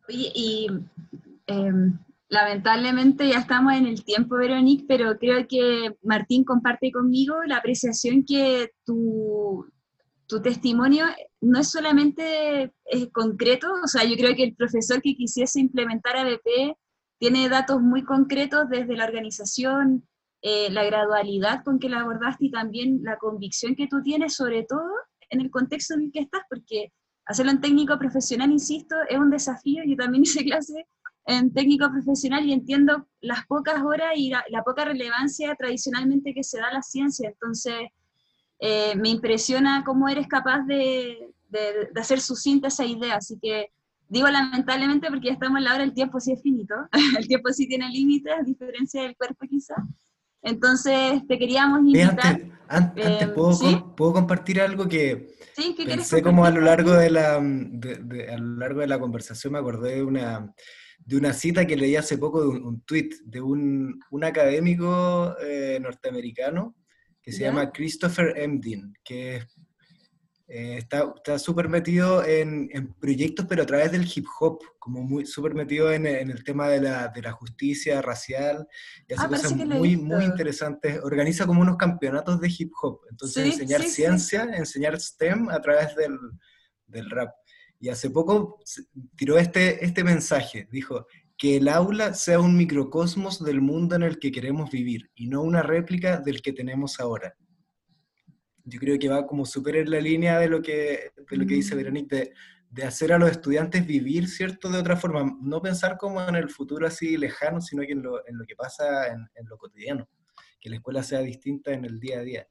Oye, 0.07 0.31
y 0.33 0.67
em, 1.47 1.99
lamentablemente 2.29 3.27
ya 3.27 3.39
estamos 3.39 3.73
en 3.73 3.85
el 3.85 4.03
tiempo, 4.03 4.35
Veronique, 4.35 4.85
pero 4.87 5.17
creo 5.17 5.47
que 5.47 5.97
Martín 6.03 6.43
comparte 6.43 6.91
conmigo 6.91 7.43
la 7.43 7.57
apreciación 7.57 8.23
que 8.25 8.71
tu, 8.85 9.71
tu 10.27 10.41
testimonio 10.41 11.05
no 11.41 11.59
es 11.59 11.69
solamente 11.71 12.73
concreto, 13.13 13.67
o 13.83 13.87
sea, 13.87 14.03
yo 14.03 14.15
creo 14.15 14.35
que 14.35 14.43
el 14.43 14.55
profesor 14.55 15.01
que 15.01 15.15
quisiese 15.15 15.59
implementar 15.59 16.17
ABP 16.17 16.75
tiene 17.19 17.49
datos 17.49 17.81
muy 17.81 18.03
concretos 18.03 18.69
desde 18.69 18.95
la 18.95 19.05
organización, 19.05 20.07
eh, 20.41 20.69
la 20.71 20.85
gradualidad 20.85 21.63
con 21.63 21.79
que 21.79 21.89
la 21.89 21.99
abordaste 21.99 22.45
y 22.45 22.51
también 22.51 23.01
la 23.03 23.17
convicción 23.17 23.75
que 23.75 23.87
tú 23.87 24.01
tienes, 24.01 24.35
sobre 24.35 24.63
todo 24.63 24.87
en 25.29 25.41
el 25.41 25.51
contexto 25.51 25.93
en 25.93 26.03
el 26.03 26.11
que 26.11 26.21
estás, 26.21 26.41
porque 26.49 26.91
hacerlo 27.25 27.51
en 27.51 27.61
técnico 27.61 27.97
profesional, 27.97 28.51
insisto, 28.51 28.95
es 29.07 29.17
un 29.17 29.29
desafío. 29.29 29.83
Yo 29.85 29.95
también 29.95 30.23
hice 30.23 30.43
clase 30.43 30.87
en 31.25 31.53
técnico 31.53 31.89
profesional 31.91 32.45
y 32.45 32.53
entiendo 32.53 33.07
las 33.21 33.45
pocas 33.45 33.81
horas 33.83 34.13
y 34.15 34.29
la, 34.29 34.63
poca 34.63 34.85
relevancia 34.85 35.55
tradicionalmente 35.55 36.33
que 36.33 36.43
se 36.43 36.59
da 36.59 36.67
a 36.67 36.73
la 36.73 36.81
ciencia. 36.81 37.29
Entonces, 37.29 37.75
eh, 38.59 38.95
me 38.95 39.09
impresiona 39.09 39.83
cómo 39.85 40.09
eres 40.09 40.27
capaz 40.27 40.63
de, 40.65 41.33
de, 41.49 41.89
de 41.93 42.01
hacer 42.01 42.19
sucinta 42.19 42.69
esa 42.69 42.85
idea. 42.85 43.17
Así 43.17 43.37
que 43.39 43.71
Digo 44.09 44.27
lamentablemente 44.27 45.07
porque 45.07 45.27
ya 45.27 45.33
estamos 45.33 45.59
en 45.59 45.65
la 45.65 45.75
hora, 45.75 45.83
el 45.83 45.93
tiempo 45.93 46.19
sí 46.19 46.31
es 46.31 46.41
finito, 46.41 46.73
el 47.17 47.27
tiempo 47.27 47.53
sí 47.53 47.67
tiene 47.67 47.87
límites, 47.89 48.33
a 48.39 48.41
diferencia 48.41 49.03
del 49.03 49.15
cuerpo 49.15 49.45
quizá. 49.47 49.75
Entonces 50.41 51.25
te 51.27 51.37
queríamos 51.37 51.79
invitar. 51.79 52.41
antes, 52.67 53.05
eh, 53.05 53.27
¿puedo, 53.33 53.95
¿puedo, 53.95 54.13
compartir 54.13 54.61
algo 54.61 54.87
que 54.87 55.35
sí, 55.55 55.73
¿qué 55.75 55.85
pensé 55.85 56.21
como 56.21 56.45
a 56.45 56.51
lo 56.51 56.61
largo 56.61 56.93
de 56.93 57.09
la 57.09 57.39
de, 57.41 58.29
a 58.31 58.37
lo 58.37 58.57
largo 58.57 58.81
de 58.81 58.87
la 58.87 58.99
conversación 58.99 59.53
me 59.53 59.59
acordé 59.59 59.95
de 59.95 60.03
una 60.03 60.53
de 60.99 61.17
una 61.17 61.33
cita 61.33 61.65
que 61.65 61.75
leí 61.75 61.95
hace 61.95 62.17
poco 62.17 62.41
de 62.41 62.47
un, 62.49 62.63
un 62.63 62.81
tweet 62.81 63.09
de 63.25 63.41
un, 63.41 63.99
un 64.11 64.23
académico 64.23 65.35
eh, 65.41 65.79
norteamericano 65.81 66.75
que 67.21 67.31
se 67.31 67.43
llama 67.43 67.71
Christopher 67.71 68.33
Emdin, 68.37 68.93
que 69.03 69.37
es 69.37 69.47
eh, 70.51 70.79
está 70.79 71.37
súper 71.37 71.69
metido 71.69 72.25
en, 72.25 72.71
en, 72.73 72.91
proyectos, 72.95 73.45
pero 73.47 73.61
a 73.61 73.65
través 73.67 73.91
del 73.91 74.09
hip 74.11 74.25
hop, 74.39 74.59
como 74.79 75.03
muy 75.03 75.27
súper 75.27 75.53
metido 75.53 75.91
en, 75.91 76.07
en, 76.07 76.31
el 76.31 76.43
tema 76.43 76.67
de 76.67 76.81
la, 76.81 77.09
de 77.09 77.21
la, 77.21 77.31
justicia 77.33 78.01
racial, 78.01 78.67
y 79.07 79.13
hace 79.13 79.25
ah, 79.25 79.29
cosas 79.29 79.55
muy, 79.55 79.95
muy 79.95 80.25
interesantes. 80.25 80.99
Organiza 81.03 81.45
como 81.45 81.61
unos 81.61 81.77
campeonatos 81.77 82.41
de 82.41 82.51
hip 82.57 82.71
hop, 82.81 83.01
entonces 83.11 83.45
enseñar 83.45 83.83
ciencia, 83.83 84.43
enseñar 84.55 84.99
STEM 84.99 85.49
a 85.49 85.61
través 85.61 85.95
del, 85.95 86.17
del, 86.87 87.11
rap. 87.11 87.29
Y 87.79 87.89
hace 87.89 88.09
poco 88.09 88.57
tiró 89.15 89.37
este, 89.37 89.85
este 89.85 90.03
mensaje, 90.03 90.67
dijo, 90.71 91.05
que 91.37 91.57
el 91.57 91.67
aula 91.67 92.15
sea 92.15 92.39
un 92.39 92.57
microcosmos 92.57 93.43
del 93.43 93.61
mundo 93.61 93.95
en 93.95 94.01
el 94.01 94.17
que 94.17 94.31
queremos 94.31 94.71
vivir 94.71 95.11
y 95.13 95.27
no 95.27 95.43
una 95.43 95.61
réplica 95.61 96.17
del 96.17 96.41
que 96.41 96.53
tenemos 96.53 96.99
ahora 96.99 97.35
yo 98.69 98.79
creo 98.79 98.99
que 98.99 99.09
va 99.09 99.25
como 99.25 99.45
súper 99.45 99.77
en 99.77 99.91
la 99.91 99.99
línea 99.99 100.39
de 100.39 100.47
lo 100.47 100.61
que, 100.61 101.11
de 101.29 101.37
lo 101.37 101.45
que 101.45 101.55
dice 101.55 101.75
mm. 101.75 101.77
Veronique, 101.77 102.15
de, 102.15 102.33
de, 102.69 102.83
hacer 102.83 103.11
a 103.11 103.17
los 103.17 103.31
estudiantes 103.31 103.85
vivir, 103.85 104.27
¿cierto? 104.27 104.69
De 104.69 104.79
otra 104.79 104.95
forma, 104.95 105.35
no 105.41 105.61
pensar 105.61 105.97
como 105.97 106.21
en 106.21 106.35
el 106.35 106.49
futuro 106.49 106.87
así 106.87 107.17
lejano, 107.17 107.61
sino 107.61 107.81
que 107.83 107.93
en 107.93 108.03
lo, 108.03 108.25
en 108.27 108.37
lo 108.37 108.45
que 108.45 108.55
pasa 108.55 109.07
en, 109.07 109.27
en, 109.35 109.47
lo 109.47 109.57
cotidiano, 109.57 110.07
que 110.61 110.69
la 110.69 110.77
escuela 110.77 111.03
sea 111.03 111.19
distinta 111.19 111.71
en 111.71 111.85
el 111.85 111.99
día 111.99 112.19
a 112.19 112.23
día. 112.23 112.47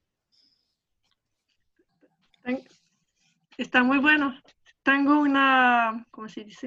Está 3.56 3.82
muy 3.82 3.98
bueno. 3.98 4.40
Tengo 4.82 5.20
una, 5.20 6.06
¿cómo 6.10 6.28
se 6.28 6.44
dice? 6.44 6.66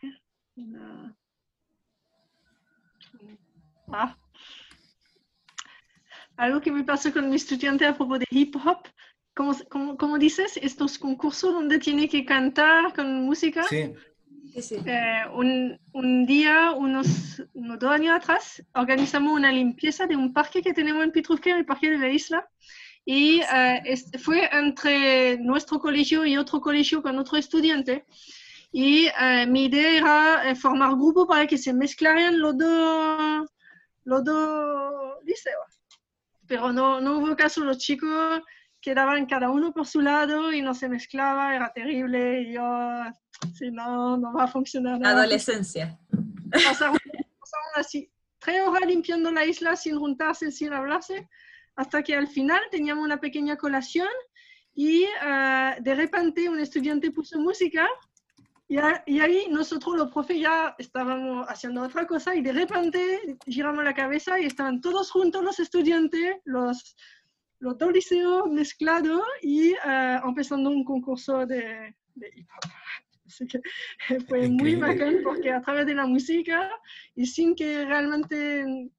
Ah. 3.91 4.17
Algo 6.37 6.61
que 6.61 6.71
me 6.71 6.83
pasó 6.83 7.11
con 7.11 7.29
mi 7.29 7.35
estudiante 7.35 7.85
a 7.85 7.95
propos 7.95 8.19
de 8.19 8.25
hip 8.29 8.55
hop, 8.55 8.87
como, 9.33 10.17
dices, 10.17 10.59
estos 10.61 10.97
concursos 10.97 11.53
donde 11.53 11.79
tiene 11.79 12.09
que 12.09 12.25
cantar 12.25 12.93
con 12.93 13.23
música. 13.23 13.63
Sí. 13.63 13.93
Eh, 14.53 15.23
un, 15.33 15.79
un, 15.93 16.25
día, 16.25 16.71
unos, 16.71 17.41
unos, 17.53 17.79
dos 17.79 17.91
años 17.91 18.17
atrás, 18.17 18.61
organizamos 18.73 19.33
una 19.33 19.51
limpieza 19.51 20.05
de 20.07 20.17
un 20.17 20.33
parque 20.33 20.61
que 20.61 20.73
tenemos 20.73 21.03
en 21.03 21.11
Pitrufquén, 21.11 21.57
el 21.57 21.65
parque 21.65 21.89
de 21.89 21.97
la 21.97 22.09
isla. 22.09 22.47
Y 23.05 23.41
eh, 23.41 23.97
fue 24.21 24.49
entre 24.51 25.37
nuestro 25.37 25.79
colegio 25.79 26.25
y 26.25 26.37
otro 26.37 26.59
colegio 26.59 27.01
con 27.01 27.17
otro 27.17 27.37
estudiante. 27.37 28.05
Y 28.73 29.07
eh, 29.19 29.45
mi 29.47 29.65
idea 29.65 30.43
era 30.43 30.55
formar 30.55 30.91
grupo 30.95 31.25
para 31.25 31.47
que 31.47 31.57
se 31.57 31.73
mezclaran 31.73 32.39
los 32.39 32.57
dos, 32.57 33.49
los 34.03 34.23
dos 34.23 35.23
liceos. 35.23 35.79
Pero 36.45 36.73
no, 36.73 36.99
no 36.99 37.19
hubo 37.19 37.35
caso, 37.35 37.63
los 37.63 37.77
chicos 37.77 38.41
quedaban 38.81 39.25
cada 39.25 39.49
uno 39.49 39.73
por 39.73 39.85
su 39.85 40.01
lado 40.01 40.51
y 40.51 40.61
no 40.61 40.73
se 40.73 40.89
mezclaba, 40.89 41.55
era 41.55 41.71
terrible 41.71 42.41
y 42.41 42.53
yo, 42.53 42.63
si 43.53 43.71
no, 43.71 44.17
no 44.17 44.33
va 44.33 44.45
a 44.45 44.47
funcionar. 44.47 44.99
Nada. 44.99 45.21
Adolescencia. 45.21 45.99
Pasaron, 46.51 46.97
así 47.75 48.11
tres 48.41 48.67
horas 48.67 48.87
limpiando 48.87 49.31
la 49.31 49.45
isla 49.45 49.75
sin 49.75 49.97
juntarse, 49.97 50.51
sin 50.51 50.73
hablarse, 50.73 51.29
hasta 51.75 52.03
que 52.03 52.15
al 52.15 52.27
final 52.27 52.59
teníamos 52.71 53.05
una 53.05 53.19
pequeña 53.19 53.55
colación 53.55 54.09
y 54.73 55.03
uh, 55.03 55.81
de 55.81 55.95
repente 55.95 56.49
un 56.49 56.59
estudiante 56.59 57.11
puso 57.11 57.39
música 57.39 57.87
y, 58.67 58.77
y, 59.05 59.19
ahí 59.19 59.47
nosotros 59.49 59.97
los 59.97 60.11
profes 60.11 60.39
ya 60.39 60.75
estábamos 60.79 61.45
haciendo 61.49 61.81
otra 61.81 62.07
cosa 62.07 62.33
y 62.35 62.41
de 62.41 62.53
repente 62.53 63.37
giramos 63.45 63.83
la 63.83 63.93
cabeza 63.93 64.39
y 64.39 64.45
estaban 64.45 64.79
todos 64.79 65.11
juntos 65.11 65.43
los 65.43 65.59
estudiantes, 65.59 66.37
los 66.45 66.95
los 67.61 67.77
dos 67.77 67.93
liceos 67.93 68.49
mezclados 68.49 69.21
y 69.41 69.73
uh, 69.73 70.27
empezando 70.27 70.69
un 70.69 70.83
concurso 70.83 71.45
de, 71.45 71.95
de 72.15 72.31
hip 72.35 72.49
hop. 72.49 72.71
Así 73.25 73.47
que 73.47 73.61
fue 74.27 74.49
muy 74.49 74.75
bacán 74.75 75.19
porque 75.23 75.51
a 75.51 75.61
través 75.61 75.85
de 75.85 75.93
la 75.93 76.05
música 76.05 76.69
y 77.15 77.25
sin 77.25 77.55
que 77.55 77.85
realmente, 77.85 78.91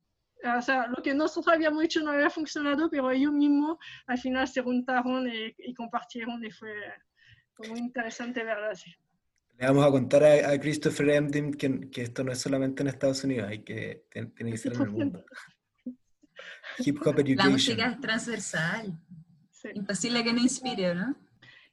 o 0.57 0.63
sea, 0.63 0.87
lo 0.87 1.03
que 1.03 1.13
nosotros 1.13 1.55
habíamos 1.55 1.85
hecho 1.85 2.01
no 2.01 2.13
había 2.13 2.31
funcionado, 2.31 2.89
pero 2.89 3.11
ellos 3.11 3.33
mismos 3.33 3.77
al 4.07 4.17
final 4.17 4.49
se 4.49 4.63
juntaron 4.63 5.29
y, 5.29 5.55
y 5.59 5.75
compartieron 5.75 6.43
y 6.43 6.51
fue, 6.51 6.73
fue, 7.53 7.69
muy 7.69 7.81
interesante 7.81 8.43
verlo 8.43 8.71
así. 8.71 8.91
Le 9.59 9.67
vamos 9.67 9.85
a 9.85 9.91
contar 9.91 10.25
a, 10.25 10.51
a 10.51 10.59
Christopher 10.59 11.11
Emdim 11.11 11.53
que, 11.53 11.91
que, 11.91 12.03
esto 12.03 12.25
no 12.25 12.33
es 12.33 12.39
solamente 12.39 12.83
en 12.83 12.89
Estados 12.89 13.23
Unidos, 13.25 13.51
hay 13.51 13.63
que, 13.63 14.07
tiene 14.11 14.53
que 14.53 14.57
ser 14.57 14.73
en 14.73 14.81
el 14.81 14.91
mundo. 14.91 15.25
Hip 16.79 16.99
Hop 17.05 17.15
Education. 17.19 17.37
La 17.37 17.51
música 17.51 17.87
es 17.91 18.01
transversal. 18.01 18.99
Imposible 19.75 20.25
que 20.25 20.33
no 20.33 20.41
inspire, 20.41 20.95
¿no? 20.95 21.15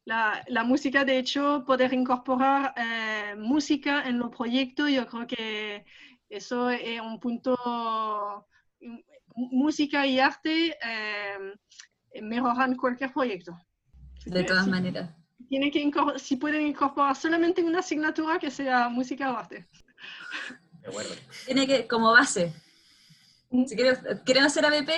La, 0.06 0.44
la, 0.48 0.64
música, 0.64 1.04
de 1.06 1.20
hecho, 1.20 1.64
poder 1.66 1.94
incorporar 1.94 2.74
eh, 2.78 3.36
música 3.38 4.08
en 4.08 4.18
los 4.18 4.36
proyectos, 4.36 4.90
yo 4.90 5.06
creo 5.08 5.28
que 5.28 5.86
Eso 6.30 6.70
es 6.70 7.00
un 7.02 7.20
punto, 7.20 8.48
música 9.36 10.06
y 10.06 10.20
arte 10.20 10.78
eh, 10.84 12.22
mejoran 12.22 12.76
cualquier 12.76 13.12
proyecto. 13.14 13.58
De 14.26 14.44
todas 14.44 14.68
maneras. 14.68 15.10
Tiene 15.48 15.72
que 15.72 15.92
si 16.18 16.36
pueden 16.36 16.68
incorporar 16.68 17.16
solamente 17.16 17.64
una 17.64 17.80
asignatura 17.80 18.38
que 18.38 18.52
sea 18.52 18.90
música 18.90 19.32
o 19.32 19.38
arte. 19.38 19.68
Tiene 21.46 21.66
que, 21.66 21.88
como 21.88 22.12
base. 22.12 22.54
Si 23.52 23.76
quieren, 23.76 24.44
hacer 24.44 24.66
ABP, 24.66 24.90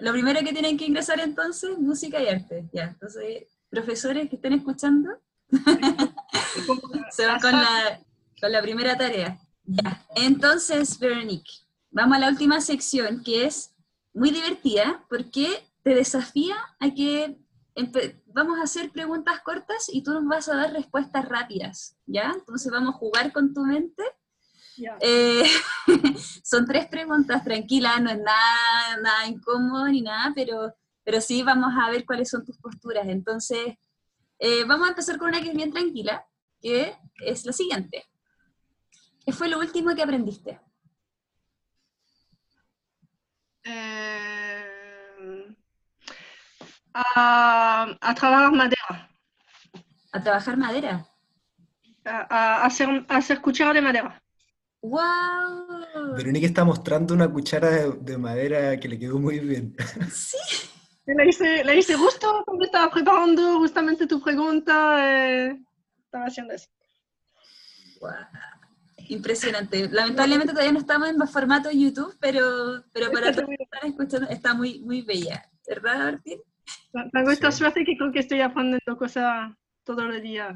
lo 0.00 0.12
primero 0.12 0.40
que 0.40 0.52
tienen 0.52 0.76
que 0.76 0.86
ingresar 0.86 1.20
entonces, 1.20 1.78
música 1.78 2.20
y 2.20 2.28
arte. 2.28 2.68
Ya, 2.72 2.84
entonces, 2.84 3.44
profesores 3.70 4.28
que 4.28 4.36
estén 4.36 4.54
escuchando, 4.54 5.10
se 7.10 7.26
van 7.26 7.40
con 7.40 7.52
la, 7.52 8.00
con 8.40 8.52
la 8.52 8.62
primera 8.62 8.96
tarea. 8.96 9.38
Ya, 9.64 10.04
entonces, 10.16 10.98
Veronique, 10.98 11.52
vamos 11.90 12.16
a 12.16 12.20
la 12.20 12.28
última 12.28 12.60
sección 12.60 13.22
que 13.22 13.46
es 13.46 13.72
muy 14.12 14.30
divertida 14.30 15.04
porque 15.08 15.64
te 15.82 15.94
desafía 15.94 16.56
a 16.80 16.90
que 16.92 17.38
vamos 18.26 18.58
a 18.58 18.64
hacer 18.64 18.90
preguntas 18.90 19.40
cortas 19.40 19.88
y 19.88 20.02
tú 20.02 20.12
nos 20.12 20.26
vas 20.26 20.48
a 20.48 20.56
dar 20.56 20.72
respuestas 20.72 21.28
rápidas, 21.28 21.96
¿ya? 22.06 22.32
Entonces 22.34 22.70
vamos 22.70 22.94
a 22.94 22.98
jugar 22.98 23.32
con 23.32 23.54
tu 23.54 23.64
mente. 23.64 24.02
Eh, 25.00 25.44
son 26.42 26.66
tres 26.66 26.86
preguntas, 26.86 27.44
tranquila, 27.44 27.98
no 28.00 28.10
es 28.10 28.18
nada, 28.18 28.96
nada 29.02 29.26
incómodo 29.26 29.88
ni 29.88 30.02
nada, 30.02 30.32
pero, 30.34 30.74
pero 31.04 31.20
sí 31.20 31.42
vamos 31.42 31.72
a 31.78 31.90
ver 31.90 32.04
cuáles 32.04 32.30
son 32.30 32.44
tus 32.44 32.58
posturas. 32.58 33.06
Entonces, 33.08 33.76
eh, 34.38 34.64
vamos 34.64 34.86
a 34.86 34.90
empezar 34.90 35.18
con 35.18 35.28
una 35.28 35.40
que 35.40 35.50
es 35.50 35.54
bien 35.54 35.72
tranquila, 35.72 36.26
que 36.60 36.96
es 37.24 37.44
la 37.44 37.52
siguiente. 37.52 38.04
¿Qué 39.24 39.32
fue 39.32 39.48
lo 39.48 39.58
último 39.58 39.94
que 39.94 40.02
aprendiste? 40.02 40.60
Eh, 43.64 44.64
a, 46.94 48.14
trabajar 48.16 48.52
madera. 48.52 49.10
¿A 50.12 50.20
trabajar 50.20 50.56
madera? 50.56 51.06
A, 52.04 52.64
hacer, 52.64 53.06
a 53.08 53.16
hacer 53.16 53.40
cuchara 53.40 53.72
de 53.72 53.80
madera. 53.80 54.21
¡Wow! 54.82 56.14
Verónica 56.16 56.46
está 56.46 56.64
mostrando 56.64 57.14
una 57.14 57.30
cuchara 57.30 57.88
de, 57.88 58.18
madera 58.18 58.78
que 58.78 58.88
le 58.88 58.98
quedó 58.98 59.18
muy 59.18 59.38
bien. 59.38 59.76
Sí. 60.12 60.36
La 61.04 61.24
hice, 61.26 61.64
la 61.64 61.74
hice 61.74 61.96
justo 61.96 62.44
cuando 62.46 62.64
estaba 62.64 62.88
preparando 62.88 63.58
justamente 63.58 64.06
tu 64.06 64.22
pregunta. 64.22 64.98
Eh, 65.00 65.60
estaba 66.04 66.26
haciendo 66.26 66.54
eso. 66.54 66.68
Wow. 68.00 68.10
Impresionante. 69.08 69.88
Lamentablemente 69.90 70.52
todavía 70.52 70.72
no 70.72 70.78
estamos 70.78 71.08
en 71.08 71.26
formato 71.26 71.72
YouTube, 71.72 72.16
pero, 72.20 72.84
pero 72.92 73.10
para 73.10 73.32
todos 73.32 73.48
que 73.48 73.64
están 73.64 73.90
escuchando 73.90 74.28
está 74.28 74.54
muy, 74.54 74.78
muy 74.78 75.02
bella. 75.02 75.44
¿Verdad, 75.66 75.98
Martín? 75.98 76.40
Tengo 77.12 77.30
esta 77.32 77.50
suerte 77.50 77.84
que 77.84 77.96
creo 77.96 78.12
que 78.12 78.20
estoy 78.20 78.40
aprendiendo 78.40 78.96
cosas 78.96 79.52
todos 79.84 80.04
los 80.04 80.22
días. 80.22 80.54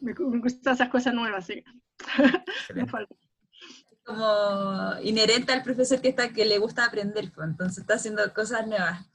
Me, 0.00 0.12
gustan 0.12 0.74
esas 0.74 0.90
cosas 0.90 1.14
nuevas, 1.14 1.46
sí. 1.46 1.64
Como 4.04 4.94
inherente 5.02 5.52
al 5.52 5.62
profesor 5.62 6.00
que, 6.00 6.08
está, 6.08 6.32
que 6.32 6.46
le 6.46 6.58
gusta 6.58 6.86
aprender, 6.86 7.30
pues, 7.34 7.46
entonces 7.46 7.78
está 7.78 7.94
haciendo 7.94 8.32
cosas 8.32 8.66
nuevas. 8.66 9.06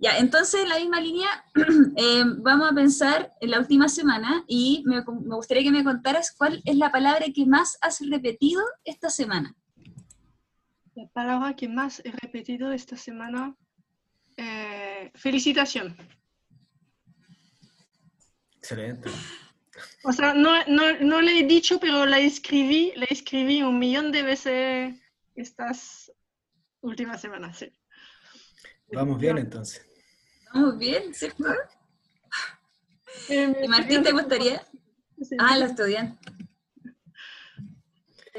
Ya, 0.00 0.18
entonces 0.18 0.62
en 0.62 0.70
la 0.70 0.78
misma 0.78 1.00
línea 1.00 1.28
eh, 1.96 2.24
vamos 2.38 2.70
a 2.70 2.74
pensar 2.74 3.32
en 3.40 3.50
la 3.50 3.60
última 3.60 3.88
semana 3.88 4.44
y 4.48 4.82
me, 4.86 4.96
me, 4.96 5.34
gustaría 5.36 5.62
que 5.62 5.70
me 5.70 5.84
contaras 5.84 6.34
cuál 6.36 6.62
es 6.64 6.76
la 6.76 6.90
palabra 6.90 7.26
que 7.34 7.46
más 7.46 7.78
has 7.82 8.00
repetido 8.00 8.62
esta 8.84 9.10
semana. 9.10 9.54
La 10.94 11.06
palabra 11.08 11.54
que 11.54 11.68
más 11.68 12.02
he 12.04 12.12
repetido 12.12 12.72
esta 12.72 12.96
semana 12.96 13.54
eh, 14.36 15.10
felicitación. 15.14 15.96
Excelente. 18.56 19.10
O 20.04 20.12
sea, 20.12 20.34
no, 20.34 20.64
no, 20.66 20.98
no, 21.00 21.20
le 21.20 21.40
he 21.40 21.44
dicho, 21.44 21.78
pero 21.80 22.06
la 22.06 22.18
escribí, 22.18 22.92
la 22.96 23.06
escribí 23.10 23.62
un 23.62 23.78
millón 23.78 24.12
de 24.12 24.22
veces 24.22 24.94
estas 25.34 26.12
últimas 26.80 27.20
semanas, 27.20 27.58
sí. 27.58 27.72
Vamos 28.92 29.20
bien 29.20 29.38
entonces. 29.38 29.86
Vamos 30.52 30.78
bien, 30.78 31.14
¿cierto? 31.14 31.44
Eh, 33.28 33.54
¿Y 33.62 33.68
Martín, 33.68 34.02
te 34.02 34.12
gustaría? 34.12 34.66
Ah, 35.38 35.56
la 35.56 35.66
estudiante. 35.66 36.18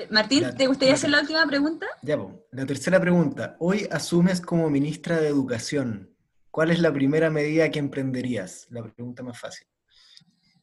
Martín, 0.09 0.45
¿te 0.57 0.67
gustaría 0.67 0.93
hacer 0.93 1.09
la 1.09 1.21
última 1.21 1.45
pregunta? 1.45 1.85
Ya. 2.01 2.17
La 2.51 2.65
tercera 2.65 2.99
pregunta. 2.99 3.55
Hoy 3.59 3.87
asumes 3.91 4.41
como 4.41 4.69
ministra 4.69 5.19
de 5.19 5.27
Educación. 5.27 6.15
¿Cuál 6.49 6.71
es 6.71 6.79
la 6.79 6.91
primera 6.91 7.29
medida 7.29 7.69
que 7.71 7.79
emprenderías? 7.79 8.67
La 8.69 8.83
pregunta 8.83 9.23
más 9.23 9.39
fácil. 9.39 9.67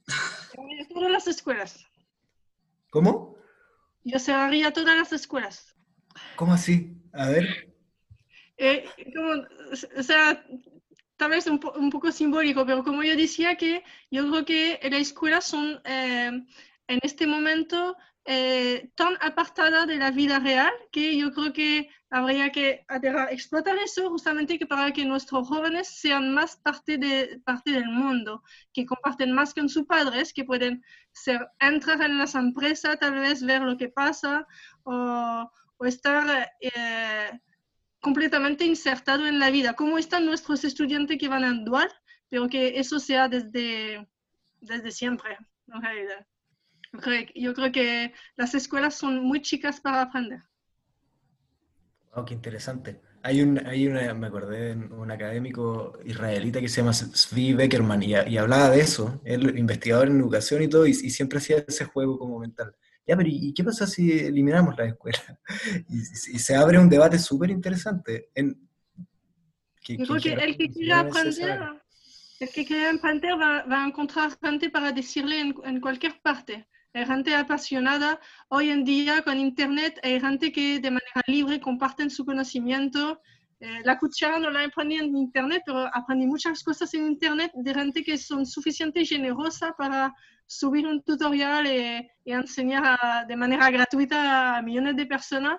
Todas 0.55 1.11
las 1.11 1.27
escuelas. 1.27 1.87
¿Cómo? 2.91 3.37
Yo 4.05 4.19
cerraría 4.19 4.73
todas 4.73 4.97
las 4.97 5.13
escuelas. 5.13 5.75
¿Cómo 6.37 6.55
así? 6.55 6.97
A 7.13 7.29
ver. 7.29 7.75
Eh, 8.57 8.85
o 9.97 10.03
sea, 10.03 10.45
tal 11.17 11.31
vez 11.31 11.47
un, 11.47 11.61
un, 11.77 11.91
poco 11.91 12.11
simbólico, 12.11 12.65
pero 12.65 12.83
como 12.83 13.03
yo 13.03 13.17
decía 13.17 13.57
que 13.57 13.85
yo 14.11 14.29
creo 14.31 14.45
que 14.45 14.81
las 14.91 15.01
escuelas 15.01 15.45
son 15.45 15.81
eh, 15.85 16.31
en 16.89 16.99
este 17.03 17.27
momento 17.27 17.97
eh, 18.31 18.91
tan 18.95 19.17
apartada 19.23 19.87
de 19.87 19.97
la 19.97 20.11
vida 20.11 20.39
real 20.39 20.71
que 20.93 21.17
yo 21.17 21.33
creo 21.33 21.51
que 21.55 21.89
habría 22.11 22.53
que 22.53 22.85
explotar 23.31 23.79
eso 23.79 24.11
justamente 24.11 24.59
que 24.59 24.67
para 24.67 24.93
que 24.93 25.07
nuestros 25.07 25.49
jóvenes 25.49 25.89
sean 25.89 26.35
más 26.35 26.57
parte, 26.57 26.99
de, 26.99 27.41
parte 27.47 27.71
del 27.71 27.87
mundo, 27.87 28.43
que 28.75 28.85
comparten 28.85 29.33
más 29.33 29.55
con 29.55 29.71
sus 29.71 29.87
padres, 29.87 30.35
que 30.35 30.45
pueden 30.45 30.85
ser, 31.11 31.49
entrar 31.59 32.03
en 32.03 32.19
las 32.19 32.35
empresas, 32.35 32.99
tal 32.99 33.15
vez 33.15 33.43
ver 33.43 33.63
lo 33.63 33.79
que 33.79 33.89
pasa 33.89 34.47
o, 34.83 35.51
o 35.79 35.85
estar 35.87 36.51
eh, 36.61 37.41
completamente 37.99 38.67
insertado 38.67 39.27
en 39.27 39.39
la 39.39 39.49
vida, 39.49 39.73
como 39.73 39.97
están 39.97 40.27
nuestros 40.27 40.65
estudiantes 40.65 41.17
que 41.17 41.29
van 41.29 41.45
a 41.45 41.53
dual, 41.65 41.91
pero 42.29 42.47
que 42.47 42.79
eso 42.79 43.01
sea 43.01 43.27
desde, 43.27 44.07
desde 44.61 44.91
siempre, 44.91 45.39
en 45.69 45.81
realidad. 45.81 46.27
Yo 47.35 47.55
creo 47.55 47.73
que 47.73 48.13
las 48.37 48.55
escuelas 48.55 48.95
son 48.95 49.23
muy 49.23 49.41
chicas 49.41 49.81
para 49.81 50.03
aprender. 50.03 50.43
Wow, 52.15 52.25
qué 52.25 52.35
interesante. 52.35 53.01
Hay 53.23 53.43
un, 53.43 53.65
hay 53.67 53.87
una, 53.87 54.15
me 54.15 54.29
acordé 54.29 54.75
de 54.75 54.95
un 54.95 55.11
académico 55.11 55.99
israelita 56.05 56.61
que 56.61 56.69
se 56.69 56.81
llama 56.81 56.93
Zvi 56.93 57.53
Beckerman 57.53 58.03
y, 58.03 58.13
y 58.13 58.39
hablaba 58.39 58.71
de 58.71 58.81
eso, 58.81 59.21
él 59.25 59.59
investigador 59.59 60.09
en 60.09 60.21
educación 60.21 60.63
y 60.63 60.69
todo, 60.69 60.87
y, 60.87 60.95
siempre 60.95 61.39
hacía 61.39 61.65
ese 61.67 61.85
juego 61.85 62.19
como 62.19 62.39
mental. 62.39 62.75
Ya, 63.07 63.17
pero 63.17 63.29
¿y 63.31 63.53
qué 63.55 63.65
pasa 63.65 63.87
si 63.87 64.13
eliminamos 64.13 64.77
la 64.77 64.87
escuela? 64.87 65.19
Y, 65.89 65.99
se 66.39 66.55
abre 66.55 66.79
un 66.79 66.89
debate 66.89 67.19
súper 67.19 67.51
interesante. 67.51 68.29
Yo 68.37 70.07
creo 70.07 70.21
que 70.21 70.33
el 70.33 70.57
que 70.57 70.71
quiera 70.71 71.01
aprender, 71.01 71.61
el 72.41 72.49
que 72.51 72.65
quiera 72.65 72.91
aprender 72.91 73.33
va, 73.33 73.65
va, 73.65 73.85
a 73.85 73.89
encontrar 73.89 74.39
gente 74.41 74.71
para 74.71 74.93
decirle 74.93 75.41
en, 75.41 75.55
en 75.65 75.81
cualquier 75.81 76.21
parte 76.21 76.69
hay 76.95 77.07
gente 77.07 77.35
apasionada. 77.35 78.21
Hoy 78.49 78.71
en 78.71 78.85
día 78.85 79.23
con 79.23 79.39
Internet 79.39 80.01
hay 80.03 80.21
gente 80.21 80.51
que 80.53 80.81
de 80.81 80.91
manera 80.91 81.23
libre 81.27 81.61
comparten 81.61 82.11
su 82.11 82.25
conocimiento. 82.25 83.21
Eh, 83.61 83.81
la 83.85 83.99
cuchara 83.99 84.39
no 84.39 84.51
la 84.51 84.65
aprendí 84.65 84.97
en 84.97 85.17
Internet, 85.17 85.63
pero 85.67 85.91
aprendí 85.93 86.27
muchas 86.27 86.63
cosas 86.63 86.93
en 86.95 87.07
Internet 87.07 87.51
de 87.55 87.75
gente 87.75 88.03
que 88.03 88.17
son 88.17 88.47
suficientemente 88.47 89.15
generosa 89.15 89.75
para 89.77 90.15
subir 90.47 90.87
un 90.87 91.03
tutorial 91.03 91.67
y, 91.67 92.09
enseñar 92.25 93.27
de 93.27 93.37
manera 93.37 93.71
gratuita 93.71 94.57
a 94.57 94.63
millones 94.63 94.97
de 94.97 95.07
personas. 95.07 95.59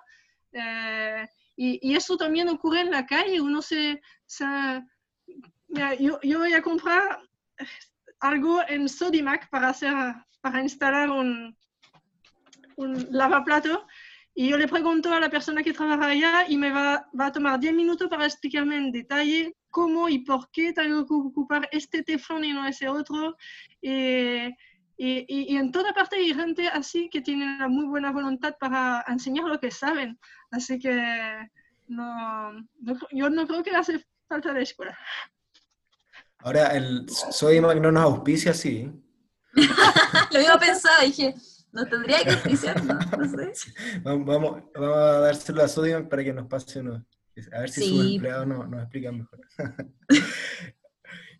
Eh, 0.51 1.27
y, 1.57 1.93
eso 1.93 2.17
también 2.17 2.49
ocurre 2.49 2.81
en 2.81 2.91
la 2.91 3.05
calle. 3.05 3.41
Uno 3.41 3.61
se, 3.61 4.01
yo, 5.67 6.19
yo 6.23 6.39
voy 6.39 6.53
a 6.53 6.61
comprar 6.61 7.19
algo 8.19 8.61
en 8.67 8.89
Sodimac 8.89 9.49
para 9.49 9.69
hacer 9.69 9.93
para 10.41 10.61
instalar 10.61 11.09
un, 11.09 11.55
un 12.77 13.07
lavaplato 13.11 13.85
y 14.33 14.47
yo 14.47 14.57
le 14.57 14.69
pregunto 14.69 15.13
a 15.13 15.19
la 15.19 15.29
persona 15.29 15.63
que 15.63 15.73
trabaja 15.73 16.07
allá 16.07 16.45
y 16.47 16.55
me 16.55 16.71
va, 16.71 17.09
va, 17.19 17.25
a 17.25 17.31
tomar 17.31 17.59
10 17.59 17.73
minutos 17.73 18.07
para 18.07 18.25
explicarme 18.25 18.77
en 18.77 18.91
detalle 18.91 19.53
cómo 19.69 20.07
y 20.07 20.19
por 20.19 20.49
qué 20.51 20.71
tengo 20.71 21.05
que 21.05 21.13
ocupar 21.13 21.67
este 21.73 22.03
teflón 22.03 22.45
y 22.45 22.53
no 22.53 22.65
ese 22.65 22.87
otro. 22.87 23.35
Y, 23.81 24.47
y, 24.97 25.25
y, 25.27 25.57
en 25.57 25.73
toda 25.73 25.93
parte 25.93 26.15
hay 26.15 26.33
gente 26.33 26.69
así 26.69 27.09
que 27.09 27.19
tiene 27.19 27.43
una 27.55 27.67
muy 27.67 27.85
buena 27.85 28.13
voluntad 28.13 28.55
para 28.59 29.03
enseñar 29.09 29.43
lo 29.45 29.59
que 29.59 29.71
saben. 29.71 30.17
Así 30.51 30.79
que 30.79 31.49
no, 31.87 32.65
yo 33.11 33.29
no 33.29 33.45
creo 33.45 33.61
que 33.61 33.75
hace 33.75 34.05
falta 34.27 34.53
de 34.53 34.61
escuela. 34.61 34.97
Ahora, 36.37 36.67
el 36.77 37.09
Soy 37.09 37.59
no 37.59 37.73
nos 37.73 38.03
auspicia, 38.03 38.53
sí. 38.53 38.89
Lo 40.31 40.39
mismo 40.39 40.59
pensaba, 40.59 41.03
dije, 41.03 41.35
No 41.71 41.85
tendría 41.85 42.23
que 42.23 42.33
oficiar, 42.33 42.83
¿no? 42.83 42.99
no 43.17 43.29
sé. 43.29 43.71
Vamos, 44.03 44.25
vamos, 44.25 44.63
vamos, 44.73 44.97
a 44.97 45.19
dárselo 45.19 45.63
a 45.63 45.67
Sodium 45.67 46.07
para 46.07 46.23
que 46.23 46.33
nos 46.33 46.47
pase 46.47 46.79
uno. 46.79 47.05
A 47.53 47.59
ver 47.61 47.69
si 47.69 47.89
sus 47.89 48.15
empleados 48.15 48.47
nos, 48.47 48.69
nos 48.69 48.81
explican 48.81 49.17
mejor. 49.19 49.39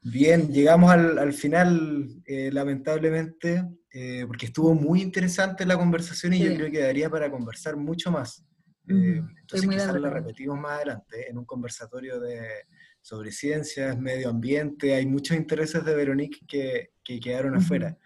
Bien, 0.02 0.52
llegamos 0.52 0.92
al, 0.92 1.20
al 1.20 1.34
final, 1.34 2.08
eh, 2.26 2.50
lamentablemente, 2.54 3.66
eh, 3.92 4.24
porque 4.28 4.46
estuvo 4.46 4.74
muy 4.74 5.02
interesante 5.02 5.66
la 5.66 5.78
conversación 5.78 6.34
y 6.34 6.40
yo 6.40 6.54
creo 6.56 6.72
que 6.72 6.82
daría 6.82 7.10
para 7.10 7.30
conversar 7.30 7.76
mucho 7.76 8.12
más. 8.12 8.46
Eh, 8.88 9.22
entonces 9.42 9.70
quizás 9.70 10.00
la 10.00 10.10
repetimos 10.10 10.58
más 10.58 10.78
adelante 10.78 11.30
en 11.30 11.38
un 11.38 11.46
conversatorio 11.46 12.20
de, 12.20 12.66
sobre 13.02 13.32
ciencias, 13.32 13.98
medio 14.00 14.30
ambiente. 14.30 14.96
Hay 14.96 15.06
muchos 15.06 15.36
intereses 15.36 15.84
de 15.84 15.96
Veronique 15.96 16.40
que, 16.48 16.92
que 17.16 17.20
quedaron 17.20 17.56
afuera. 17.56 17.98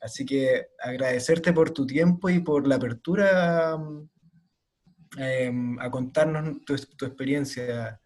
así 0.00 0.24
que 0.24 0.66
agradecerte 0.78 1.52
por 1.52 1.70
tu 1.70 1.86
tiempo 1.86 2.28
y 2.28 2.40
por 2.40 2.66
la 2.66 2.76
apertura 2.76 3.72
a 5.18 5.90
contarnos 5.90 6.64
tu, 6.64 6.76
tu 6.96 7.06
experiencia 7.06 8.00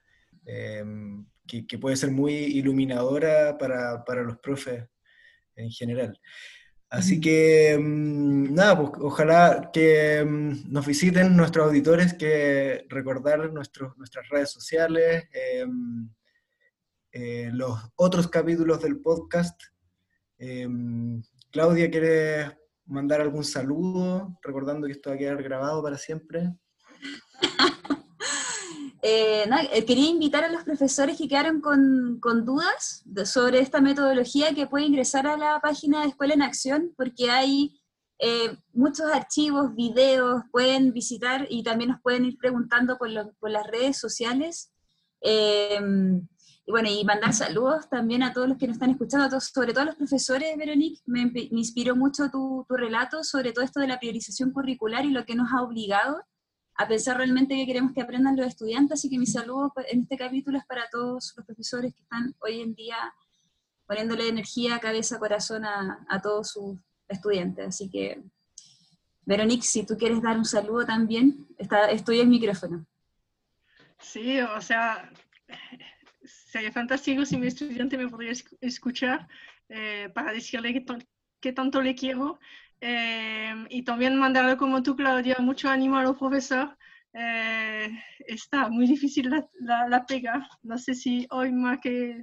que, 1.46 1.78
puede 1.78 1.96
ser 1.96 2.10
muy 2.10 2.32
iluminadora 2.34 3.58
para, 3.58 4.04
para, 4.04 4.22
los 4.22 4.38
profes 4.38 4.84
en 5.56 5.70
general. 5.70 6.18
Así 6.88 7.20
que, 7.20 7.76
nada, 7.80 8.78
pues 8.78 8.92
ojalá 9.00 9.70
que 9.72 10.24
nos 10.24 10.86
visiten 10.86 11.36
nuestros 11.36 11.66
auditores, 11.66 12.14
que 12.14 12.86
recordar 12.88 13.52
nuestros, 13.52 13.96
nuestras 13.98 14.28
redes 14.28 14.52
sociales, 14.52 15.24
em, 15.32 16.08
eh, 17.14 17.48
los 17.52 17.78
otros 17.94 18.26
capítulos 18.26 18.82
del 18.82 19.00
podcast. 19.00 19.58
Em, 20.36 21.22
Claudia, 21.52 21.88
¿quieres 21.88 22.52
mandar 22.86 23.20
algún 23.20 23.44
saludo? 23.44 24.36
Recordando 24.42 24.88
que 24.88 24.94
esto 24.94 25.10
va 25.10 25.14
a 25.14 25.18
quedar 25.18 25.40
grabado 25.40 25.82
para 25.82 25.96
siempre. 25.96 26.52
Eh, 29.06 29.44
eh, 29.74 29.84
quería 29.84 30.08
invitar 30.08 30.44
a 30.44 30.48
los 30.48 30.64
profesores 30.64 31.18
que 31.18 31.28
quedaron 31.28 31.60
con, 31.60 32.18
con 32.20 32.46
dudas 32.46 33.04
sobre 33.26 33.58
esta 33.58 33.82
metodología 33.82 34.54
que 34.54 34.66
pueden 34.66 34.88
ingresar 34.88 35.26
a 35.26 35.36
la 35.36 35.60
página 35.60 36.00
de 36.00 36.08
Escuela 36.08 36.32
en 36.32 36.40
Acción, 36.40 36.94
porque 36.96 37.30
hay 37.30 37.78
eh, 38.18 38.56
muchos 38.72 39.04
archivos, 39.12 39.74
videos, 39.74 40.44
pueden 40.50 40.94
visitar 40.94 41.46
y 41.50 41.62
también 41.62 41.90
nos 41.90 42.00
pueden 42.00 42.24
ir 42.24 42.38
preguntando 42.38 42.96
por, 42.96 43.10
por 43.38 43.50
las 43.50 43.66
redes 43.66 43.98
sociales. 43.98 44.72
Em, 45.20 46.26
y 46.66 46.70
bueno, 46.70 46.88
y 46.88 47.04
mandar 47.04 47.34
saludos 47.34 47.88
también 47.90 48.22
a 48.22 48.32
todos 48.32 48.48
los 48.48 48.56
que 48.56 48.66
nos 48.66 48.76
están 48.76 48.90
escuchando, 48.90 49.28
todos, 49.28 49.44
sobre 49.52 49.72
todo 49.72 49.82
a 49.82 49.86
los 49.86 49.96
profesores, 49.96 50.56
Veronique. 50.56 51.02
Me, 51.04 51.26
me 51.26 51.48
inspiró 51.50 51.94
mucho 51.94 52.30
tu, 52.30 52.64
tu 52.66 52.76
relato 52.76 53.22
sobre 53.22 53.52
todo 53.52 53.64
esto 53.64 53.80
de 53.80 53.88
la 53.88 53.98
priorización 53.98 54.50
curricular 54.50 55.04
y 55.04 55.10
lo 55.10 55.26
que 55.26 55.34
nos 55.34 55.52
ha 55.52 55.62
obligado 55.62 56.24
a 56.76 56.88
pensar 56.88 57.18
realmente 57.18 57.54
que 57.54 57.66
queremos 57.66 57.92
que 57.92 58.00
aprendan 58.00 58.36
los 58.36 58.46
estudiantes, 58.46 58.98
así 58.98 59.08
que 59.08 59.18
mi 59.18 59.26
saludo 59.26 59.72
en 59.88 60.02
este 60.02 60.16
capítulo 60.16 60.58
es 60.58 60.64
para 60.66 60.88
todos 60.90 61.34
los 61.36 61.46
profesores 61.46 61.94
que 61.94 62.02
están 62.02 62.34
hoy 62.40 62.62
en 62.62 62.74
día 62.74 62.96
poniéndole 63.86 64.28
energía, 64.28 64.80
cabeza, 64.80 65.18
corazón 65.18 65.64
a, 65.64 66.04
a 66.08 66.20
todos 66.20 66.50
sus 66.50 66.78
estudiantes. 67.06 67.68
Así 67.68 67.90
que, 67.90 68.22
Veronique, 69.26 69.62
si 69.62 69.86
tú 69.86 69.96
quieres 69.96 70.22
dar 70.22 70.38
un 70.38 70.44
saludo 70.44 70.86
también, 70.86 71.46
está, 71.58 71.90
estoy 71.90 72.20
en 72.20 72.30
micrófono. 72.30 72.86
Sí, 73.98 74.40
o 74.40 74.60
sea, 74.60 75.12
sería 76.24 76.72
fantástico 76.72 77.24
si 77.24 77.36
mi 77.36 77.46
estudiante 77.46 77.98
me 77.98 78.08
podría 78.08 78.32
escuchar 78.60 79.28
eh, 79.68 80.10
para 80.14 80.32
decirle 80.32 80.72
que, 80.72 80.84
que 81.40 81.52
tanto 81.52 81.80
le 81.82 81.94
quiero 81.94 82.38
Em, 82.86 83.66
y 83.70 83.82
también 83.82 84.18
mandarle 84.18 84.58
como 84.58 84.82
tú, 84.82 84.94
Claudia, 84.94 85.36
mucho 85.40 85.70
ánimo 85.70 85.96
a 85.96 86.02
los 86.02 86.18
profesores. 86.18 86.74
Eh, 87.14 87.88
está 88.26 88.68
muy 88.68 88.86
difícil 88.86 89.30
la, 89.30 89.88
la, 89.88 90.04
pega. 90.04 90.46
No 90.62 90.76
sé 90.76 90.94
si 90.94 91.26
hoy 91.30 91.50
más 91.50 91.78
que, 91.80 92.22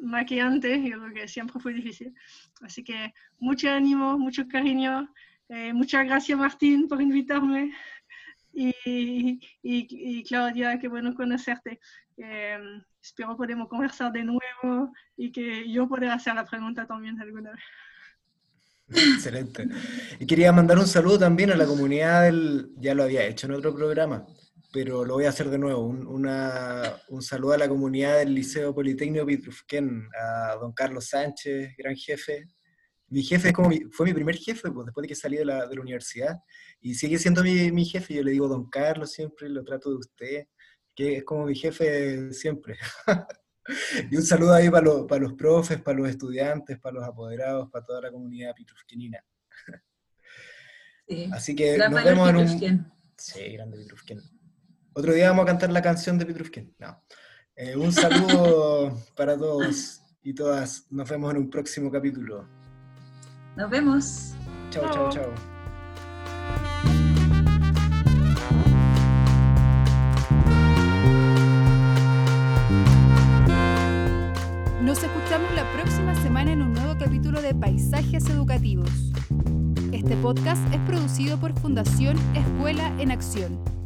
más 0.00 0.24
que 0.24 0.40
antes, 0.40 0.82
yo 0.82 0.98
creo 0.98 1.12
que 1.12 1.28
siempre 1.28 1.60
fue 1.60 1.74
difícil. 1.74 2.14
Así 2.62 2.82
que 2.82 3.12
mucho 3.38 3.68
ánimo, 3.70 4.16
mucho 4.18 4.48
cariño. 4.48 5.12
Eh, 5.50 5.74
muchas 5.74 6.06
gracias, 6.06 6.38
Martín, 6.38 6.88
por 6.88 7.02
invitarme. 7.02 7.72
Y, 8.52 9.38
y, 9.62 10.24
Claudia, 10.24 10.78
qué 10.78 10.88
bueno 10.88 11.14
conocerte. 11.14 11.80
Em, 12.16 12.82
espero 13.02 13.36
podemos 13.36 13.68
conversar 13.68 14.12
de 14.12 14.24
nuevo 14.24 14.92
y 15.16 15.32
que 15.32 15.70
yo 15.70 15.88
pueda 15.88 16.14
hacer 16.14 16.34
la 16.34 16.44
pregunta 16.44 16.86
también 16.86 17.20
alguna 17.20 17.52
vez. 17.52 17.60
Excelente. 18.90 19.68
Y 20.18 20.26
quería 20.26 20.52
mandar 20.52 20.78
un 20.78 20.86
saludo 20.86 21.18
también 21.18 21.50
a 21.50 21.56
la 21.56 21.66
comunidad 21.66 22.24
del, 22.24 22.70
ya 22.76 22.94
lo 22.94 23.04
había 23.04 23.24
hecho 23.24 23.46
en 23.46 23.52
otro 23.52 23.74
programa, 23.74 24.26
pero 24.72 25.04
lo 25.04 25.14
voy 25.14 25.24
a 25.24 25.28
hacer 25.28 25.48
de 25.48 25.58
nuevo, 25.58 25.84
un, 25.84 26.06
una, 26.06 26.96
un 27.08 27.22
saludo 27.22 27.52
a 27.52 27.58
la 27.58 27.68
comunidad 27.68 28.18
del 28.18 28.34
Liceo 28.34 28.74
Politécnico 28.74 29.26
Pitrufquén, 29.26 30.08
a 30.20 30.56
don 30.56 30.72
Carlos 30.72 31.08
Sánchez, 31.08 31.74
gran 31.78 31.94
jefe. 31.94 32.48
Mi 33.08 33.22
jefe 33.22 33.48
es 33.48 33.54
como 33.54 33.70
fue 33.90 34.06
mi 34.06 34.14
primer 34.14 34.36
jefe 34.36 34.70
pues, 34.70 34.86
después 34.86 35.02
de 35.02 35.08
que 35.08 35.16
salí 35.16 35.36
de 35.36 35.44
la, 35.44 35.66
de 35.66 35.74
la 35.74 35.80
universidad 35.80 36.36
y 36.80 36.94
sigue 36.94 37.18
siendo 37.18 37.42
mi, 37.42 37.72
mi, 37.72 37.84
jefe. 37.84 38.14
Yo 38.14 38.22
le 38.22 38.30
digo 38.30 38.46
don 38.48 38.68
Carlos 38.70 39.12
siempre, 39.12 39.48
lo 39.48 39.64
trato 39.64 39.90
de 39.90 39.96
usted, 39.96 40.46
que 41.00 41.16
es 41.18 41.24
como 41.24 41.46
mi 41.46 41.54
jefe 41.54 42.32
siempre. 42.32 42.78
Y 44.10 44.16
un 44.16 44.22
saludo 44.22 44.52
ahí 44.52 44.68
para, 44.68 45.06
para 45.06 45.20
los 45.20 45.34
profes, 45.34 45.80
para 45.80 45.96
los 45.96 46.08
estudiantes, 46.08 46.76
para 46.80 46.94
los 46.94 47.04
apoderados, 47.04 47.70
para 47.70 47.84
toda 47.84 48.00
la 48.00 48.10
comunidad 48.10 48.52
pitrufquinina. 48.52 49.24
Así 51.32 51.54
que 51.54 51.78
nos 51.78 52.02
vemos 52.02 52.30
en 52.30 52.36
un... 52.36 52.92
Sí, 53.16 53.52
grande 53.52 53.78
Pitrufquén. 53.78 54.18
Otro 54.94 55.12
día 55.12 55.28
vamos 55.28 55.44
a 55.44 55.46
cantar 55.46 55.70
la 55.70 55.82
canción 55.82 56.18
de 56.18 56.26
Pitrufquén. 56.26 56.74
No. 56.78 57.04
Eh, 57.54 57.76
un 57.76 57.92
saludo 57.92 58.98
para 59.16 59.36
todos 59.36 60.00
y 60.22 60.34
todas. 60.34 60.86
Nos 60.90 61.08
vemos 61.08 61.30
en 61.32 61.36
un 61.36 61.50
próximo 61.50 61.92
capítulo. 61.92 62.48
Nos 63.56 63.70
vemos. 63.70 64.34
Chao, 64.70 64.90
chao, 64.90 65.10
chao. 65.10 65.49
Paisajes 77.54 78.28
Educativos. 78.28 78.90
Este 79.92 80.16
podcast 80.16 80.62
es 80.72 80.80
producido 80.80 81.38
por 81.38 81.58
Fundación 81.58 82.16
Escuela 82.34 82.94
en 83.00 83.10
Acción. 83.10 83.79